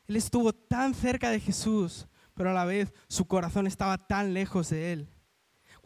Él 0.08 0.18
estuvo 0.18 0.53
tan 0.53 0.93
cerca 0.93 1.32
de 1.32 1.39
Jesús, 1.39 2.08
pero 2.36 2.51
a 2.51 2.53
la 2.53 2.66
vez 2.66 2.93
su 3.08 3.26
corazón 3.26 3.66
estaba 3.66 3.97
tan 3.97 4.36
lejos 4.36 4.70
de 4.70 4.93
él. 4.93 5.10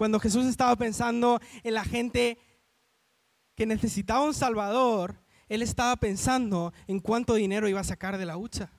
Cuando 0.01 0.19
Jesús 0.19 0.47
estaba 0.47 0.75
pensando 0.75 1.39
en 1.61 1.75
la 1.75 1.83
gente 1.83 2.39
que 3.53 3.67
necesitaba 3.67 4.25
un 4.25 4.33
Salvador, 4.33 5.23
él 5.47 5.61
estaba 5.61 5.95
pensando 5.95 6.73
en 6.87 6.99
cuánto 6.99 7.35
dinero 7.35 7.69
iba 7.69 7.81
a 7.81 7.83
sacar 7.83 8.17
de 8.17 8.25
la 8.25 8.35
hucha. 8.35 8.71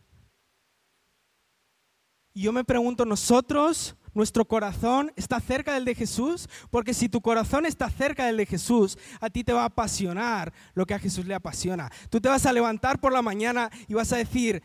Y 2.34 2.42
yo 2.42 2.52
me 2.52 2.64
pregunto, 2.64 3.04
¿nosotros, 3.04 3.94
nuestro 4.14 4.46
corazón 4.46 5.12
está 5.14 5.38
cerca 5.38 5.74
del 5.74 5.84
de 5.84 5.94
Jesús? 5.94 6.48
Porque 6.72 6.92
si 6.92 7.08
tu 7.08 7.20
corazón 7.20 7.66
está 7.66 7.88
cerca 7.88 8.26
del 8.26 8.38
de 8.38 8.46
Jesús, 8.46 8.98
a 9.20 9.30
ti 9.30 9.44
te 9.44 9.52
va 9.52 9.62
a 9.62 9.66
apasionar 9.66 10.52
lo 10.74 10.86
que 10.86 10.94
a 10.94 10.98
Jesús 10.98 11.24
le 11.24 11.34
apasiona. 11.34 11.88
Tú 12.10 12.20
te 12.20 12.30
vas 12.30 12.46
a 12.46 12.52
levantar 12.52 13.00
por 13.00 13.12
la 13.12 13.22
mañana 13.22 13.70
y 13.86 13.94
vas 13.94 14.12
a 14.12 14.16
decir, 14.16 14.60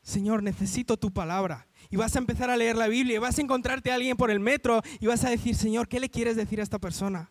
Señor, 0.00 0.42
necesito 0.42 0.96
tu 0.96 1.12
palabra. 1.12 1.68
Y 1.90 1.96
vas 1.96 2.14
a 2.14 2.18
empezar 2.18 2.50
a 2.50 2.56
leer 2.56 2.76
la 2.76 2.88
Biblia 2.88 3.16
y 3.16 3.18
vas 3.18 3.38
a 3.38 3.42
encontrarte 3.42 3.90
a 3.90 3.94
alguien 3.94 4.16
por 4.16 4.30
el 4.30 4.40
metro 4.40 4.82
y 5.00 5.06
vas 5.06 5.24
a 5.24 5.30
decir, 5.30 5.54
Señor, 5.54 5.88
¿qué 5.88 6.00
le 6.00 6.10
quieres 6.10 6.36
decir 6.36 6.60
a 6.60 6.62
esta 6.62 6.78
persona? 6.78 7.30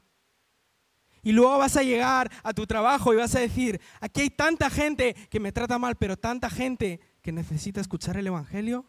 Y 1.24 1.32
luego 1.32 1.58
vas 1.58 1.76
a 1.78 1.84
llegar 1.84 2.32
a 2.44 2.54
tu 2.54 2.66
trabajo 2.66 3.14
y 3.14 3.18
vas 3.18 3.36
a 3.36 3.40
decir, 3.40 3.82
aquí 4.00 4.22
hay 4.22 4.30
tanta 4.30 4.70
gente 4.70 5.14
que 5.30 5.40
me 5.40 5.52
trata 5.52 5.78
mal, 5.78 5.96
pero 5.96 6.18
tanta 6.18 6.50
gente 6.50 7.02
que 7.22 7.32
necesita 7.32 7.82
escuchar 7.82 8.18
el 8.18 8.28
Evangelio. 8.28 8.86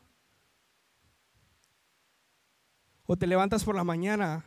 O 3.07 3.17
te 3.17 3.27
levantas 3.27 3.65
por 3.65 3.75
la 3.75 3.85
mañana, 3.85 4.45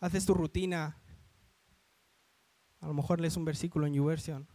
haces 0.00 0.26
tu 0.26 0.34
rutina, 0.34 0.96
a 2.80 2.86
lo 2.86 2.94
mejor 2.94 3.20
lees 3.20 3.36
un 3.36 3.44
versículo 3.44 3.86
en 3.86 3.94
YouVersion 3.94 4.48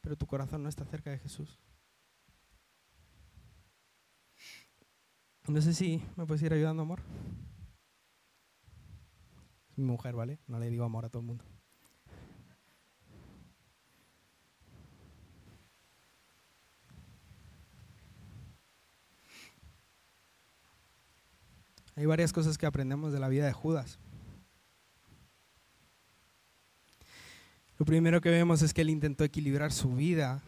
pero 0.00 0.16
tu 0.16 0.26
corazón 0.26 0.62
no 0.62 0.68
está 0.68 0.84
cerca 0.84 1.10
de 1.10 1.18
Jesús. 1.18 1.58
No 5.46 5.60
sé 5.60 5.74
si 5.74 6.02
me 6.16 6.26
puedes 6.26 6.42
ir 6.42 6.52
ayudando, 6.52 6.82
amor. 6.82 7.00
Es 9.70 9.78
mi 9.78 9.84
mujer, 9.84 10.14
¿vale? 10.14 10.38
No 10.46 10.58
le 10.58 10.70
digo 10.70 10.84
amor 10.84 11.04
a 11.04 11.08
todo 11.08 11.20
el 11.20 11.26
mundo. 11.26 11.44
Hay 21.96 22.06
varias 22.06 22.32
cosas 22.32 22.56
que 22.56 22.64
aprendemos 22.64 23.12
de 23.12 23.20
la 23.20 23.28
vida 23.28 23.44
de 23.44 23.52
Judas. 23.52 23.98
Lo 27.78 27.84
primero 27.84 28.20
que 28.20 28.30
vemos 28.30 28.62
es 28.62 28.72
que 28.72 28.82
él 28.82 28.90
intentó 28.90 29.24
equilibrar 29.24 29.72
su 29.72 29.94
vida 29.94 30.42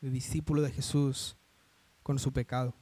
de 0.00 0.10
discípulo 0.10 0.62
de 0.62 0.70
Jesús 0.70 1.36
con 2.02 2.18
su 2.18 2.32
pecado. 2.32 2.74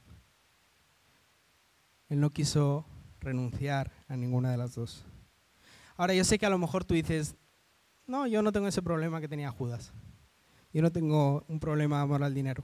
Él 2.09 2.19
no 2.19 2.31
quiso 2.31 2.85
renunciar 3.19 3.91
a 4.07 4.15
ninguna 4.15 4.51
de 4.51 4.57
las 4.57 4.75
dos. 4.75 5.05
Ahora, 5.95 6.13
yo 6.13 6.23
sé 6.23 6.37
que 6.37 6.45
a 6.45 6.49
lo 6.49 6.57
mejor 6.57 6.85
tú 6.85 6.93
dices, 6.93 7.35
no, 8.05 8.27
yo 8.27 8.41
no 8.41 8.51
tengo 8.51 8.67
ese 8.67 8.81
problema 8.81 9.19
que 9.19 9.27
tenía 9.27 9.51
Judas. 9.51 9.91
Yo 10.71 10.81
no 10.81 10.91
tengo 10.91 11.43
un 11.47 11.59
problema 11.59 11.97
de 11.97 12.03
amor 12.03 12.23
al 12.23 12.33
dinero. 12.33 12.63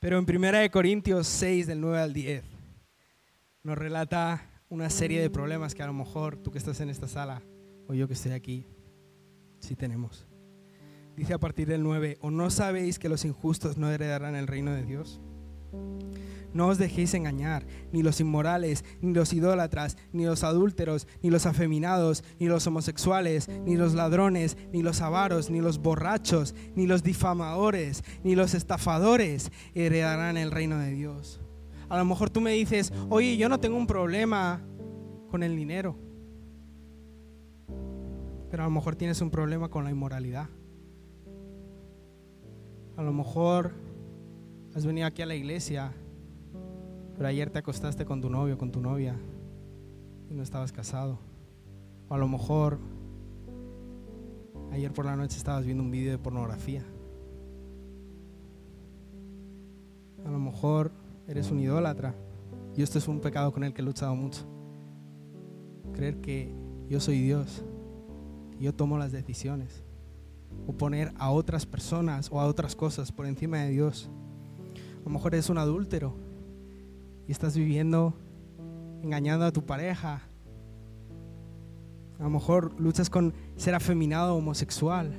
Pero 0.00 0.18
en 0.18 0.24
1 0.28 0.70
Corintios 0.70 1.26
6, 1.26 1.66
del 1.66 1.80
9 1.80 1.98
al 2.00 2.12
10, 2.12 2.44
nos 3.62 3.78
relata 3.78 4.42
una 4.68 4.90
serie 4.90 5.20
de 5.20 5.30
problemas 5.30 5.74
que 5.74 5.82
a 5.82 5.86
lo 5.86 5.92
mejor 5.92 6.36
tú 6.36 6.50
que 6.50 6.58
estás 6.58 6.80
en 6.80 6.90
esta 6.90 7.08
sala 7.08 7.42
o 7.86 7.94
yo 7.94 8.08
que 8.08 8.14
estoy 8.14 8.32
aquí, 8.32 8.66
sí 9.60 9.76
tenemos. 9.76 10.26
Dice 11.16 11.34
a 11.34 11.38
partir 11.38 11.68
del 11.68 11.82
9, 11.82 12.18
¿o 12.20 12.30
no 12.30 12.50
sabéis 12.50 12.98
que 12.98 13.08
los 13.08 13.24
injustos 13.24 13.76
no 13.76 13.90
heredarán 13.90 14.34
el 14.36 14.46
reino 14.46 14.72
de 14.72 14.84
Dios? 14.84 15.20
No 16.52 16.68
os 16.68 16.78
dejéis 16.78 17.12
engañar, 17.14 17.66
ni 17.92 18.02
los 18.02 18.20
inmorales, 18.20 18.84
ni 19.00 19.12
los 19.12 19.32
idólatras, 19.32 19.96
ni 20.12 20.24
los 20.24 20.42
adúlteros, 20.44 21.06
ni 21.22 21.30
los 21.30 21.46
afeminados, 21.46 22.24
ni 22.38 22.46
los 22.46 22.66
homosexuales, 22.66 23.48
ni 23.48 23.76
los 23.76 23.94
ladrones, 23.94 24.56
ni 24.72 24.82
los 24.82 25.00
avaros, 25.02 25.50
ni 25.50 25.60
los 25.60 25.78
borrachos, 25.78 26.54
ni 26.74 26.86
los 26.86 27.02
difamadores, 27.02 28.04
ni 28.24 28.34
los 28.34 28.54
estafadores 28.54 29.50
heredarán 29.74 30.36
el 30.36 30.50
reino 30.50 30.78
de 30.78 30.92
Dios. 30.92 31.40
A 31.88 31.98
lo 31.98 32.04
mejor 32.04 32.30
tú 32.30 32.40
me 32.40 32.52
dices, 32.52 32.92
oye, 33.10 33.36
yo 33.36 33.48
no 33.48 33.60
tengo 33.60 33.76
un 33.76 33.86
problema 33.86 34.62
con 35.30 35.42
el 35.42 35.54
dinero, 35.56 35.96
pero 38.50 38.62
a 38.62 38.66
lo 38.66 38.70
mejor 38.70 38.96
tienes 38.96 39.20
un 39.20 39.30
problema 39.30 39.68
con 39.68 39.84
la 39.84 39.90
inmoralidad. 39.90 40.48
A 42.96 43.02
lo 43.02 43.12
mejor 43.12 43.72
has 44.74 44.86
venido 44.86 45.06
aquí 45.06 45.22
a 45.22 45.26
la 45.26 45.34
iglesia, 45.34 45.92
pero 47.16 47.28
ayer 47.28 47.50
te 47.50 47.58
acostaste 47.58 48.04
con 48.04 48.20
tu 48.20 48.28
novio, 48.28 48.58
con 48.58 48.70
tu 48.70 48.80
novia, 48.80 49.16
y 50.28 50.34
no 50.34 50.42
estabas 50.42 50.72
casado. 50.72 51.18
O 52.08 52.14
a 52.14 52.18
lo 52.18 52.28
mejor 52.28 52.78
ayer 54.72 54.92
por 54.92 55.06
la 55.06 55.16
noche 55.16 55.36
estabas 55.36 55.64
viendo 55.64 55.82
un 55.82 55.90
vídeo 55.90 56.10
de 56.10 56.18
pornografía. 56.18 56.84
A 60.24 60.30
lo 60.30 60.38
mejor 60.38 60.90
eres 61.26 61.50
un 61.50 61.60
idólatra. 61.60 62.14
Y 62.76 62.82
esto 62.82 62.98
es 62.98 63.08
un 63.08 63.20
pecado 63.20 63.52
con 63.52 63.64
el 63.64 63.72
que 63.72 63.80
he 63.80 63.84
luchado 63.84 64.14
mucho. 64.14 64.42
Creer 65.94 66.20
que 66.20 66.52
yo 66.90 67.00
soy 67.00 67.20
Dios, 67.20 67.64
que 68.50 68.64
yo 68.64 68.74
tomo 68.74 68.98
las 68.98 69.12
decisiones 69.12 69.82
o 70.66 70.72
poner 70.72 71.12
a 71.16 71.30
otras 71.30 71.64
personas 71.64 72.30
o 72.30 72.40
a 72.40 72.46
otras 72.46 72.76
cosas 72.76 73.12
por 73.12 73.24
encima 73.24 73.58
de 73.58 73.70
Dios. 73.70 74.10
A 75.00 75.04
lo 75.04 75.10
mejor 75.10 75.34
eres 75.34 75.48
un 75.48 75.58
adúltero 75.58 76.25
y 77.26 77.32
estás 77.32 77.56
viviendo 77.56 78.14
engañando 79.02 79.44
a 79.44 79.52
tu 79.52 79.64
pareja. 79.64 80.22
A 82.18 82.22
lo 82.22 82.30
mejor 82.30 82.78
luchas 82.80 83.10
con 83.10 83.34
ser 83.56 83.74
afeminado 83.74 84.34
o 84.34 84.38
homosexual. 84.38 85.12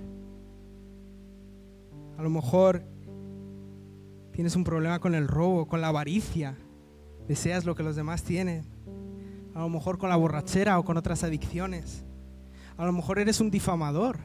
A 2.18 2.24
lo 2.24 2.30
mejor 2.30 2.84
tienes 4.32 4.56
un 4.56 4.64
problema 4.64 5.00
con 5.00 5.16
el 5.16 5.28
robo, 5.28 5.68
con 5.68 5.82
la 5.82 5.90
avaricia. 5.90 6.58
Deseas 7.28 7.66
lo 7.66 7.76
que 7.76 7.84
los 7.84 7.96
demás 7.96 8.24
tienen. 8.24 8.66
A 9.54 9.60
lo 9.60 9.70
mejor 9.70 9.98
con 9.98 10.10
la 10.10 10.16
borrachera 10.16 10.80
o 10.80 10.84
con 10.84 10.98
otras 10.98 11.24
adicciones. 11.24 12.04
A 12.78 12.86
lo 12.86 12.94
mejor 12.94 13.20
eres 13.20 13.40
un 13.40 13.52
difamador 13.52 14.20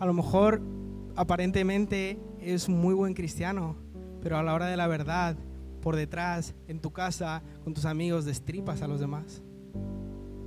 a 0.00 0.06
lo 0.06 0.14
mejor 0.14 0.62
aparentemente 1.14 2.18
es 2.40 2.68
un 2.68 2.80
muy 2.80 2.94
buen 2.94 3.12
cristiano, 3.12 3.76
pero 4.22 4.38
a 4.38 4.42
la 4.42 4.54
hora 4.54 4.66
de 4.66 4.78
la 4.78 4.86
verdad, 4.86 5.36
por 5.80 5.96
detrás, 5.96 6.54
en 6.68 6.80
tu 6.80 6.92
casa, 6.92 7.42
con 7.64 7.74
tus 7.74 7.84
amigos, 7.84 8.24
destripas 8.24 8.82
a 8.82 8.88
los 8.88 9.00
demás 9.00 9.42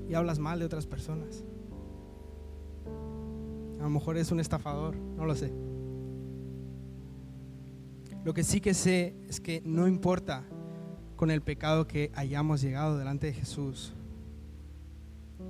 y 0.08 0.14
hablas 0.14 0.40
mal 0.40 0.60
de 0.60 0.66
otras 0.66 0.86
personas. 0.86 1.44
A 3.80 3.84
lo 3.84 3.90
mejor 3.90 4.18
es 4.18 4.32
un 4.32 4.40
estafador, 4.40 4.96
no 4.96 5.26
lo 5.26 5.36
sé. 5.36 5.52
Lo 8.24 8.34
que 8.34 8.44
sí 8.44 8.62
que 8.62 8.74
sé 8.74 9.16
es 9.28 9.42
que 9.42 9.62
no 9.66 9.88
importa 9.88 10.44
con 11.18 11.32
el 11.32 11.42
pecado 11.42 11.88
que 11.88 12.12
hayamos 12.16 12.62
llegado 12.62 12.98
delante 12.98 13.28
de 13.28 13.34
Jesús. 13.34 13.94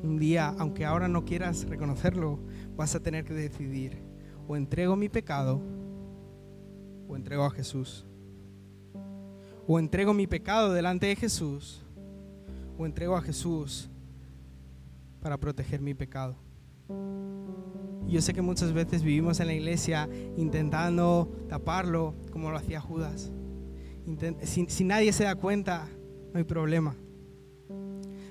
Un 0.01 0.17
día, 0.17 0.55
aunque 0.57 0.85
ahora 0.85 1.07
no 1.07 1.23
quieras 1.23 1.67
reconocerlo, 1.67 2.39
vas 2.75 2.95
a 2.95 2.99
tener 2.99 3.25
que 3.25 3.33
decidir 3.33 4.01
o 4.47 4.55
entrego 4.55 4.95
mi 4.95 5.09
pecado 5.09 5.61
o 7.07 7.15
entrego 7.15 7.45
a 7.45 7.51
Jesús. 7.51 8.07
O 9.67 9.79
entrego 9.79 10.13
mi 10.13 10.27
pecado 10.27 10.73
delante 10.73 11.07
de 11.07 11.15
Jesús 11.15 11.83
o 12.77 12.85
entrego 12.85 13.15
a 13.15 13.21
Jesús 13.21 13.89
para 15.21 15.37
proteger 15.37 15.81
mi 15.81 15.93
pecado. 15.93 16.35
Yo 18.07 18.21
sé 18.21 18.33
que 18.33 18.41
muchas 18.41 18.73
veces 18.73 19.01
vivimos 19.01 19.39
en 19.39 19.47
la 19.47 19.53
iglesia 19.53 20.09
intentando 20.37 21.31
taparlo 21.47 22.13
como 22.31 22.51
lo 22.51 22.57
hacía 22.57 22.81
Judas. 22.81 23.31
Si, 24.43 24.83
nadie 24.83 25.13
se 25.13 25.23
da 25.23 25.35
cuenta, 25.35 25.87
no 26.33 26.37
hay 26.37 26.43
problema. 26.43 26.95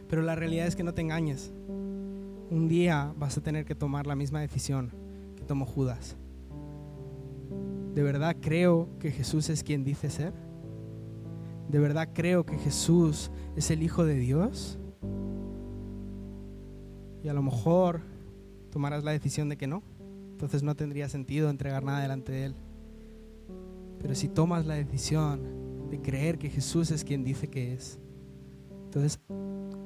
Pero 0.09 0.23
la 0.23 0.35
realidad 0.35 0.67
es 0.67 0.77
que 0.77 0.85
no 0.85 0.93
te 0.93 1.01
engañes. 1.01 1.53
Un 2.51 2.69
día 2.69 3.15
vas 3.17 3.39
a 3.39 3.41
tener 3.41 3.65
que 3.65 3.75
tomar 3.75 4.07
la 4.07 4.15
misma 4.15 4.41
decisión 4.41 4.93
que 5.37 5.45
tomó 5.45 5.65
Judas. 5.65 6.17
¿De 7.95 8.03
verdad 8.03 8.37
creo 8.41 8.89
que 9.01 9.11
Jesús 9.11 9.49
es 9.49 9.63
quien 9.63 9.85
dice 9.85 10.11
ser? 10.11 10.35
¿De 11.73 11.79
verdad 11.79 12.11
creo 12.13 12.45
que 12.45 12.59
Jesús 12.59 13.31
es 13.57 13.71
el 13.71 13.83
Hijo 13.83 14.05
de 14.05 14.17
Dios? 14.17 14.79
Y 17.25 17.29
a 17.29 17.33
lo 17.33 17.43
mejor 17.43 18.03
tomarás 18.71 19.05
la 19.05 19.13
decisión 19.13 19.49
de 19.49 19.57
que 19.57 19.67
no. 19.67 19.83
Entonces 20.33 20.63
no 20.63 20.77
tendría 20.77 21.09
sentido 21.09 21.49
entregar 21.49 21.83
nada 21.83 22.01
delante 22.01 22.31
de 22.31 22.45
Él. 22.45 22.55
Pero 24.01 24.15
si 24.15 24.29
tomas 24.29 24.67
la 24.67 24.75
decisión 24.75 25.89
de 25.89 25.99
creer 26.03 26.37
que 26.37 26.51
Jesús 26.51 26.91
es 26.91 27.05
quien 27.05 27.25
dice 27.25 27.49
que 27.49 27.73
es, 27.73 27.99
entonces 28.85 29.19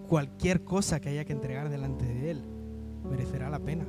cualquier 0.09 0.65
cosa 0.65 1.01
que 1.01 1.11
haya 1.11 1.25
que 1.25 1.35
entregar 1.35 1.69
delante 1.69 2.05
de 2.05 2.31
Él 2.33 2.43
merecerá 3.09 3.49
la 3.49 3.61
pena. 3.61 3.87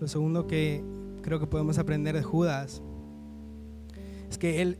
Lo 0.00 0.08
segundo 0.08 0.48
que 0.48 0.82
creo 1.22 1.38
que 1.38 1.46
podemos 1.46 1.78
aprender 1.78 2.16
de 2.16 2.24
Judas 2.24 2.82
es 4.30 4.38
que 4.38 4.62
él 4.62 4.78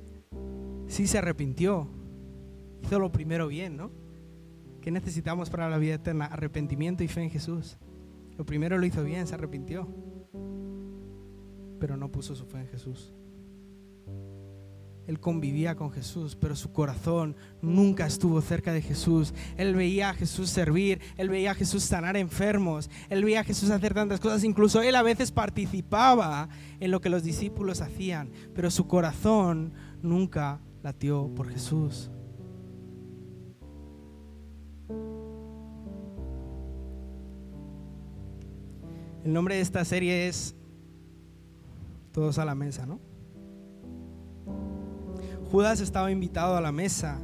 sí 0.86 1.06
se 1.06 1.18
arrepintió, 1.18 1.88
hizo 2.82 2.98
lo 2.98 3.12
primero 3.12 3.48
bien, 3.48 3.76
¿no? 3.76 3.90
¿Qué 4.80 4.90
necesitamos 4.90 5.50
para 5.50 5.68
la 5.68 5.78
vida 5.78 5.94
eterna? 5.94 6.26
Arrepentimiento 6.26 7.04
y 7.04 7.08
fe 7.08 7.22
en 7.22 7.30
Jesús. 7.30 7.78
Lo 8.36 8.46
primero 8.46 8.78
lo 8.78 8.86
hizo 8.86 9.02
bien, 9.02 9.26
se 9.26 9.34
arrepintió, 9.34 9.88
pero 11.80 11.96
no 11.96 12.10
puso 12.10 12.34
su 12.34 12.46
fe 12.46 12.60
en 12.60 12.68
Jesús. 12.68 13.12
Él 15.08 15.20
convivía 15.20 15.74
con 15.74 15.90
Jesús, 15.90 16.36
pero 16.36 16.54
su 16.54 16.70
corazón 16.70 17.34
nunca 17.62 18.06
estuvo 18.06 18.42
cerca 18.42 18.74
de 18.74 18.82
Jesús. 18.82 19.32
Él 19.56 19.74
veía 19.74 20.10
a 20.10 20.14
Jesús 20.14 20.50
servir, 20.50 21.00
él 21.16 21.30
veía 21.30 21.52
a 21.52 21.54
Jesús 21.54 21.82
sanar 21.82 22.18
enfermos, 22.18 22.90
él 23.08 23.24
veía 23.24 23.40
a 23.40 23.44
Jesús 23.44 23.70
hacer 23.70 23.94
tantas 23.94 24.20
cosas, 24.20 24.44
incluso 24.44 24.82
él 24.82 24.94
a 24.94 25.02
veces 25.02 25.32
participaba 25.32 26.50
en 26.78 26.90
lo 26.90 27.00
que 27.00 27.08
los 27.08 27.22
discípulos 27.22 27.80
hacían, 27.80 28.30
pero 28.54 28.70
su 28.70 28.86
corazón 28.86 29.72
nunca 30.02 30.60
latió 30.82 31.32
por 31.34 31.48
Jesús. 31.48 32.10
El 39.24 39.32
nombre 39.32 39.54
de 39.54 39.62
esta 39.62 39.86
serie 39.86 40.28
es 40.28 40.54
Todos 42.12 42.38
a 42.38 42.44
la 42.44 42.54
mesa, 42.54 42.84
¿no? 42.84 43.07
Judas 45.50 45.80
estaba 45.80 46.10
invitado 46.10 46.56
a 46.56 46.60
la 46.60 46.72
mesa 46.72 47.18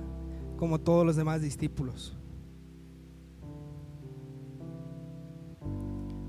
como 0.57 0.81
todos 0.81 1.05
los 1.05 1.15
demás 1.17 1.43
discípulos. 1.43 2.17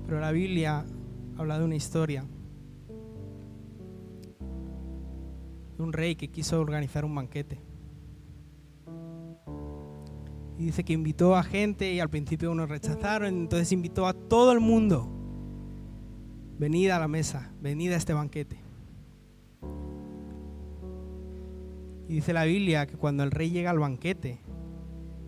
Pero 0.04 0.20
la 0.20 0.30
Biblia 0.30 0.84
habla 1.38 1.58
de 1.58 1.64
una 1.64 1.74
historia 1.74 2.24
de 5.76 5.82
un 5.82 5.92
rey 5.92 6.16
que 6.16 6.28
quiso 6.28 6.60
organizar 6.60 7.04
un 7.04 7.14
banquete. 7.14 7.60
Y 10.58 10.66
dice 10.66 10.84
que 10.84 10.92
invitó 10.92 11.34
a 11.34 11.42
gente 11.42 11.92
y 11.92 12.00
al 12.00 12.08
principio 12.08 12.50
unos 12.50 12.68
rechazaron, 12.68 13.28
entonces 13.28 13.72
invitó 13.72 14.06
a 14.06 14.12
todo 14.12 14.52
el 14.52 14.60
mundo. 14.60 15.08
Venid 16.58 16.90
a 16.90 16.98
la 16.98 17.08
mesa, 17.08 17.52
venid 17.60 17.92
a 17.92 17.96
este 17.96 18.12
banquete. 18.14 18.65
Dice 22.16 22.32
la 22.32 22.44
Biblia 22.44 22.86
que 22.86 22.96
cuando 22.96 23.22
el 23.24 23.30
rey 23.30 23.50
llega 23.50 23.68
al 23.68 23.78
banquete, 23.78 24.38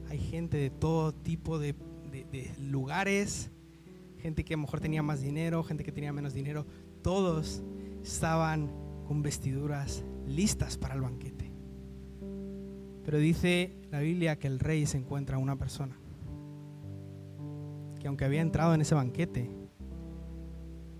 hay 0.08 0.18
gente 0.18 0.56
de 0.56 0.70
todo 0.70 1.12
tipo 1.12 1.58
de, 1.58 1.74
lugares, 2.58 3.50
gente 4.20 4.42
que 4.42 4.56
mejor 4.56 4.80
tenía 4.80 5.02
más 5.02 5.20
dinero, 5.20 5.62
gente 5.62 5.84
que 5.84 5.92
tenía 5.92 6.14
menos 6.14 6.32
dinero, 6.32 6.64
todos 7.02 7.62
estaban 8.02 8.70
con 9.06 9.20
vestiduras 9.20 10.02
listas 10.26 10.78
para 10.78 10.94
el 10.94 11.02
banquete. 11.02 11.52
Pero 13.04 13.18
dice 13.18 13.76
la 13.90 14.00
Biblia 14.00 14.38
que 14.38 14.46
el 14.46 14.58
rey 14.58 14.86
se 14.86 14.96
encuentra 14.96 15.36
una 15.36 15.56
persona 15.56 15.98
que 18.00 18.08
aunque 18.08 18.24
había 18.24 18.40
entrado 18.40 18.72
en 18.74 18.80
ese 18.80 18.94
banquete, 18.94 19.50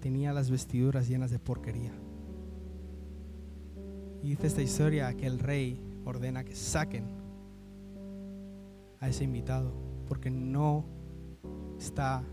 tenía 0.00 0.34
las 0.34 0.50
vestiduras 0.50 1.08
llenas 1.08 1.30
de 1.30 1.38
porquería. 1.38 1.92
Y 4.22 4.30
dice 4.30 4.46
esta 4.46 4.62
historia 4.62 5.14
que 5.14 5.26
el 5.26 5.38
rey 5.38 5.80
ordena 6.04 6.44
que 6.44 6.54
saquen 6.54 7.04
a 9.00 9.08
ese 9.08 9.24
invitado 9.24 9.72
porque 10.08 10.30
no 10.30 10.84
está 11.78 12.24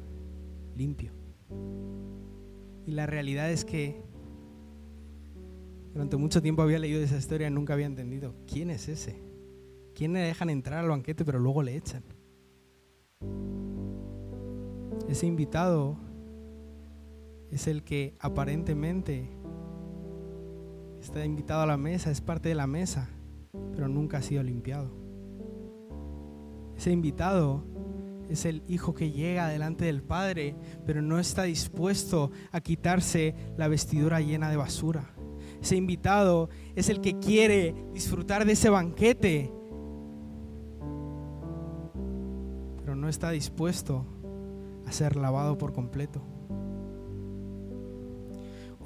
limpio. 0.76 1.12
Y 2.86 2.92
la 2.92 3.06
realidad 3.06 3.52
es 3.52 3.66
que 3.66 4.02
durante 5.94 6.18
mucho 6.18 6.42
tiempo 6.42 6.62
había 6.62 6.80
leído 6.80 7.02
esa 7.02 7.18
historia 7.18 7.48
y 7.48 7.52
nunca 7.52 7.74
había 7.74 7.86
entendido 7.86 8.36
quién 8.48 8.70
es 8.70 8.90
ese. 8.90 9.20
¿Quién 9.94 10.12
le 10.14 10.20
dejan 10.20 10.50
entrar 10.50 10.80
al 10.80 10.90
banquete 10.90 11.24
pero 11.24 11.40
luego 11.40 11.64
le 11.64 11.78
echan? 11.78 12.04
Ese 15.08 15.26
invitado 15.26 15.98
es 17.50 17.68
el 17.68 17.84
que 17.84 18.16
aparentemente 18.20 19.30
está 21.06 21.24
invitado 21.24 21.62
a 21.62 21.68
la 21.68 21.78
mesa, 21.78 22.10
es 22.10 22.20
parte 22.20 22.50
de 22.50 22.56
la 22.56 22.66
mesa, 22.66 23.08
pero 23.72 23.88
nunca 23.88 24.18
ha 24.18 24.22
sido 24.24 24.42
limpiado. 24.42 24.92
Ese 26.76 26.92
invitado 26.92 27.64
es 28.28 28.46
el 28.46 28.64
hijo 28.68 28.96
que 28.96 29.12
llega 29.12 29.48
delante 29.48 29.86
del 29.86 30.02
Padre, 30.02 30.56
pero 30.86 31.04
no 31.04 31.20
está 31.20 31.44
dispuesto 31.44 32.32
a 32.52 32.60
quitarse 32.60 33.36
la 33.56 33.68
vestidura 33.68 34.20
llena 34.20 34.50
de 34.50 34.58
basura. 34.58 35.14
Ese 35.62 35.76
invitado 35.76 36.50
es 36.76 36.90
el 36.90 37.02
que 37.02 37.20
quiere 37.20 37.76
disfrutar 37.94 38.44
de 38.44 38.54
ese 38.54 38.72
banquete, 38.72 39.52
pero 42.80 42.96
no 42.96 43.08
está 43.08 43.30
dispuesto 43.30 44.08
a 44.88 44.92
ser 44.92 45.16
lavado 45.16 45.56
por 45.58 45.72
completo. 45.72 46.35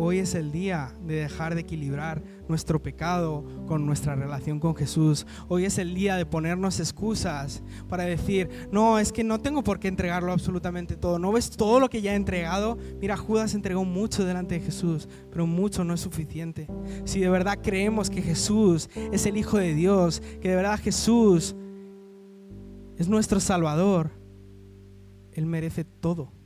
Hoy 0.01 0.19
es 0.19 0.33
el 0.33 0.53
día 0.53 0.93
de 1.05 1.15
dejar 1.15 1.55
de 1.55 1.61
equilibrar 1.61 2.23
nuestro 2.47 2.81
pecado 2.81 3.43
con 3.67 3.85
nuestra 3.85 4.15
relación 4.15 4.57
con 4.57 4.73
Jesús. 4.73 5.27
Hoy 5.49 5.65
es 5.65 5.77
el 5.77 5.93
día 5.93 6.15
de 6.15 6.25
ponernos 6.25 6.79
excusas 6.79 7.61
para 7.89 8.05
decir, 8.05 8.49
no, 8.71 8.97
es 8.97 9.11
que 9.11 9.25
no 9.25 9.41
tengo 9.41 9.61
por 9.61 9.77
qué 9.77 9.89
entregarlo 9.89 10.31
absolutamente 10.31 10.95
todo. 10.95 11.19
¿No 11.19 11.33
ves 11.33 11.49
todo 11.49 11.81
lo 11.81 11.89
que 11.89 12.01
ya 12.01 12.13
he 12.13 12.15
entregado? 12.15 12.77
Mira, 13.01 13.17
Judas 13.17 13.53
entregó 13.53 13.83
mucho 13.83 14.23
delante 14.23 14.55
de 14.55 14.61
Jesús, 14.61 15.09
pero 15.31 15.45
mucho 15.45 15.83
no 15.83 15.95
es 15.95 15.99
suficiente. 15.99 16.69
Si 17.03 17.19
de 17.19 17.29
verdad 17.29 17.59
creemos 17.61 18.09
que 18.09 18.21
Jesús 18.21 18.89
es 19.11 19.25
el 19.25 19.35
Hijo 19.35 19.57
de 19.57 19.73
Dios, 19.73 20.21
que 20.39 20.47
de 20.47 20.55
verdad 20.55 20.79
Jesús 20.79 21.57
es 22.97 23.09
nuestro 23.09 23.41
Salvador, 23.41 24.11
Él 25.33 25.45
merece 25.45 25.83
todo. 25.83 26.38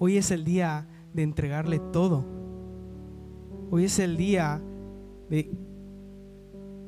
Hoy 0.00 0.16
es 0.16 0.30
el 0.30 0.44
día 0.44 0.86
de 1.12 1.22
entregarle 1.22 1.80
todo. 1.92 2.24
Hoy 3.70 3.84
es 3.84 3.98
el 3.98 4.16
día 4.16 4.62
de 5.28 5.50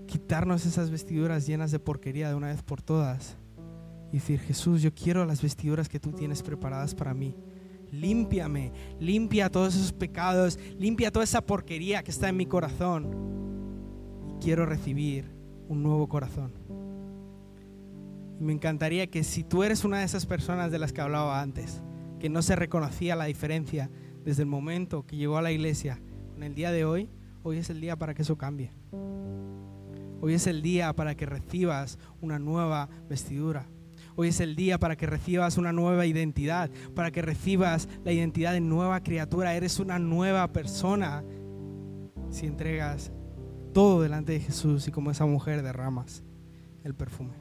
quitarnos 0.07 0.65
esas 0.65 0.91
vestiduras 0.91 1.47
llenas 1.47 1.73
de 1.73 1.81
porquería 1.81 2.29
de 2.29 2.37
una 2.37 2.49
vez 2.49 2.63
por 2.63 2.83
todas 2.83 3.37
y 4.13 4.15
decir, 4.15 4.39
Jesús, 4.41 4.83
yo 4.83 4.95
quiero 4.95 5.25
las 5.25 5.43
vestiduras 5.43 5.89
que 5.89 6.01
tú 6.01 6.13
tienes 6.13 6.43
preparadas 6.43 6.95
para 6.95 7.13
mí. 7.13 7.35
Límpiame, 7.91 8.73
limpia 9.01 9.51
todos 9.51 9.75
esos 9.75 9.93
pecados, 9.93 10.59
limpia 10.79 11.11
toda 11.11 11.25
esa 11.25 11.41
porquería 11.41 12.05
que 12.05 12.13
está 12.13 12.29
en 12.29 12.37
mi 12.37 12.47
corazón. 12.47 13.11
Y 14.29 14.45
quiero 14.45 14.67
recibir 14.67 15.31
un 15.69 15.83
nuevo 15.83 16.09
corazón. 16.09 16.53
Me 18.39 18.53
encantaría 18.53 19.09
que 19.09 19.25
si 19.25 19.43
tú 19.43 19.65
eres 19.65 19.85
una 19.85 19.99
de 19.99 20.05
esas 20.05 20.27
personas 20.27 20.71
de 20.71 20.79
las 20.79 20.93
que 20.93 21.01
hablaba 21.01 21.41
antes, 21.41 21.83
que 22.21 22.29
no 22.29 22.43
se 22.43 22.55
reconocía 22.55 23.17
la 23.17 23.25
diferencia 23.25 23.91
desde 24.23 24.43
el 24.43 24.49
momento 24.49 25.07
que 25.07 25.17
llegó 25.17 25.39
a 25.39 25.43
la 25.43 25.51
iglesia 25.51 26.01
con 26.33 26.43
el 26.45 26.55
día 26.55 26.71
de 26.71 26.85
hoy, 26.85 27.11
hoy 27.43 27.59
es 27.59 27.71
el 27.71 27.81
día 27.81 27.97
para 27.97 28.15
que 28.15 28.23
eso 28.23 28.39
cambie. 28.39 28.71
Hoy 30.21 30.35
es 30.35 30.47
el 30.47 30.61
día 30.63 30.93
para 30.93 31.17
que 31.17 31.25
recibas 31.27 31.99
una 32.21 32.39
nueva 32.39 32.89
vestidura. 33.09 33.67
Hoy 34.17 34.29
es 34.29 34.41
el 34.41 34.55
día 34.55 34.79
para 34.79 34.97
que 34.97 35.07
recibas 35.07 35.57
una 35.57 35.73
nueva 35.73 36.05
identidad, 36.05 36.71
para 36.95 37.11
que 37.11 37.23
recibas 37.23 37.89
la 38.05 38.13
identidad 38.13 38.53
de 38.53 38.61
nueva 38.61 39.03
criatura. 39.03 39.55
Eres 39.55 39.81
una 39.81 39.99
nueva 39.99 40.53
persona 40.53 41.25
si 42.29 42.47
entregas 42.47 43.13
todo 43.73 44.03
delante 44.03 44.33
de 44.33 44.41
Jesús 44.41 44.87
y 44.89 44.91
como 44.91 45.11
esa 45.11 45.25
mujer 45.25 45.63
derramas 45.63 46.23
el 46.85 46.95
perfume. 46.95 47.35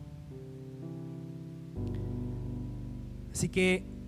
Así 3.31 3.49
que 3.49 3.98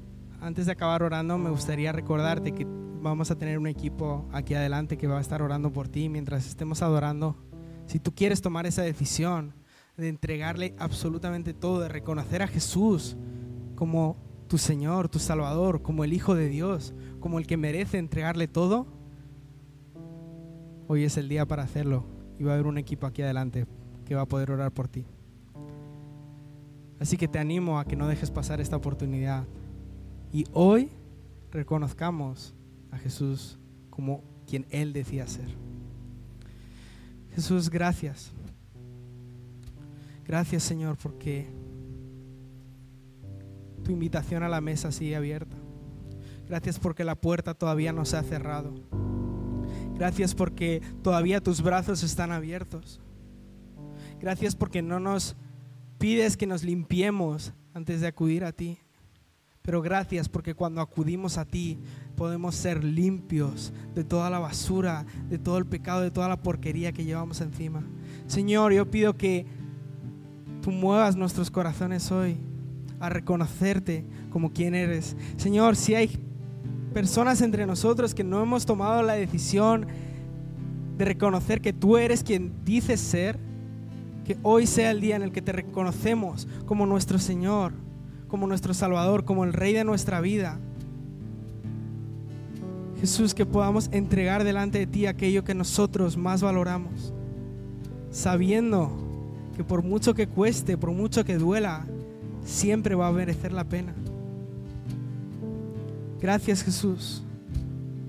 antes 0.42 0.66
de 0.66 0.72
acabar 0.72 1.04
orando, 1.04 1.38
me 1.38 1.52
gustaría 1.52 1.92
recordarte 1.92 2.52
que 2.52 2.66
vamos 2.68 3.30
a 3.30 3.38
tener 3.38 3.60
un 3.60 3.68
equipo 3.68 4.28
aquí 4.32 4.56
adelante 4.56 4.98
que 4.98 5.08
va 5.08 5.20
a 5.20 5.22
estar 5.22 5.42
orando 5.42 5.72
por 5.72 5.88
ti 5.88 6.10
mientras 6.10 6.48
estemos 6.48 6.82
adorando. 6.82 7.38
Si 7.86 8.00
tú 8.00 8.14
quieres 8.14 8.42
tomar 8.42 8.66
esa 8.66 8.82
decisión 8.82 9.54
de 9.98 10.10
entregarle 10.10 10.74
absolutamente 10.80 11.54
todo, 11.54 11.82
de 11.82 11.90
reconocer 11.90 12.42
a 12.42 12.48
Jesús 12.48 13.18
como 13.76 14.18
tu 14.48 14.58
Señor, 14.58 15.10
tu 15.10 15.20
Salvador, 15.20 15.84
como 15.84 16.04
el 16.04 16.12
Hijo 16.12 16.34
de 16.34 16.50
Dios, 16.50 16.96
como 17.20 17.38
el 17.38 17.46
que 17.46 17.58
merece 17.58 18.00
entregarle 18.00 18.48
todo, 18.48 18.88
hoy 20.88 21.04
es 21.04 21.18
el 21.18 21.30
día 21.30 21.46
para 21.46 21.64
hacerlo 21.64 22.04
y 22.40 22.44
va 22.44 22.52
a 22.52 22.54
haber 22.56 22.66
un 22.66 22.80
equipo 22.80 23.06
aquí 23.06 23.22
adelante 23.22 23.68
que 24.06 24.16
va 24.16 24.22
a 24.22 24.28
poder 24.28 24.50
orar 24.50 24.72
por 24.72 24.88
ti. 24.88 25.06
Así 27.00 27.18
que 27.18 27.28
te 27.28 27.38
animo 27.38 27.80
a 27.80 27.86
que 27.86 27.96
no 27.96 28.08
dejes 28.08 28.32
pasar 28.32 28.60
esta 28.60 28.76
oportunidad 28.76 29.46
y 30.32 30.46
hoy 30.54 30.90
reconozcamos 31.52 32.54
a 32.92 32.98
Jesús 32.98 33.58
como 33.90 34.24
quien 34.48 34.66
Él 34.70 34.94
decía 34.94 35.28
ser. 35.28 35.48
Jesús, 37.36 37.70
gracias. 37.70 38.32
Gracias 40.26 40.64
Señor 40.64 40.98
porque 40.98 41.48
tu 43.84 43.92
invitación 43.92 44.44
a 44.44 44.50
la 44.50 44.62
mesa 44.62 44.92
sigue 44.92 45.16
abierta. 45.16 45.58
Gracias 46.48 46.80
porque 46.80 47.04
la 47.04 47.16
puerta 47.16 47.54
todavía 47.54 47.94
no 47.94 48.06
se 48.06 48.18
ha 48.18 48.24
cerrado. 48.24 48.74
Gracias 49.96 50.36
porque 50.36 50.82
todavía 51.02 51.42
tus 51.42 51.62
brazos 51.62 52.04
están 52.04 52.32
abiertos. 52.32 53.00
Gracias 54.20 54.56
porque 54.56 54.82
no 54.82 55.00
nos 55.00 55.36
pides 55.98 56.38
que 56.38 56.48
nos 56.48 56.64
limpiemos 56.64 57.54
antes 57.74 58.02
de 58.02 58.08
acudir 58.08 58.44
a 58.44 58.52
ti. 58.52 58.80
Pero 59.62 59.82
gracias 59.82 60.28
porque 60.28 60.56
cuando 60.56 60.82
acudimos 60.82 61.38
a 61.38 61.46
ti 61.46 61.80
podemos 62.16 62.56
ser 62.56 62.84
limpios 62.84 63.74
de 63.94 64.04
toda 64.04 64.30
la 64.30 64.40
basura, 64.40 65.06
de 65.30 65.38
todo 65.38 65.58
el 65.58 65.66
pecado, 65.66 66.02
de 66.02 66.12
toda 66.12 66.28
la 66.28 66.42
porquería 66.42 66.92
que 66.92 67.06
llevamos 67.06 67.42
encima. 67.42 67.84
Señor, 68.28 68.74
yo 68.74 68.90
pido 68.90 69.18
que 69.18 69.46
tú 70.62 70.72
muevas 70.72 71.16
nuestros 71.16 71.52
corazones 71.52 72.12
hoy 72.12 72.38
a 73.00 73.10
reconocerte 73.10 74.06
como 74.32 74.52
quien 74.52 74.74
eres. 74.74 75.16
Señor, 75.38 75.76
si 75.76 75.94
hay 75.96 76.20
personas 76.94 77.42
entre 77.42 77.66
nosotros 77.66 78.16
que 78.16 78.24
no 78.24 78.42
hemos 78.42 78.66
tomado 78.66 79.04
la 79.04 79.14
decisión 79.14 79.86
de 80.98 81.06
reconocer 81.06 81.62
que 81.62 81.74
tú 81.74 81.98
eres 81.98 82.24
quien 82.24 82.64
dices 82.66 83.00
ser, 83.00 83.40
que 84.26 84.38
hoy 84.44 84.68
sea 84.68 84.92
el 84.92 85.02
día 85.02 85.16
en 85.16 85.24
el 85.24 85.32
que 85.32 85.42
te 85.42 85.52
reconocemos 85.52 86.48
como 86.66 86.86
nuestro 86.86 87.20
Señor 87.20 87.74
como 88.32 88.48
nuestro 88.48 88.74
Salvador, 88.74 89.26
como 89.26 89.44
el 89.44 89.52
Rey 89.52 89.74
de 89.74 89.84
nuestra 89.84 90.22
vida. 90.22 90.58
Jesús, 93.02 93.34
que 93.34 93.46
podamos 93.46 93.90
entregar 93.92 94.46
delante 94.46 94.80
de 94.80 94.88
ti 94.88 95.06
aquello 95.06 95.44
que 95.44 95.54
nosotros 95.54 96.16
más 96.16 96.42
valoramos, 96.42 97.14
sabiendo 98.10 98.90
que 99.58 99.66
por 99.66 99.84
mucho 99.84 100.14
que 100.14 100.28
cueste, 100.28 100.78
por 100.78 100.92
mucho 100.92 101.26
que 101.26 101.38
duela, 101.38 101.86
siempre 102.46 102.96
va 102.96 103.08
a 103.08 103.12
merecer 103.12 103.52
la 103.52 103.66
pena. 103.66 103.94
Gracias 106.22 106.64
Jesús, 106.64 107.24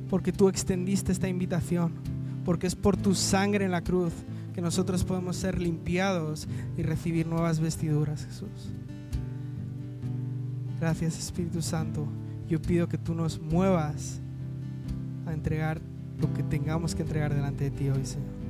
porque 0.09 0.31
tú 0.33 0.49
extendiste 0.49 1.11
esta 1.11 1.29
invitación, 1.29 1.95
porque 2.45 2.69
es 2.69 2.77
por 2.77 2.97
tu 2.97 3.17
sangre 3.17 3.65
en 3.65 3.73
la 3.73 3.83
cruz 3.83 4.13
que 4.55 4.61
nosotros 4.61 5.03
podemos 5.03 5.37
ser 5.37 5.61
limpiados 5.61 6.47
y 6.77 6.83
recibir 6.83 7.27
nuevas 7.27 7.59
vestiduras, 7.59 8.25
Jesús. 8.25 8.71
Gracias 10.83 11.17
Espíritu 11.17 11.63
Santo. 11.63 12.09
Yo 12.49 12.61
pido 12.61 12.89
que 12.89 12.99
tú 12.99 13.15
nos 13.15 13.41
muevas 13.41 14.21
a 15.27 15.33
entregar 15.33 15.81
lo 16.19 16.35
que 16.35 16.43
tengamos 16.43 16.97
que 16.97 17.03
entregar 17.03 17.33
delante 17.33 17.63
de 17.63 17.71
ti 17.71 17.89
hoy, 17.89 18.05
Señor. 18.05 18.42